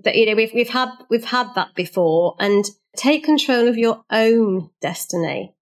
That, 0.04 0.16
you 0.16 0.26
know, 0.26 0.34
we've, 0.34 0.52
we've 0.54 0.68
had, 0.68 0.90
we've 1.10 1.24
had 1.24 1.48
that 1.54 1.74
before 1.74 2.36
and 2.38 2.64
take 2.96 3.24
control 3.24 3.68
of 3.68 3.78
your 3.78 4.04
own 4.10 4.70
destiny. 4.80 5.54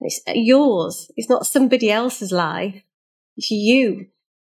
It's 0.00 0.20
uh, 0.28 0.32
yours. 0.34 1.10
It's 1.16 1.30
not 1.30 1.46
somebody 1.46 1.90
else's 1.90 2.30
life 2.30 2.82
it's 3.38 3.50
you. 3.50 4.06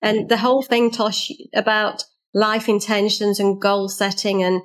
And 0.03 0.29
the 0.29 0.37
whole 0.37 0.63
thing, 0.63 0.91
Tosh, 0.91 1.31
about 1.55 2.05
life 2.35 2.69
intentions 2.69 3.41
and 3.41 3.61
goal 3.61 3.89
setting. 3.89 4.43
And 4.43 4.61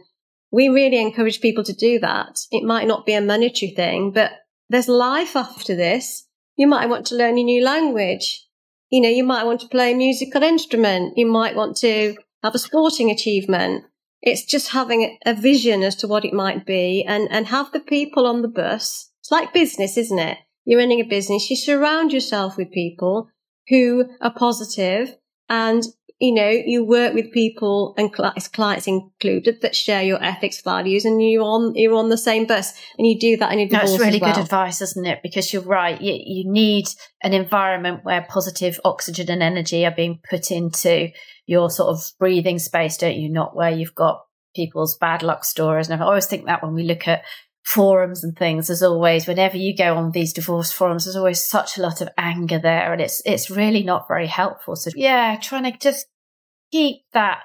we 0.51 0.67
really 0.67 0.99
encourage 0.99 1.41
people 1.41 1.63
to 1.63 1.73
do 1.73 1.99
that. 1.99 2.39
It 2.51 2.65
might 2.65 2.88
not 2.88 3.05
be 3.05 3.13
a 3.13 3.21
monetary 3.21 3.71
thing, 3.71 4.12
but 4.12 4.32
there's 4.69 4.89
life 4.89 5.36
after 5.36 5.75
this. 5.75 6.27
You 6.58 6.67
might 6.67 6.89
want 6.89 7.08
to 7.08 7.15
learn 7.15 7.38
a 7.38 7.43
new 7.43 7.63
language. 7.63 8.45
You 8.89 9.01
know, 9.01 9.10
you 9.10 9.23
might 9.23 9.45
want 9.45 9.62
to 9.62 9.69
play 9.69 9.93
a 9.93 9.95
musical 9.95 10.43
instrument. 10.43 11.17
You 11.17 11.25
might 11.25 11.55
want 11.55 11.77
to 11.77 12.15
have 12.43 12.55
a 12.55 12.60
sporting 12.60 13.10
achievement. 13.10 13.86
It's 14.21 14.43
just 14.43 14.69
having 14.69 15.17
a 15.25 15.34
vision 15.34 15.84
as 15.84 15.95
to 15.97 16.08
what 16.08 16.25
it 16.25 16.34
might 16.34 16.65
be 16.65 17.03
and, 17.05 17.27
and 17.32 17.47
have 17.47 17.71
the 17.71 17.79
people 17.79 18.25
on 18.25 18.41
the 18.41 18.47
bus. 18.47 19.12
It's 19.21 19.32
like 19.32 19.53
business, 19.53 19.97
isn't 19.97 20.19
it? 20.19 20.38
You're 20.65 20.79
running 20.79 20.99
a 20.99 21.05
business. 21.05 21.49
You 21.49 21.55
surround 21.55 22.12
yourself 22.12 22.58
with 22.58 22.71
people 22.71 23.29
who 23.69 24.05
are 24.21 24.34
positive 24.34 25.15
and 25.47 25.84
you 26.19 26.34
know, 26.34 26.49
you 26.49 26.84
work 26.84 27.13
with 27.13 27.32
people 27.32 27.93
and 27.97 28.12
clients, 28.12 28.49
clients 28.49 28.88
included 28.88 29.62
that 29.62 29.73
share 29.73 30.03
your 30.03 30.21
ethics 30.21 30.62
values 30.62 31.05
and 31.05 31.23
you're 31.23 31.43
on, 31.43 31.73
you're 31.75 31.95
on 31.95 32.10
the 32.10 32.17
same 32.17 32.45
bus 32.45 32.73
and 32.97 33.08
you 33.08 33.17
do 33.17 33.38
that 33.38 33.53
in 33.53 33.60
your 33.60 33.69
divorce. 33.69 33.91
That's 33.91 34.03
really 34.03 34.19
well. 34.19 34.34
good 34.34 34.41
advice, 34.41 34.82
isn't 34.82 35.05
it? 35.05 35.19
Because 35.23 35.53
you're 35.53 35.62
right. 35.62 35.99
You, 36.01 36.13
you 36.13 36.51
need 36.51 36.88
an 37.23 37.34
environment 37.34 38.03
where 38.03 38.27
positive 38.29 38.82
oxygen 38.84 39.29
and 39.29 39.41
energy 39.41 39.86
are 39.86 39.95
being 39.95 40.19
put 40.29 40.51
into 40.51 41.10
your 41.45 41.69
sort 41.69 41.89
of 41.89 42.12
breathing 42.19 42.60
space, 42.60 42.97
don't 42.97 43.15
you? 43.15 43.29
Not 43.29 43.55
where 43.55 43.71
you've 43.71 43.95
got 43.95 44.25
people's 44.53 44.97
bad 44.97 45.23
luck 45.23 45.45
stories. 45.45 45.89
And 45.89 46.01
I 46.01 46.05
always 46.05 46.25
think 46.25 46.45
that 46.47 46.62
when 46.62 46.73
we 46.73 46.84
look 46.84 47.08
at 47.08 47.23
forums 47.63 48.24
and 48.24 48.36
things, 48.38 48.69
as 48.69 48.82
always, 48.82 49.28
whenever 49.28 49.58
you 49.58 49.76
go 49.76 49.95
on 49.95 50.12
these 50.12 50.34
divorce 50.34 50.72
forums, 50.72 51.06
there's 51.06 51.15
always 51.15 51.45
such 51.45 51.78
a 51.78 51.82
lot 51.82 52.02
of 52.02 52.10
anger 52.17 52.60
there 52.60 52.91
and 52.91 53.02
it's, 53.02 53.22
it's 53.26 53.50
really 53.50 53.84
not 53.84 54.08
very 54.08 54.28
helpful. 54.28 54.76
So 54.76 54.91
yeah, 54.95 55.38
trying 55.41 55.72
to 55.72 55.78
just 55.78 56.08
keep 56.72 57.02
that 57.13 57.39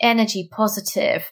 energy 0.00 0.48
positive 0.50 1.30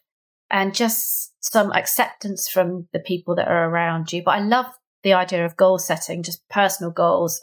and 0.50 0.74
just 0.74 1.32
some 1.40 1.72
acceptance 1.72 2.48
from 2.48 2.88
the 2.92 2.98
people 2.98 3.34
that 3.36 3.48
are 3.48 3.68
around 3.68 4.12
you. 4.12 4.22
But 4.22 4.36
I 4.36 4.40
love 4.40 4.66
the 5.02 5.14
idea 5.14 5.44
of 5.44 5.56
goal 5.56 5.78
setting, 5.78 6.22
just 6.22 6.48
personal 6.48 6.90
goals 6.90 7.40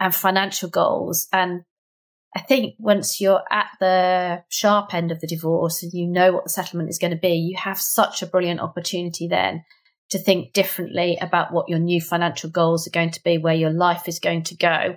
and 0.00 0.14
financial 0.14 0.68
goals. 0.68 1.28
And 1.32 1.62
I 2.34 2.40
think 2.40 2.74
once 2.78 3.20
you're 3.20 3.42
at 3.50 3.68
the 3.80 4.42
sharp 4.48 4.92
end 4.94 5.10
of 5.10 5.20
the 5.20 5.26
divorce 5.26 5.82
and 5.82 5.92
you 5.92 6.06
know 6.06 6.32
what 6.32 6.44
the 6.44 6.50
settlement 6.50 6.90
is 6.90 6.98
going 6.98 7.12
to 7.12 7.16
be, 7.16 7.34
you 7.34 7.56
have 7.56 7.80
such 7.80 8.22
a 8.22 8.26
brilliant 8.26 8.60
opportunity 8.60 9.28
then 9.28 9.64
to 10.10 10.18
think 10.18 10.52
differently 10.52 11.18
about 11.20 11.52
what 11.52 11.68
your 11.68 11.78
new 11.78 12.00
financial 12.00 12.50
goals 12.50 12.86
are 12.86 12.92
going 12.92 13.10
to 13.10 13.22
be, 13.22 13.38
where 13.38 13.54
your 13.54 13.70
life 13.70 14.06
is 14.06 14.20
going 14.20 14.42
to 14.44 14.56
go, 14.56 14.96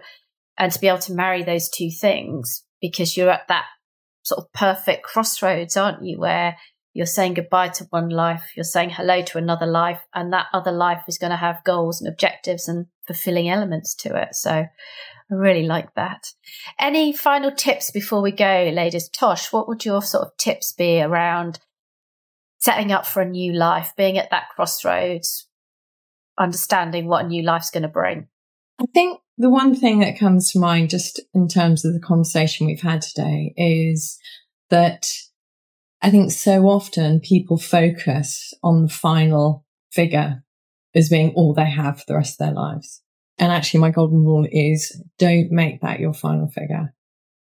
and 0.58 0.72
to 0.72 0.80
be 0.80 0.88
able 0.88 1.00
to 1.00 1.14
marry 1.14 1.44
those 1.44 1.70
two 1.70 1.90
things 1.90 2.64
because 2.82 3.18
you're 3.18 3.30
at 3.30 3.48
that 3.48 3.66
sort 4.24 4.40
of 4.40 4.52
perfect 4.54 5.04
crossroads, 5.04 5.76
aren't 5.76 6.04
you? 6.04 6.20
Where 6.20 6.58
you're 6.94 7.06
saying 7.06 7.36
goodbye 7.36 7.70
to 7.70 7.86
one 7.92 8.10
life, 8.10 8.52
you're 8.56 8.64
saying 8.64 8.90
hello 8.90 9.22
to 9.22 9.38
another 9.38 9.66
life, 9.66 10.02
and 10.14 10.34
that 10.34 10.48
other 10.54 10.72
life 10.72 11.04
is 11.08 11.18
going 11.18 11.32
to 11.32 11.38
have 11.38 11.64
goals 11.64 12.02
and 12.02 12.12
objectives 12.12 12.68
and 12.68 12.88
fulfilling 13.08 13.50
elements 13.50 13.96
to 13.96 14.16
it. 14.16 14.36
So 14.36 14.52
I 14.52 14.68
really 15.30 15.66
like 15.66 15.94
that. 15.96 16.34
Any 16.80 17.14
final 17.14 17.52
tips 17.52 17.92
before 17.92 18.22
we 18.22 18.32
go, 18.32 18.72
ladies? 18.74 19.10
Tosh, 19.10 19.52
what 19.54 19.68
would 19.68 19.86
your 19.86 20.02
sort 20.02 20.26
of 20.26 20.38
tips 20.38 20.74
be 20.74 21.02
around 21.02 21.60
setting 22.60 22.92
up 22.92 23.06
for 23.06 23.22
a 23.22 23.30
new 23.30 23.54
life, 23.54 23.94
being 23.98 24.18
at 24.18 24.30
that 24.32 24.50
crossroads, 24.56 25.48
understanding 26.38 27.08
what 27.08 27.26
a 27.26 27.28
new 27.28 27.44
life's 27.44 27.72
going 27.72 27.84
to 27.84 27.90
bring? 27.90 28.28
I 28.80 28.86
think 28.94 29.20
the 29.38 29.50
one 29.50 29.76
thing 29.76 30.00
that 30.00 30.20
comes 30.20 30.52
to 30.52 30.60
mind 30.60 30.90
just 30.90 31.22
in 31.34 31.48
terms 31.48 31.84
of 31.84 31.94
the 31.94 32.00
conversation 32.00 32.68
we've 32.68 32.82
had 32.82 33.02
today 33.02 33.54
is 33.58 34.18
that 34.70 35.10
I 36.02 36.10
think 36.10 36.32
so 36.32 36.68
often 36.68 37.20
people 37.20 37.58
focus 37.58 38.54
on 38.64 38.84
the 38.84 38.90
final 38.90 39.66
figure 39.92 40.44
as 40.96 41.10
being 41.10 41.32
all 41.36 41.54
they 41.54 41.70
have 41.70 42.00
for 42.00 42.06
the 42.08 42.16
rest 42.16 42.40
of 42.40 42.48
their 42.48 42.56
lives. 42.56 43.02
And 43.38 43.52
actually 43.52 43.80
my 43.82 43.92
golden 43.92 44.20
rule 44.20 44.48
is 44.50 45.02
don't 45.18 45.52
make 45.52 45.82
that 45.82 46.00
your 46.00 46.14
final 46.14 46.48
figure. 46.48 46.94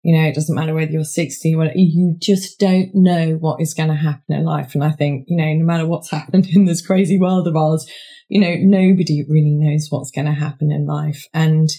You 0.03 0.17
know, 0.17 0.27
it 0.27 0.35
doesn't 0.35 0.55
matter 0.55 0.73
whether 0.73 0.91
you're 0.91 1.03
60, 1.03 1.55
well, 1.55 1.69
you 1.75 2.15
just 2.19 2.59
don't 2.59 2.89
know 2.93 3.37
what 3.39 3.61
is 3.61 3.73
going 3.73 3.89
to 3.89 3.95
happen 3.95 4.35
in 4.35 4.43
life. 4.43 4.73
And 4.73 4.83
I 4.83 4.91
think, 4.91 5.25
you 5.27 5.37
know, 5.37 5.53
no 5.53 5.63
matter 5.63 5.85
what's 5.85 6.11
happened 6.11 6.47
in 6.47 6.65
this 6.65 6.85
crazy 6.85 7.19
world 7.19 7.47
of 7.47 7.55
ours, 7.55 7.85
you 8.27 8.39
know, 8.39 8.55
nobody 8.59 9.23
really 9.29 9.55
knows 9.55 9.87
what's 9.89 10.11
going 10.11 10.25
to 10.25 10.31
happen 10.31 10.71
in 10.71 10.85
life. 10.85 11.27
And 11.33 11.69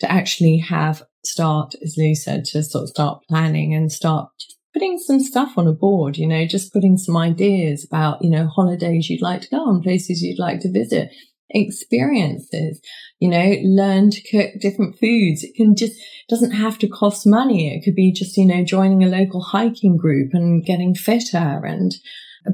to 0.00 0.10
actually 0.10 0.58
have 0.58 1.02
start, 1.24 1.74
as 1.82 1.94
Lou 1.96 2.14
said, 2.14 2.44
to 2.46 2.62
sort 2.62 2.82
of 2.82 2.88
start 2.90 3.22
planning 3.28 3.74
and 3.74 3.90
start 3.90 4.28
putting 4.72 4.98
some 4.98 5.20
stuff 5.20 5.56
on 5.56 5.66
a 5.66 5.72
board, 5.72 6.16
you 6.16 6.26
know, 6.26 6.46
just 6.46 6.72
putting 6.72 6.96
some 6.96 7.16
ideas 7.16 7.86
about, 7.90 8.22
you 8.22 8.30
know, 8.30 8.46
holidays 8.46 9.08
you'd 9.08 9.22
like 9.22 9.42
to 9.42 9.48
go 9.50 9.58
on, 9.58 9.82
places 9.82 10.22
you'd 10.22 10.38
like 10.38 10.60
to 10.60 10.72
visit, 10.72 11.10
experiences, 11.52 12.80
you 13.20 13.28
know, 13.28 13.56
learn 13.62 14.10
to 14.10 14.22
cook 14.30 14.60
different 14.60 14.98
foods. 14.98 15.44
It 15.44 15.54
can 15.54 15.76
just, 15.76 16.00
doesn't 16.28 16.52
have 16.52 16.78
to 16.78 16.88
cost 16.88 17.26
money. 17.26 17.74
It 17.74 17.84
could 17.84 17.94
be 17.94 18.12
just, 18.12 18.36
you 18.36 18.46
know, 18.46 18.64
joining 18.64 19.04
a 19.04 19.08
local 19.08 19.42
hiking 19.42 19.96
group 19.96 20.30
and 20.32 20.64
getting 20.64 20.94
fitter 20.94 21.62
and, 21.64 21.94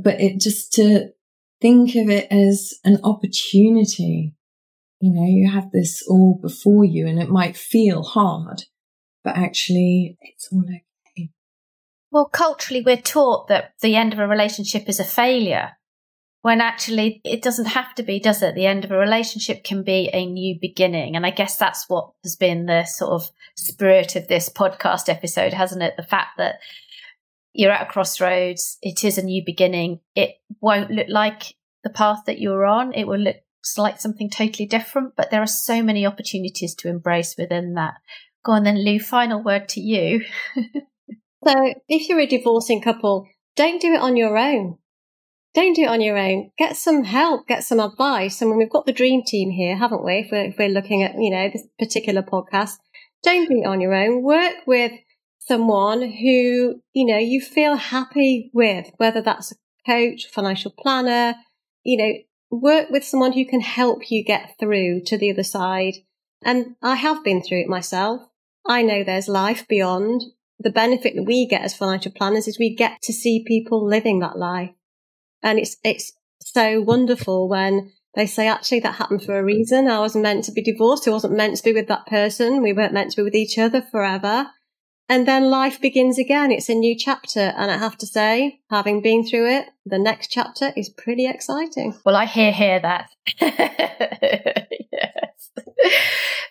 but 0.03 0.20
it 0.20 0.40
just 0.40 0.72
to 0.74 1.11
think 1.61 1.94
of 1.94 2.09
it 2.09 2.26
as 2.30 2.74
an 2.84 2.99
opportunity. 3.05 4.34
You 5.01 5.12
know, 5.12 5.26
you 5.26 5.51
have 5.51 5.70
this 5.70 6.03
all 6.09 6.38
before 6.40 6.84
you 6.84 7.07
and 7.07 7.20
it 7.20 7.30
might 7.30 7.57
feel 7.57 8.03
hard, 8.03 8.64
but 9.24 9.36
actually 9.36 10.18
it's 10.20 10.49
all 10.53 10.64
okay. 10.64 11.30
Well, 12.11 12.26
culturally, 12.26 12.82
we're 12.84 12.96
taught 12.96 13.49
that 13.49 13.74
the 13.80 13.94
end 13.94 14.12
of 14.12 14.18
a 14.18 14.26
relationship 14.26 14.88
is 14.88 14.99
a 14.99 15.05
failure 15.05 15.78
when 16.43 16.61
actually 16.61 17.20
it 17.24 17.43
doesn't 17.43 17.66
have 17.66 17.95
to 17.97 18.03
be, 18.03 18.20
does 18.20 18.43
it? 18.43 18.55
The 18.55 18.66
end 18.66 18.84
of 18.84 18.91
a 18.91 18.99
relationship 18.99 19.64
can 19.64 19.82
be 19.82 20.09
a 20.12 20.24
new 20.24 20.57
beginning. 20.61 21.16
And 21.16 21.26
I 21.26 21.30
guess 21.30 21.57
that's 21.57 21.89
what 21.89 22.12
has 22.22 22.36
been 22.36 22.66
the 22.66 22.84
sort 22.84 23.12
of 23.12 23.30
spirit 23.57 24.14
of 24.14 24.28
this 24.28 24.49
podcast 24.49 25.09
episode, 25.09 25.53
hasn't 25.53 25.82
it? 25.82 25.95
The 25.97 26.05
fact 26.05 26.39
that 26.39 26.57
you're 27.53 27.72
at 27.72 27.89
a 27.89 27.91
crossroads, 27.91 28.78
it 28.82 29.03
is 29.03 29.18
a 29.18 29.24
new 29.24 29.43
beginning. 29.45 30.01
It 30.14 30.36
won't 30.61 30.91
look 30.91 31.09
like 31.09 31.55
the 31.82 31.91
path 31.91 32.20
that 32.26 32.41
you're 32.41 32.66
on, 32.66 32.93
it 32.93 33.05
will 33.05 33.18
look 33.18 33.36
like 33.76 34.01
something 34.01 34.30
totally 34.30 34.66
different, 34.66 35.14
but 35.16 35.30
there 35.30 35.43
are 35.43 35.47
so 35.47 35.82
many 35.82 36.07
opportunities 36.07 36.74
to 36.76 36.89
embrace 36.89 37.36
within 37.36 37.74
that. 37.74 37.95
Go 38.45 38.53
on 38.53 38.64
then, 38.64 38.84
Lou, 38.84 38.99
final 38.99 39.43
word 39.43 39.68
to 39.70 39.80
you. 39.80 40.24
so 41.47 41.74
if 41.89 42.09
you're 42.09 42.20
a 42.20 42.26
divorcing 42.26 42.80
couple, 42.80 43.28
don't 43.57 43.80
do 43.80 43.93
it 43.93 44.01
on 44.01 44.16
your 44.16 44.39
own 44.39 44.78
don't 45.59 45.75
do 45.75 45.83
it 45.83 45.89
on 45.89 46.01
your 46.01 46.17
own. 46.17 46.53
Get 46.57 46.77
some 46.77 47.03
help, 47.03 47.49
get 47.49 47.65
some 47.65 47.81
advice. 47.81 48.41
I 48.41 48.47
mean, 48.47 48.59
we've 48.59 48.71
got 48.71 48.87
the 48.87 48.93
dream 48.93 49.25
team 49.25 49.51
here, 49.51 49.77
haven't 49.77 50.05
we? 50.05 50.21
If 50.21 50.31
we're, 50.31 50.45
if 50.45 50.57
we're 50.57 50.69
looking 50.69 51.03
at, 51.03 51.15
you 51.19 51.31
know, 51.31 51.51
this 51.53 51.67
particular 51.81 52.23
podcast, 52.23 52.77
don't 53.25 53.49
do 53.49 53.63
it 53.63 53.67
on 53.67 53.81
your 53.81 53.93
own. 53.93 54.23
Work 54.23 54.55
with 54.69 54.93
someone 55.41 56.03
who, 56.03 56.81
you 56.93 57.07
know, 57.07 57.19
you 57.19 57.41
feel 57.41 57.75
happy 57.75 58.53
with, 58.55 58.93
whether 58.99 59.21
that's 59.21 59.51
a 59.51 59.57
coach, 59.85 60.27
financial 60.31 60.71
planner, 60.79 61.35
you 61.83 61.97
know, 61.97 62.13
work 62.51 62.89
with 62.91 63.03
someone 63.03 63.33
who 63.33 63.45
can 63.45 63.61
help 63.61 64.13
you 64.13 64.23
get 64.23 64.55
through 64.61 65.01
to 65.07 65.19
the 65.19 65.33
other 65.33 65.43
side. 65.43 65.95
And 66.45 66.77
I 66.83 66.95
have 66.95 67.25
been 67.25 67.43
through 67.43 67.63
it 67.63 67.69
myself. 67.69 68.23
I 68.65 68.83
know 68.83 69.03
there's 69.03 69.27
life 69.27 69.67
beyond. 69.67 70.23
The 70.61 70.71
benefit 70.71 71.17
that 71.17 71.25
we 71.25 71.49
get 71.49 71.63
as 71.63 71.75
financial 71.75 72.13
planners 72.13 72.47
is 72.47 72.61
we 72.61 72.77
get 72.77 73.03
to 73.03 73.13
see 73.13 73.45
people 73.45 73.85
living 73.85 74.21
that 74.21 74.39
life. 74.39 74.71
And 75.43 75.59
it's, 75.59 75.76
it's 75.84 76.12
so 76.41 76.80
wonderful 76.80 77.49
when 77.49 77.93
they 78.14 78.26
say, 78.26 78.49
actually, 78.49 78.80
that 78.80 78.97
happened 78.97 79.22
for 79.22 79.39
a 79.39 79.45
reason. 79.45 79.89
I 79.89 80.01
wasn't 80.01 80.22
meant 80.22 80.45
to 80.45 80.53
be 80.53 80.62
divorced. 80.62 81.07
I 81.07 81.12
wasn't 81.12 81.36
meant 81.36 81.57
to 81.57 81.62
be 81.62 81.72
with 81.72 81.89
that 81.89 82.07
person. 82.07 82.62
We 82.62 82.72
weren't 82.72 82.93
meant 82.93 83.12
to 83.12 83.18
be 83.18 83.22
with 83.22 83.34
each 83.34 83.59
other 83.59 83.82
forever. 83.82 84.49
And 85.11 85.26
then 85.26 85.51
life 85.51 85.80
begins 85.80 86.18
again. 86.18 86.53
It's 86.53 86.68
a 86.68 86.74
new 86.74 86.97
chapter. 86.97 87.55
And 87.57 87.70
I 87.70 87.78
have 87.78 87.97
to 87.99 88.07
say, 88.07 88.61
having 88.70 89.01
been 89.01 89.26
through 89.26 89.49
it, 89.49 89.66
the 89.86 89.99
next 89.99 90.28
chapter 90.28 90.72
is 90.76 90.91
pretty 90.91 91.26
exciting. 91.26 91.99
Well, 92.05 92.16
I 92.16 92.26
hear, 92.26 92.53
hear 92.53 92.80
that. 92.80 93.11
yes. 93.41 95.51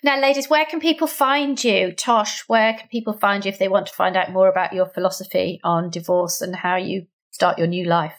Now, 0.03 0.19
ladies, 0.19 0.49
where 0.49 0.65
can 0.65 0.79
people 0.79 1.07
find 1.07 1.61
you? 1.63 1.91
Tosh, 1.91 2.47
where 2.47 2.73
can 2.73 2.87
people 2.87 3.13
find 3.13 3.45
you 3.45 3.49
if 3.49 3.59
they 3.59 3.67
want 3.67 3.87
to 3.87 3.93
find 3.93 4.15
out 4.15 4.31
more 4.31 4.47
about 4.47 4.73
your 4.73 4.87
philosophy 4.87 5.59
on 5.63 5.89
divorce 5.89 6.41
and 6.41 6.55
how 6.55 6.77
you 6.77 7.07
start 7.31 7.57
your 7.57 7.67
new 7.67 7.85
life? 7.85 8.13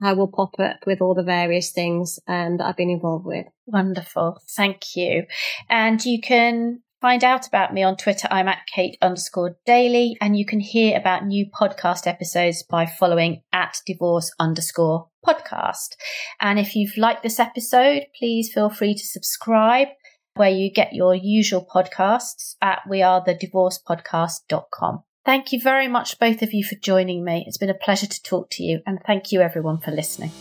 I 0.02 0.14
will 0.14 0.28
pop 0.28 0.60
up 0.60 0.82
with 0.86 1.02
all 1.02 1.16
the 1.16 1.24
various 1.24 1.72
things 1.72 2.20
um, 2.28 2.58
that 2.58 2.66
I've 2.66 2.78
been 2.78 2.90
involved 2.90 3.26
with. 3.26 3.46
Wonderful. 3.66 4.40
Thank 4.56 4.96
you. 4.96 5.24
And 5.70 6.04
you 6.04 6.22
can 6.22 6.82
find 7.02 7.24
out 7.24 7.48
about 7.48 7.74
me 7.74 7.84
on 7.84 7.98
Twitter. 7.98 8.28
I'm 8.30 8.48
at 8.48 8.68
Kate 8.74 8.98
underscore 9.02 9.58
daly, 9.66 10.16
and 10.22 10.38
you 10.38 10.46
can 10.46 10.60
hear 10.60 10.98
about 10.98 11.26
new 11.26 11.46
podcast 11.50 12.06
episodes 12.06 12.64
by 12.64 12.86
following 12.86 13.42
at 13.52 13.82
divorce 13.88 14.32
underscore 14.40 15.08
podcast. 15.26 15.96
And 16.40 16.60
if 16.60 16.76
you've 16.76 16.98
liked 16.98 17.24
this 17.24 17.40
episode, 17.40 18.06
please 18.18 18.52
feel 18.54 18.70
free 18.70 18.94
to 18.94 19.06
subscribe 19.06 19.88
where 20.36 20.50
you 20.50 20.72
get 20.72 20.94
your 20.94 21.14
usual 21.16 21.66
podcasts 21.66 22.56
at 22.62 22.82
wearethedivorcepodcast.com. 22.90 25.04
Thank 25.26 25.54
you 25.54 25.62
very 25.62 25.88
much, 25.88 26.20
both 26.20 26.42
of 26.42 26.54
you, 26.54 26.66
for 26.66 26.76
joining 26.76 27.24
me. 27.24 27.46
It's 27.48 27.58
been 27.58 27.70
a 27.70 27.74
pleasure 27.74 28.08
to 28.08 28.24
talk 28.24 28.50
to 28.52 28.64
you, 28.64 28.82
and 28.86 29.00
thank 29.06 29.32
you, 29.32 29.40
everyone, 29.42 29.80
for 29.80 29.92
listening. 29.92 30.32